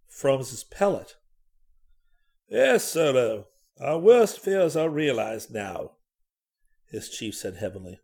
Frome's 0.08 0.64
pellet. 0.64 1.16
Yes, 2.50 2.86
Solo. 2.86 3.48
Our 3.80 4.00
worst 4.00 4.40
fears 4.40 4.76
are 4.76 4.90
realized 4.90 5.54
now, 5.54 5.92
his 6.90 7.10
chief 7.10 7.36
said 7.36 7.58
heavily. 7.58 8.00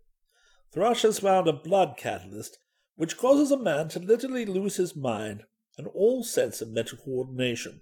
Thrush 0.73 1.03
has 1.03 1.19
found 1.19 1.47
a 1.47 1.53
blood 1.53 1.95
catalyst 1.97 2.59
which 2.95 3.17
causes 3.17 3.51
a 3.51 3.57
man 3.57 3.87
to 3.89 3.99
literally 3.99 4.45
lose 4.45 4.75
his 4.75 4.95
mind 4.95 5.43
and 5.77 5.87
all 5.87 6.23
sense 6.23 6.61
of 6.61 6.69
mental 6.69 6.97
coordination. 6.97 7.81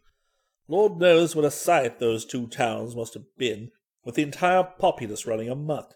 Lord 0.68 0.97
knows 0.97 1.36
what 1.36 1.45
a 1.45 1.51
sight 1.51 1.99
those 1.99 2.26
two 2.26 2.47
towns 2.47 2.95
must 2.95 3.13
have 3.13 3.24
been, 3.38 3.72
with 4.03 4.15
the 4.15 4.24
entire 4.24 4.63
populace 4.63 5.26
running 5.26 5.49
amuck. 5.49 5.93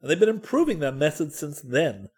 And 0.00 0.10
they've 0.10 0.18
been 0.18 0.28
improving 0.28 0.78
their 0.78 0.92
methods 0.92 1.38
since 1.38 1.60
then. 1.60 2.08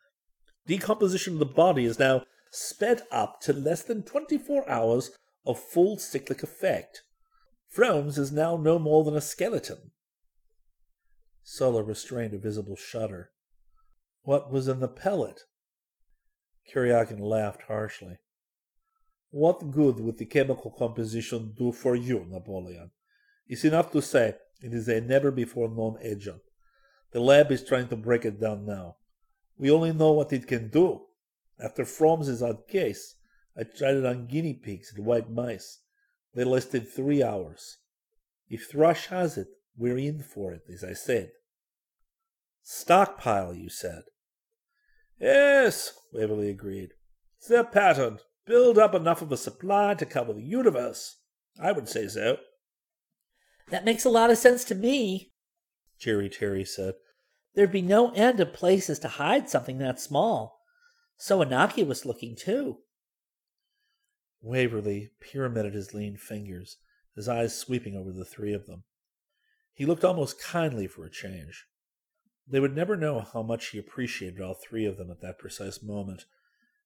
Decomposition 0.66 1.34
of 1.34 1.38
the 1.40 1.46
body 1.46 1.84
is 1.84 1.98
now 1.98 2.22
sped 2.50 3.02
up 3.10 3.40
to 3.42 3.52
less 3.52 3.82
than 3.82 4.02
twenty 4.02 4.38
four 4.38 4.68
hours 4.70 5.10
of 5.44 5.58
full 5.58 5.98
cyclic 5.98 6.42
effect. 6.42 7.02
Frome's 7.68 8.18
is 8.18 8.30
now 8.30 8.56
no 8.56 8.78
more 8.78 9.04
than 9.04 9.16
a 9.16 9.20
skeleton. 9.20 9.90
Solo 11.42 11.80
restrained 11.80 12.32
a 12.32 12.38
visible 12.38 12.76
shudder. 12.76 13.30
What 14.22 14.50
was 14.50 14.68
in 14.68 14.80
the 14.80 14.88
pellet? 14.88 15.42
Kuryakin 16.72 17.20
laughed 17.20 17.62
harshly. 17.68 18.18
What 19.34 19.72
good 19.72 19.98
would 19.98 20.18
the 20.18 20.26
chemical 20.26 20.70
composition 20.70 21.54
do 21.58 21.72
for 21.72 21.96
you, 21.96 22.24
Napoleon? 22.30 22.92
It's 23.48 23.64
enough 23.64 23.90
to 23.90 24.00
say 24.00 24.36
it 24.62 24.72
is 24.72 24.86
a 24.86 25.00
never 25.00 25.32
before 25.32 25.68
known 25.68 25.98
agent. 26.00 26.40
The 27.10 27.18
lab 27.18 27.50
is 27.50 27.64
trying 27.64 27.88
to 27.88 27.96
break 27.96 28.24
it 28.24 28.40
down 28.40 28.64
now. 28.64 28.94
We 29.58 29.72
only 29.72 29.92
know 29.92 30.12
what 30.12 30.32
it 30.32 30.46
can 30.46 30.68
do. 30.68 31.06
After 31.58 31.84
Frome's 31.84 32.40
odd 32.44 32.68
case, 32.68 33.16
I 33.58 33.64
tried 33.64 33.96
it 33.96 34.06
on 34.06 34.28
guinea 34.28 34.54
pigs 34.54 34.92
and 34.94 35.04
white 35.04 35.28
mice. 35.28 35.80
They 36.32 36.44
lasted 36.44 36.88
three 36.88 37.20
hours. 37.20 37.78
If 38.48 38.68
Thrush 38.70 39.08
has 39.08 39.36
it, 39.36 39.48
we're 39.76 39.98
in 39.98 40.22
for 40.22 40.52
it, 40.52 40.62
as 40.72 40.84
I 40.84 40.92
said. 40.92 41.32
Stockpile, 42.62 43.54
you 43.54 43.68
said. 43.68 44.04
Yes, 45.18 45.92
Waverley 46.12 46.50
agreed. 46.50 46.90
It's 47.36 47.48
their 47.48 47.64
pattern. 47.64 48.20
Build 48.46 48.78
up 48.78 48.94
enough 48.94 49.22
of 49.22 49.32
a 49.32 49.36
supply 49.36 49.94
to 49.94 50.06
cover 50.06 50.32
the 50.32 50.42
universe. 50.42 51.16
I 51.60 51.72
would 51.72 51.88
say 51.88 52.08
so. 52.08 52.38
That 53.70 53.84
makes 53.84 54.04
a 54.04 54.10
lot 54.10 54.30
of 54.30 54.38
sense 54.38 54.64
to 54.64 54.74
me, 54.74 55.32
Jerry 55.98 56.28
Terry 56.28 56.64
said. 56.64 56.94
There'd 57.54 57.72
be 57.72 57.82
no 57.82 58.10
end 58.12 58.40
of 58.40 58.52
places 58.52 58.98
to 59.00 59.08
hide 59.08 59.48
something 59.48 59.78
that 59.78 60.00
small. 60.00 60.60
So 61.16 61.40
innocuous 61.40 62.04
looking, 62.04 62.36
too. 62.36 62.78
Waverley 64.42 65.12
pyramided 65.20 65.72
his 65.72 65.94
lean 65.94 66.16
fingers, 66.16 66.76
his 67.14 67.28
eyes 67.28 67.56
sweeping 67.56 67.96
over 67.96 68.12
the 68.12 68.24
three 68.24 68.52
of 68.52 68.66
them. 68.66 68.82
He 69.72 69.86
looked 69.86 70.04
almost 70.04 70.42
kindly 70.42 70.86
for 70.86 71.04
a 71.04 71.10
change. 71.10 71.64
They 72.46 72.60
would 72.60 72.76
never 72.76 72.96
know 72.96 73.20
how 73.20 73.42
much 73.42 73.68
he 73.68 73.78
appreciated 73.78 74.40
all 74.40 74.54
three 74.54 74.84
of 74.84 74.98
them 74.98 75.10
at 75.10 75.20
that 75.22 75.38
precise 75.38 75.82
moment. 75.82 76.26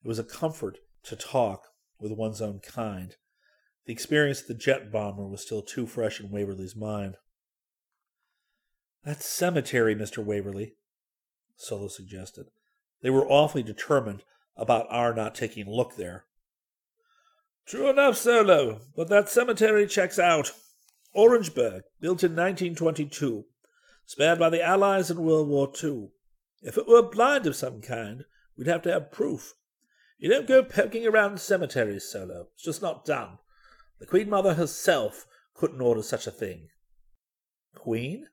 It 0.04 0.06
was 0.06 0.18
a 0.18 0.24
comfort 0.24 0.78
to 1.09 1.16
talk, 1.16 1.68
with 2.00 2.12
one's 2.12 2.40
own 2.40 2.61
kind. 2.61 3.16
The 3.86 3.92
experience 3.92 4.42
of 4.42 4.48
the 4.48 4.54
jet 4.54 4.92
bomber 4.92 5.26
was 5.26 5.42
still 5.42 5.62
too 5.62 5.86
fresh 5.86 6.20
in 6.20 6.30
Waverley's 6.30 6.76
mind. 6.76 7.16
That 9.04 9.22
cemetery, 9.22 9.94
Mr. 9.94 10.24
Waverley, 10.24 10.74
Solo 11.56 11.88
suggested. 11.88 12.46
They 13.02 13.11
were 13.11 13.26
awfully 13.26 13.62
determined 13.62 14.24
about 14.56 14.86
our 14.90 15.14
not 15.14 15.34
taking 15.34 15.66
a 15.66 15.70
look 15.70 15.96
there. 15.96 16.24
True 17.66 17.88
enough, 17.88 18.16
Solo, 18.16 18.80
but 18.96 19.09
that 19.09 19.28
cemetery 19.28 19.86
checks 19.86 20.18
out. 20.18 20.52
Orangeburg, 21.14 21.82
built 22.00 22.22
in 22.22 22.32
1922, 22.32 23.44
spared 24.06 24.38
by 24.38 24.50
the 24.50 24.62
Allies 24.62 25.11
in 25.11 25.22
World 25.22 25.48
War 25.48 25.72
II. 25.82 26.09
If 26.62 26.76
it 26.76 26.86
were 26.86 27.02
blind 27.02 27.46
of 27.46 27.56
some 27.56 27.80
kind, 27.80 28.24
we'd 28.56 28.66
have 28.66 28.82
to 28.82 28.92
have 28.92 29.12
proof. 29.12 29.54
You 30.18 30.28
don't 30.28 30.48
go 30.48 30.64
poking 30.64 31.06
around 31.06 31.40
cemeteries, 31.40 32.10
Solo. 32.10 32.48
It's 32.54 32.64
just 32.64 32.82
not 32.82 33.04
done. 33.04 33.38
The 34.00 34.06
Queen 34.06 34.28
Mother 34.28 34.54
herself 34.54 35.26
couldn't 35.54 35.80
order 35.80 36.02
such 36.02 36.26
a 36.26 36.32
thing. 36.32 36.68
Queen? 37.76 38.26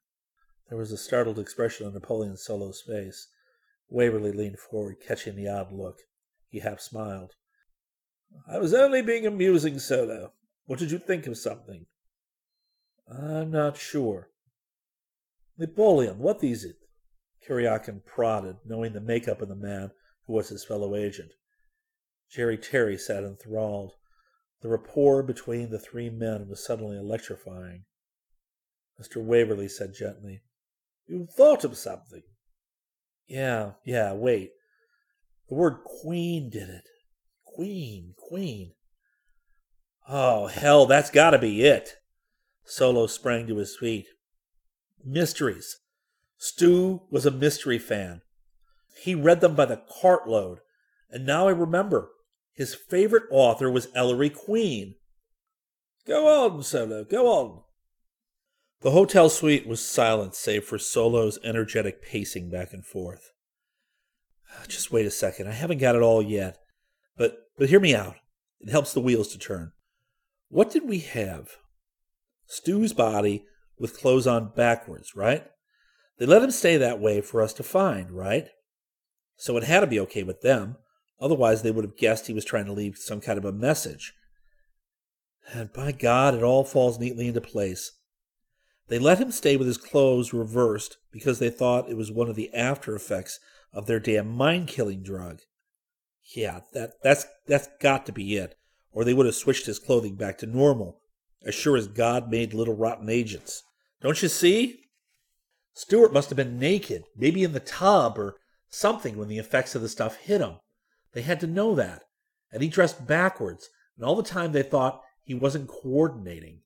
There 0.68 0.78
was 0.78 0.92
a 0.92 0.98
startled 0.98 1.38
expression 1.38 1.86
on 1.86 1.94
Napoleon 1.94 2.38
Solo's 2.38 2.82
face. 2.82 3.28
Waverley 3.88 4.32
leaned 4.32 4.58
forward, 4.58 4.98
catching 5.00 5.36
the 5.36 5.48
odd 5.48 5.72
look. 5.72 6.00
He 6.50 6.60
half 6.60 6.80
smiled. 6.80 7.34
I 8.48 8.58
was 8.58 8.74
only 8.74 9.04
being 9.04 9.28
amusing, 9.28 9.78
Solo. 9.78 10.32
What 10.66 10.80
did 10.80 10.90
you 10.90 10.98
think 10.98 11.28
of 11.28 11.38
something? 11.38 11.86
I'm 13.08 13.52
not 13.52 13.78
sure. 13.78 14.30
Napoleon, 15.58 16.18
what 16.18 16.44
is 16.44 16.64
it? 16.64 16.78
Kuryakin 17.48 18.04
prodded, 18.06 18.58
knowing 18.66 18.94
the 18.94 19.00
makeup 19.00 19.42
of 19.42 19.50
the 19.50 19.56
man 19.56 19.92
who 20.26 20.34
was 20.34 20.50
his 20.50 20.66
fellow 20.66 20.96
agent. 20.96 21.34
Jerry 22.30 22.58
Terry 22.58 22.98
sat 22.98 23.24
enthralled. 23.24 23.94
The 24.62 24.70
rapport 24.70 25.24
between 25.24 25.70
the 25.70 25.80
three 25.80 26.10
men 26.10 26.48
was 26.48 26.66
suddenly 26.66 26.98
electrifying. 26.98 27.86
Mr. 29.00 29.24
Waverley 29.24 29.68
said 29.68 29.94
gently, 29.94 30.42
"You've 31.06 31.32
thought 31.32 31.64
of 31.64 31.78
something. 31.78 32.24
Yeah, 33.28 33.74
yeah, 33.84 34.14
wait. 34.14 34.54
The 35.50 35.56
word 35.56 35.84
queen 35.84 36.50
did 36.50 36.70
it. 36.70 36.88
Queen, 37.44 38.16
queen. 38.18 38.74
Oh, 40.08 40.48
hell, 40.48 40.86
that's 40.86 41.10
gotta 41.10 41.40
be 41.40 41.64
it. 41.64 41.98
Solo 42.64 43.08
sprang 43.08 43.48
to 43.48 43.58
his 43.58 43.76
feet. 43.76 44.08
Mysteries. 45.04 45.78
Stu 46.38 47.02
was 47.10 47.26
a 47.26 47.32
mystery 47.32 47.80
fan. 47.80 48.22
He 49.02 49.16
read 49.16 49.42
them 49.42 49.56
by 49.56 49.66
the 49.66 49.82
cartload, 50.02 50.60
and 51.10 51.26
now 51.26 51.48
I 51.48 51.52
remember. 51.52 52.10
His 52.56 52.74
favorite 52.74 53.26
author 53.30 53.70
was 53.70 53.90
Ellery 53.94 54.30
Queen. 54.30 54.96
Go 56.08 56.28
on, 56.28 56.64
Solo, 56.64 57.04
go 57.04 57.28
on. 57.28 57.62
The 58.82 58.92
hotel 58.92 59.30
suite 59.30 59.68
was 59.68 59.86
silent 59.86 60.36
save 60.36 60.64
for 60.64 60.78
Solo's 60.78 61.40
energetic 61.44 62.02
pacing 62.02 62.50
back 62.50 62.74
and 62.74 62.86
forth. 62.86 63.32
Ah, 64.52 64.64
just 64.68 64.92
wait 64.92 65.06
a 65.06 65.12
second. 65.12 65.48
I 65.48 65.54
haven't 65.54 65.80
got 65.80 65.96
it 65.96 66.02
all 66.02 66.22
yet. 66.22 66.58
But 67.18 67.40
but 67.58 67.70
hear 67.70 67.80
me 67.80 67.96
out. 67.96 68.16
It 68.60 68.70
helps 68.70 68.94
the 68.94 69.02
wheels 69.02 69.30
to 69.30 69.38
turn. 69.38 69.72
What 70.50 70.72
did 70.72 70.88
we 70.88 71.00
have? 71.00 71.58
Stu's 72.46 72.94
body 72.94 73.46
with 73.78 73.98
clothes 73.98 74.28
on 74.28 74.54
backwards, 74.56 75.16
right? 75.16 75.46
They 76.18 76.26
let 76.26 76.44
him 76.44 76.52
stay 76.52 76.78
that 76.78 77.00
way 77.00 77.22
for 77.22 77.42
us 77.42 77.54
to 77.54 77.64
find, 77.64 78.12
right? 78.12 78.48
So 79.36 79.58
it 79.58 79.64
had 79.64 79.82
to 79.82 79.88
be 79.88 80.00
okay 80.02 80.24
with 80.24 80.42
them. 80.42 80.78
Otherwise, 81.20 81.62
they 81.62 81.72
would 81.72 81.86
have 81.86 81.98
guessed 81.98 82.28
he 82.28 82.34
was 82.34 82.46
trying 82.46 82.66
to 82.66 82.74
leave 82.74 82.98
some 82.98 83.22
kind 83.22 83.38
of 83.38 83.46
a 83.46 83.52
message. 83.52 84.14
And 85.54 85.72
by 85.72 85.92
God, 85.92 86.36
it 86.36 86.44
all 86.44 86.64
falls 86.64 87.00
neatly 87.00 87.28
into 87.28 87.42
place. 87.42 87.92
They 88.88 89.00
let 89.00 89.20
him 89.20 89.32
stay 89.32 89.58
with 89.58 89.68
his 89.68 89.78
clothes 89.78 90.34
reversed 90.34 90.98
because 91.12 91.40
they 91.40 91.50
thought 91.50 91.90
it 91.90 91.98
was 91.98 92.12
one 92.12 92.30
of 92.30 92.36
the 92.36 92.54
after 92.54 92.96
effects 92.96 93.40
of 93.74 93.88
their 93.88 94.00
damn 94.00 94.28
mind 94.30 94.68
killing 94.68 95.02
drug. 95.02 95.42
Yeah, 96.36 96.62
that 96.74 96.94
that's 97.04 97.26
that's 97.48 97.70
got 97.80 98.06
to 98.08 98.12
be 98.12 98.38
it. 98.38 98.56
Or 98.92 99.04
they 99.04 99.14
would 99.14 99.26
have 99.26 99.36
switched 99.36 99.66
his 99.66 99.80
clothing 99.80 100.16
back 100.16 100.38
to 100.40 100.46
normal. 100.46 101.02
As 101.46 101.54
sure 101.54 101.78
as 101.78 101.88
God 101.88 102.32
made 102.32 102.54
little 102.54 102.76
rotten 102.76 103.10
agents. 103.10 103.64
Don't 104.02 104.22
you 104.22 104.30
see? 104.30 104.82
Stuart 105.74 106.14
must 106.14 106.30
have 106.30 106.38
been 106.38 106.58
naked, 106.58 107.04
maybe 107.16 107.44
in 107.44 107.52
the 107.52 107.60
tub 107.60 108.18
or 108.18 108.38
something 108.70 109.18
when 109.18 109.28
the 109.28 109.38
effects 109.38 109.76
of 109.76 109.82
the 109.82 109.90
stuff 109.90 110.16
hit 110.16 110.42
him. 110.42 110.56
They 111.16 111.24
had 111.24 111.40
to 111.40 111.48
know 111.48 111.74
that. 111.76 112.04
And 112.52 112.62
he 112.62 112.70
dressed 112.70 113.08
backwards, 113.08 113.70
and 113.98 114.06
all 114.06 114.16
the 114.16 114.22
time 114.22 114.52
they 114.52 114.62
thought 114.62 115.02
he 115.24 115.34
wasn't 115.34 115.70
coordinating. 115.70 116.62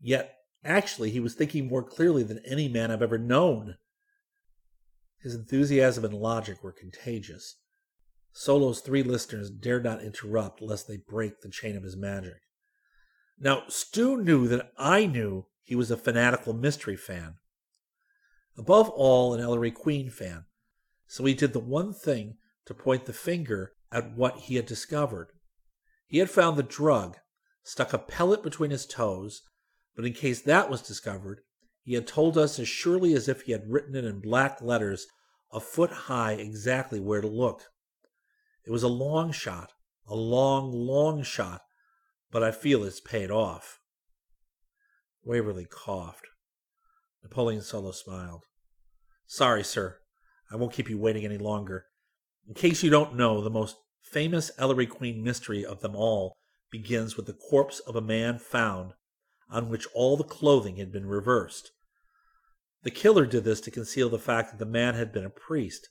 Yet, 0.00 0.34
actually, 0.64 1.10
he 1.10 1.20
was 1.20 1.34
thinking 1.34 1.68
more 1.68 1.82
clearly 1.82 2.22
than 2.24 2.40
any 2.44 2.68
man 2.68 2.90
I've 2.90 3.00
ever 3.00 3.16
known. 3.16 3.76
His 5.20 5.34
enthusiasm 5.34 6.04
and 6.04 6.14
logic 6.14 6.62
were 6.62 6.72
contagious. 6.72 7.56
Solo's 8.32 8.80
three 8.80 9.02
listeners 9.02 9.50
dared 9.50 9.84
not 9.84 10.02
interrupt 10.02 10.60
lest 10.60 10.88
they 10.88 10.96
break 10.96 11.40
the 11.40 11.48
chain 11.48 11.76
of 11.76 11.84
his 11.84 11.96
magic. 11.96 12.40
Now, 13.38 13.64
Stu 13.68 14.16
knew 14.16 14.48
that 14.48 14.72
I 14.76 15.06
knew 15.06 15.46
he 15.62 15.76
was 15.76 15.90
a 15.90 15.96
fanatical 15.96 16.52
mystery 16.52 16.96
fan. 16.96 17.36
Above 18.58 18.88
all, 18.90 19.32
an 19.32 19.40
Ellery 19.40 19.70
Queen 19.70 20.10
fan. 20.10 20.44
So 21.06 21.24
he 21.24 21.34
did 21.34 21.52
the 21.52 21.60
one 21.60 21.92
thing 21.92 22.36
to 22.66 22.74
point 22.74 23.06
the 23.06 23.12
finger 23.12 23.72
at 23.92 24.16
what 24.16 24.36
he 24.36 24.56
had 24.56 24.66
discovered. 24.66 25.28
He 26.06 26.18
had 26.18 26.30
found 26.30 26.56
the 26.56 26.62
drug, 26.62 27.16
stuck 27.62 27.92
a 27.92 27.98
pellet 27.98 28.42
between 28.42 28.70
his 28.70 28.86
toes, 28.86 29.42
but 29.94 30.04
in 30.04 30.12
case 30.12 30.40
that 30.42 30.70
was 30.70 30.82
discovered, 30.82 31.40
he 31.84 31.94
had 31.94 32.06
told 32.06 32.38
us 32.38 32.58
as 32.58 32.68
surely 32.68 33.14
as 33.14 33.28
if 33.28 33.42
he 33.42 33.52
had 33.52 33.68
written 33.70 33.94
it 33.94 34.04
in 34.04 34.20
black 34.20 34.62
letters 34.62 35.06
a 35.52 35.60
foot 35.60 35.90
high 35.90 36.32
exactly 36.32 36.98
where 36.98 37.20
to 37.20 37.28
look. 37.28 37.64
It 38.64 38.70
was 38.70 38.82
a 38.82 38.88
long 38.88 39.32
shot, 39.32 39.72
a 40.06 40.14
long, 40.14 40.72
long 40.72 41.22
shot, 41.22 41.62
but 42.30 42.42
I 42.42 42.50
feel 42.50 42.84
it's 42.84 43.00
paid 43.00 43.30
off. 43.30 43.80
Waverley 45.24 45.66
coughed. 45.66 46.26
Napoleon 47.22 47.62
Solo 47.62 47.92
smiled. 47.92 48.44
Sorry, 49.26 49.62
sir. 49.62 49.98
I 50.50 50.56
won't 50.56 50.72
keep 50.72 50.90
you 50.90 50.98
waiting 50.98 51.24
any 51.24 51.38
longer. 51.38 51.86
In 52.48 52.54
case 52.54 52.82
you 52.82 52.90
don't 52.90 53.14
know, 53.14 53.40
the 53.40 53.50
most 53.50 53.76
famous 54.12 54.50
Ellery 54.58 54.86
Queen 54.86 55.24
mystery 55.24 55.64
of 55.64 55.80
them 55.80 55.96
all 55.96 56.36
begins 56.70 57.16
with 57.16 57.26
the 57.26 57.32
corpse 57.32 57.80
of 57.80 57.96
a 57.96 58.00
man 58.00 58.38
found 58.38 58.92
on 59.50 59.68
which 59.68 59.86
all 59.94 60.16
the 60.16 60.24
clothing 60.24 60.76
had 60.76 60.92
been 60.92 61.06
reversed. 61.06 61.72
The 62.82 62.90
killer 62.90 63.26
did 63.26 63.44
this 63.44 63.60
to 63.62 63.70
conceal 63.70 64.08
the 64.08 64.18
fact 64.18 64.50
that 64.50 64.58
the 64.58 64.70
man 64.70 64.94
had 64.94 65.12
been 65.12 65.24
a 65.24 65.30
priest. 65.30 65.88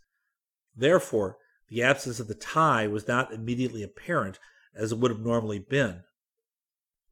Therefore, 0.75 1.37
the 1.69 1.81
absence 1.81 2.19
of 2.19 2.27
the 2.27 2.35
tie 2.35 2.87
was 2.87 3.07
not 3.07 3.33
immediately 3.33 3.81
apparent 3.81 4.39
as 4.75 4.91
it 4.91 4.97
would 4.99 5.11
have 5.11 5.19
normally 5.19 5.59
been. 5.59 6.03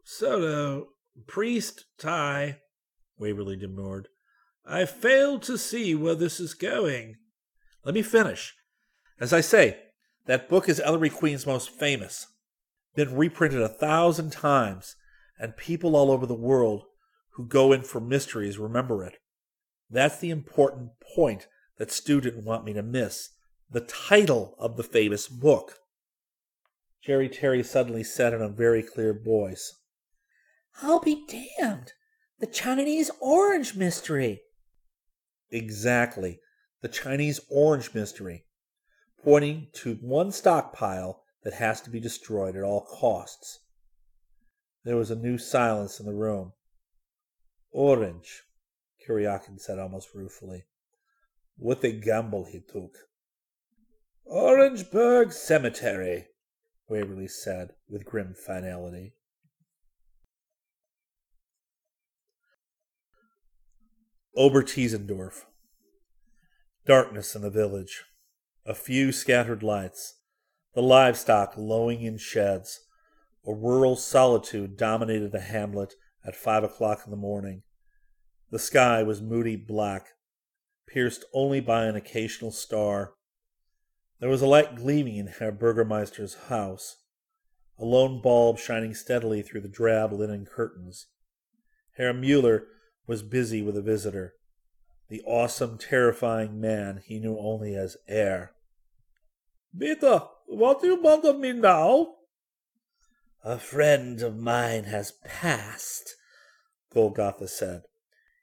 Solo, 0.03 0.87
priest, 1.27 1.85
tie, 1.97 2.59
Waverley 3.17 3.55
demurred. 3.55 4.07
I 4.65 4.85
fail 4.85 5.39
to 5.39 5.57
see 5.57 5.95
where 5.95 6.15
this 6.15 6.39
is 6.39 6.53
going. 6.53 7.15
Let 7.83 7.95
me 7.95 8.01
finish. 8.01 8.55
As 9.19 9.33
I 9.33 9.41
say, 9.41 9.77
that 10.29 10.47
book 10.47 10.69
is 10.69 10.79
Ellery 10.81 11.09
Queen's 11.09 11.47
most 11.47 11.71
famous. 11.71 12.27
Been 12.93 13.15
reprinted 13.15 13.63
a 13.63 13.67
thousand 13.67 14.31
times, 14.31 14.95
and 15.39 15.57
people 15.57 15.95
all 15.95 16.11
over 16.11 16.27
the 16.27 16.35
world 16.35 16.83
who 17.33 17.47
go 17.47 17.73
in 17.73 17.81
for 17.81 17.99
mysteries 17.99 18.59
remember 18.59 19.03
it. 19.03 19.15
That's 19.89 20.19
the 20.19 20.29
important 20.29 20.91
point 21.15 21.47
that 21.79 21.89
Stu 21.89 22.21
didn't 22.21 22.45
want 22.45 22.63
me 22.63 22.73
to 22.73 22.83
miss. 22.83 23.29
The 23.71 23.81
title 23.81 24.53
of 24.59 24.77
the 24.77 24.83
famous 24.83 25.27
book. 25.27 25.79
Jerry 27.03 27.27
Terry 27.27 27.63
suddenly 27.63 28.03
said 28.03 28.31
in 28.31 28.41
a 28.43 28.49
very 28.49 28.83
clear 28.83 29.19
voice. 29.19 29.81
I'll 30.83 30.99
be 30.99 31.25
damned. 31.27 31.93
The 32.37 32.45
Chinese 32.45 33.09
orange 33.19 33.75
mystery. 33.75 34.41
Exactly. 35.49 36.39
The 36.83 36.87
Chinese 36.87 37.39
orange 37.49 37.95
mystery. 37.95 38.45
Pointing 39.23 39.67
to 39.73 39.95
one 39.95 40.31
stockpile 40.31 41.23
that 41.43 41.53
has 41.53 41.81
to 41.81 41.89
be 41.89 41.99
destroyed 41.99 42.55
at 42.55 42.63
all 42.63 42.81
costs. 42.81 43.59
There 44.85 44.95
was 44.95 45.11
a 45.11 45.15
new 45.15 45.37
silence 45.37 45.99
in 45.99 46.05
the 46.05 46.13
room. 46.13 46.53
Orange, 47.71 48.43
Kuryakin 49.05 49.59
said 49.59 49.77
almost 49.77 50.15
ruefully. 50.15 50.63
What 51.57 51.83
a 51.83 51.91
gamble 51.91 52.45
he 52.45 52.61
took. 52.61 52.95
Orangeburg 54.25 55.33
Cemetery, 55.33 56.27
Waverley 56.87 57.27
said 57.27 57.71
with 57.89 58.05
grim 58.05 58.33
finality. 58.33 59.13
Obertiesendorf. 64.37 65.45
Darkness 66.85 67.35
in 67.35 67.41
the 67.41 67.49
village. 67.49 68.05
A 68.69 68.75
few 68.75 69.11
scattered 69.11 69.63
lights. 69.63 70.19
The 70.75 70.83
livestock 70.83 71.55
lowing 71.57 72.03
in 72.03 72.19
sheds. 72.19 72.81
A 73.43 73.51
rural 73.51 73.95
solitude 73.95 74.77
dominated 74.77 75.31
the 75.31 75.39
hamlet 75.39 75.95
at 76.23 76.35
five 76.35 76.63
o'clock 76.63 77.01
in 77.03 77.09
the 77.09 77.17
morning. 77.17 77.63
The 78.51 78.59
sky 78.59 79.01
was 79.01 79.23
moody 79.23 79.55
black, 79.55 80.09
pierced 80.87 81.25
only 81.33 81.59
by 81.61 81.85
an 81.85 81.95
occasional 81.95 82.51
star. 82.51 83.13
There 84.19 84.29
was 84.29 84.43
a 84.43 84.47
light 84.47 84.75
gleaming 84.75 85.15
in 85.15 85.25
Herr 85.25 85.51
Burgermeister's 85.51 86.35
house, 86.47 86.97
a 87.79 87.85
lone 87.85 88.21
bulb 88.21 88.59
shining 88.59 88.93
steadily 88.93 89.41
through 89.41 89.61
the 89.61 89.67
drab 89.67 90.13
linen 90.13 90.45
curtains. 90.45 91.07
Herr 91.97 92.13
Mueller 92.13 92.67
was 93.07 93.23
busy 93.23 93.63
with 93.63 93.75
a 93.75 93.81
visitor, 93.81 94.35
the 95.07 95.23
awesome, 95.25 95.79
terrifying 95.79 96.61
man 96.61 97.01
he 97.03 97.19
knew 97.19 97.35
only 97.39 97.73
as 97.73 97.97
Herr. 98.07 98.53
Bitte, 99.75 100.21
what 100.47 100.81
do 100.81 100.87
you 100.87 101.01
want 101.01 101.25
of 101.25 101.39
me 101.39 101.53
now? 101.53 102.15
A 103.43 103.57
friend 103.57 104.21
of 104.21 104.37
mine 104.37 104.85
has 104.85 105.13
passed, 105.23 106.15
Golgotha 106.93 107.47
said. 107.47 107.83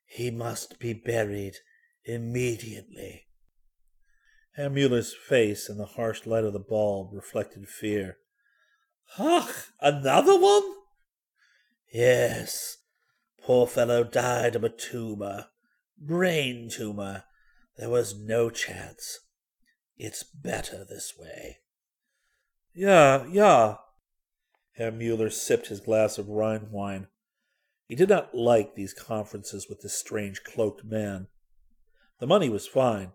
He 0.06 0.30
must 0.30 0.78
be 0.78 0.92
buried 0.92 1.56
immediately. 2.04 3.26
Mueller's 4.56 5.14
face 5.14 5.68
in 5.68 5.76
the 5.76 5.84
harsh 5.84 6.24
light 6.24 6.44
of 6.44 6.54
the 6.54 6.58
bulb 6.58 7.12
reflected 7.12 7.68
fear. 7.68 8.16
Ach, 9.18 9.70
another 9.80 10.38
one? 10.38 10.62
Yes. 11.92 12.78
Poor 13.42 13.66
fellow 13.66 14.02
died 14.02 14.56
of 14.56 14.64
a 14.64 14.70
tumor. 14.70 15.48
Brain 15.98 16.70
tumor. 16.70 17.24
There 17.76 17.90
was 17.90 18.18
no 18.18 18.48
chance. 18.48 19.20
It's 19.96 20.22
better 20.22 20.84
this 20.84 21.14
way. 21.18 21.58
Ja, 22.74 23.24
ja. 23.24 23.78
Herr 24.72 24.92
Mueller 24.92 25.30
sipped 25.30 25.68
his 25.68 25.80
glass 25.80 26.18
of 26.18 26.28
Rhine 26.28 26.70
wine. 26.70 27.06
He 27.86 27.94
did 27.94 28.08
not 28.08 28.34
like 28.34 28.74
these 28.74 28.92
conferences 28.92 29.68
with 29.68 29.80
this 29.80 29.98
strange 29.98 30.42
cloaked 30.44 30.84
man. 30.84 31.28
The 32.20 32.26
money 32.26 32.48
was 32.50 32.66
fine, 32.66 33.12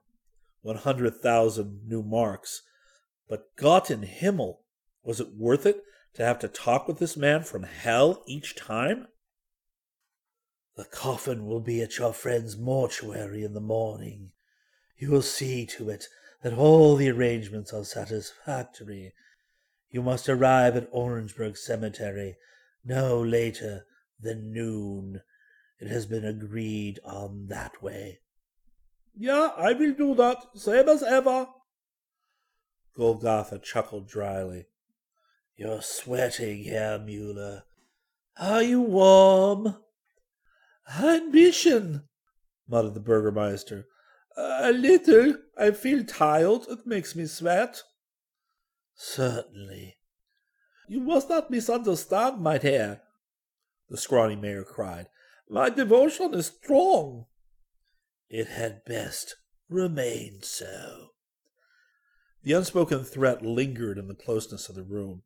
one 0.61 0.77
hundred 0.77 1.17
thousand 1.17 1.81
new 1.87 2.01
marks, 2.01 2.63
but 3.27 3.55
Gott 3.57 3.91
in 3.91 4.03
Himmel, 4.03 4.61
was 5.03 5.19
it 5.19 5.35
worth 5.35 5.65
it 5.65 5.83
to 6.15 6.25
have 6.25 6.39
to 6.39 6.47
talk 6.47 6.87
with 6.87 6.99
this 6.99 7.15
man 7.15 7.43
from 7.43 7.63
hell 7.63 8.23
each 8.27 8.55
time? 8.55 9.07
The 10.77 10.85
coffin 10.85 11.45
will 11.45 11.59
be 11.59 11.81
at 11.81 11.97
your 11.97 12.13
friend's 12.13 12.57
mortuary 12.57 13.43
in 13.43 13.53
the 13.53 13.59
morning. 13.59 14.31
You 14.97 15.11
will 15.11 15.21
see 15.21 15.65
to 15.77 15.89
it 15.89 16.05
that 16.41 16.53
all 16.53 16.95
the 16.95 17.09
arrangements 17.09 17.73
are 17.73 17.83
satisfactory. 17.83 19.13
You 19.89 20.01
must 20.01 20.27
arrive 20.29 20.75
at 20.75 20.89
Orangeburg 20.91 21.57
Cemetery 21.57 22.37
no 22.83 23.21
later 23.21 23.85
than 24.19 24.51
noon. 24.51 25.21
It 25.79 25.87
has 25.87 26.05
been 26.05 26.25
agreed 26.25 26.99
on 27.03 27.47
that 27.47 27.81
way. 27.81 28.19
Yeah, 29.15 29.49
I 29.57 29.73
will 29.73 29.93
do 29.93 30.15
that, 30.15 30.37
same 30.55 30.87
as 30.87 31.03
ever. 31.03 31.47
Golgotha 32.95 33.59
chuckled 33.59 34.07
dryly. 34.07 34.65
You're 35.55 35.81
sweating, 35.81 36.63
Herr 36.63 36.99
Mueller. 36.99 37.63
Are 38.39 38.63
you 38.63 38.81
warm? 38.81 39.77
Bisschen, 41.31 42.03
muttered 42.67 42.93
the 42.93 42.99
Burgermeister. 42.99 43.85
A 44.37 44.71
little. 44.71 45.35
I 45.57 45.71
feel 45.71 46.03
tired. 46.03 46.61
It 46.69 46.85
makes 46.85 47.15
me 47.15 47.25
sweat. 47.25 47.81
Certainly. 48.95 49.97
You 50.87 50.99
must 51.01 51.29
not 51.29 51.49
misunderstand, 51.49 52.41
my 52.41 52.57
dear, 52.57 53.01
the 53.89 53.97
scrawny 53.97 54.35
mayor 54.35 54.63
cried. 54.63 55.07
My 55.49 55.69
devotion 55.69 56.33
is 56.33 56.47
strong. 56.47 57.25
It 58.29 58.47
had 58.47 58.85
best 58.85 59.35
remain 59.69 60.39
so. 60.41 61.07
The 62.43 62.53
unspoken 62.53 63.03
threat 63.03 63.43
lingered 63.43 63.97
in 63.97 64.07
the 64.07 64.15
closeness 64.15 64.69
of 64.69 64.75
the 64.75 64.83
room. 64.83 65.23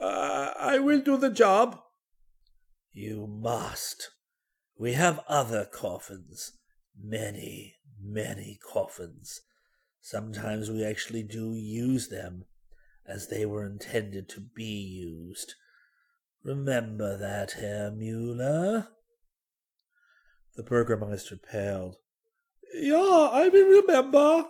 Uh, 0.00 0.52
I 0.58 0.78
will 0.78 1.00
do 1.00 1.16
the 1.16 1.30
job. 1.30 1.80
You 2.92 3.26
must. 3.26 4.10
We 4.78 4.92
have 4.92 5.20
other 5.28 5.64
coffins. 5.64 6.52
Many, 6.98 7.76
many 8.02 8.58
coffins. 8.62 9.42
Sometimes 10.00 10.70
we 10.70 10.84
actually 10.84 11.22
do 11.22 11.54
use 11.54 12.08
them 12.08 12.44
as 13.06 13.28
they 13.28 13.44
were 13.44 13.66
intended 13.66 14.28
to 14.30 14.40
be 14.40 14.64
used. 14.64 15.54
Remember 16.42 17.16
that, 17.18 17.52
Herr 17.52 17.90
Mueller? 17.90 18.88
The 20.56 20.62
Burgermeister 20.62 21.36
paled. 21.36 21.96
Ja, 22.74 23.30
I 23.32 23.48
remember. 23.48 24.46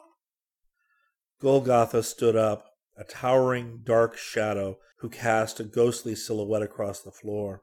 Golgotha 1.41 2.03
stood 2.03 2.37
up, 2.37 2.67
a 2.97 3.05
towering 3.05 3.81
dark 3.83 4.17
shadow 4.17 4.79
who 4.99 5.09
cast 5.09 5.59
a 5.59 5.65
ghostly 5.65 6.15
silhouette 6.15 6.63
across 6.63 7.01
the 7.01 7.11
floor. 7.11 7.63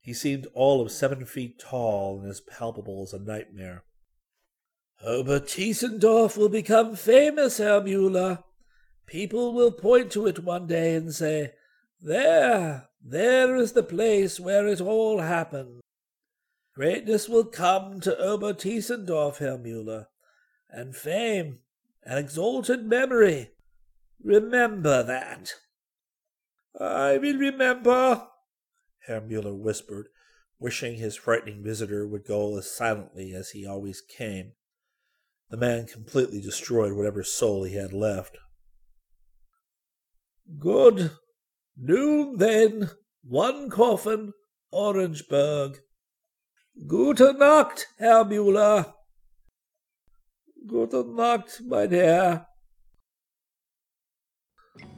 He 0.00 0.14
seemed 0.14 0.46
all 0.54 0.80
of 0.80 0.92
seven 0.92 1.26
feet 1.26 1.58
tall 1.58 2.20
and 2.20 2.30
as 2.30 2.40
palpable 2.40 3.02
as 3.02 3.12
a 3.12 3.18
nightmare. 3.18 3.84
Obertiesendorf 5.06 6.36
will 6.36 6.50
become 6.50 6.94
famous, 6.94 7.56
Herr 7.56 7.80
Mueller. 7.80 8.44
People 9.06 9.54
will 9.54 9.72
point 9.72 10.12
to 10.12 10.26
it 10.26 10.44
one 10.44 10.66
day 10.66 10.94
and 10.94 11.14
say, 11.14 11.52
There, 12.02 12.88
there 13.02 13.56
is 13.56 13.72
the 13.72 13.82
place 13.82 14.38
where 14.38 14.66
it 14.66 14.80
all 14.80 15.20
happened. 15.20 15.80
Greatness 16.74 17.28
will 17.28 17.44
come 17.44 18.00
to 18.00 18.14
Obertiesendorf, 18.14 19.38
Herr 19.38 19.56
Mueller, 19.56 20.08
and 20.68 20.94
fame, 20.94 21.60
and 22.04 22.18
exalted 22.18 22.84
memory. 22.84 23.52
Remember 24.22 25.02
that. 25.02 25.54
I 26.78 27.16
will 27.16 27.38
remember, 27.38 28.28
Herr 29.06 29.22
Mueller 29.22 29.54
whispered, 29.54 30.08
wishing 30.58 30.96
his 30.96 31.16
frightening 31.16 31.64
visitor 31.64 32.06
would 32.06 32.26
go 32.26 32.58
as 32.58 32.70
silently 32.70 33.32
as 33.32 33.50
he 33.50 33.66
always 33.66 34.02
came. 34.02 34.52
The 35.50 35.56
man 35.56 35.86
completely 35.86 36.40
destroyed 36.40 36.92
whatever 36.92 37.24
soul 37.24 37.64
he 37.64 37.74
had 37.74 37.92
left. 37.92 38.38
Good. 40.58 41.10
Noon, 41.76 42.38
then. 42.38 42.90
One 43.22 43.68
coffin, 43.68 44.32
Orangeburg. 44.72 45.78
Gute 46.86 47.36
Nacht, 47.38 47.86
Herr 47.98 48.24
Mueller. 48.24 48.94
Gute 50.66 51.04
Nacht, 51.06 51.60
mein 51.64 51.90
Herr. 51.90 52.46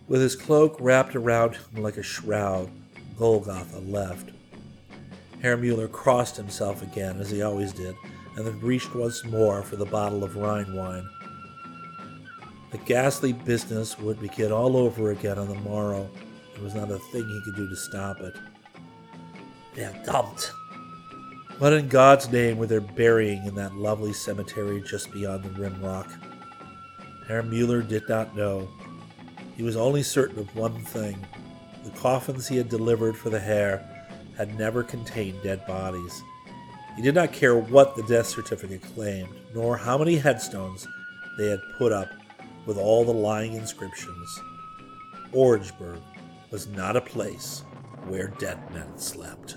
With 0.07 0.21
his 0.21 0.37
cloak 0.37 0.77
wrapped 0.79 1.17
around 1.17 1.57
him 1.57 1.83
like 1.83 1.97
a 1.97 2.03
shroud, 2.03 2.71
Golgotha 3.19 3.79
left. 3.79 4.31
Herr 5.41 5.57
Mueller 5.57 5.89
crossed 5.89 6.37
himself 6.37 6.83
again, 6.83 7.19
as 7.19 7.31
he 7.31 7.43
always 7.43 7.73
did, 7.73 7.97
and 8.37 8.47
then 8.47 8.61
reached 8.61 8.95
once 8.95 9.25
more 9.25 9.63
for 9.63 9.77
the 9.77 9.85
bottle 9.85 10.25
of 10.25 10.37
Rhine 10.37 10.75
wine. 10.75 11.09
The 12.71 12.79
ghastly 12.79 13.33
business 13.33 13.99
would 13.99 14.21
begin 14.21 14.51
all 14.51 14.77
over 14.77 15.11
again 15.11 15.39
on 15.39 15.49
the 15.49 15.55
morrow. 15.57 16.09
There 16.55 16.65
was 16.65 16.75
not 16.75 16.91
a 16.91 16.99
thing 16.99 17.29
he 17.29 17.43
could 17.45 17.57
do 17.57 17.69
to 17.69 17.77
stop 17.77 18.21
it. 18.21 18.35
Verdammt! 19.75 20.51
What 21.59 21.75
in 21.75 21.89
God's 21.89 22.31
name 22.31 22.57
were 22.57 22.67
they 22.67 22.79
burying 22.79 23.45
in 23.47 23.55
that 23.57 23.77
lovely 23.77 24.13
cemetery 24.13 24.83
just 24.83 25.13
beyond 25.13 25.45
the 25.45 25.51
rim 25.51 25.83
rock? 25.83 26.11
Herr 27.29 27.43
Mueller 27.43 27.83
did 27.83 28.09
not 28.09 28.37
know. 28.37 28.69
He 29.57 29.63
was 29.63 29.77
only 29.77 30.03
certain 30.03 30.39
of 30.39 30.57
one 30.57 30.81
thing. 30.81 31.25
The 31.85 31.91
coffins 31.91 32.49
he 32.49 32.57
had 32.57 32.69
delivered 32.69 33.17
for 33.17 33.31
the 33.31 33.39
Herr 33.39 33.87
had 34.37 34.59
never 34.59 34.83
contained 34.83 35.43
dead 35.43 35.65
bodies. 35.67 36.23
He 36.97 37.03
did 37.03 37.15
not 37.15 37.33
care 37.33 37.57
what 37.57 37.97
the 37.97 38.03
death 38.03 38.27
certificate 38.27 38.83
claimed, 38.95 39.31
nor 39.55 39.77
how 39.77 39.97
many 39.97 40.17
headstones 40.17 40.87
they 41.39 41.49
had 41.49 41.63
put 41.79 41.91
up 41.93 42.09
with 42.67 42.77
all 42.77 43.05
the 43.05 43.13
lying 43.13 43.55
inscriptions. 43.55 44.41
Orangeburg 45.33 46.01
was 46.51 46.67
not 46.69 46.97
a 46.97 47.01
place 47.01 47.65
where 48.07 48.29
dead 48.39 48.59
men 48.75 48.99
slept. 48.99 49.57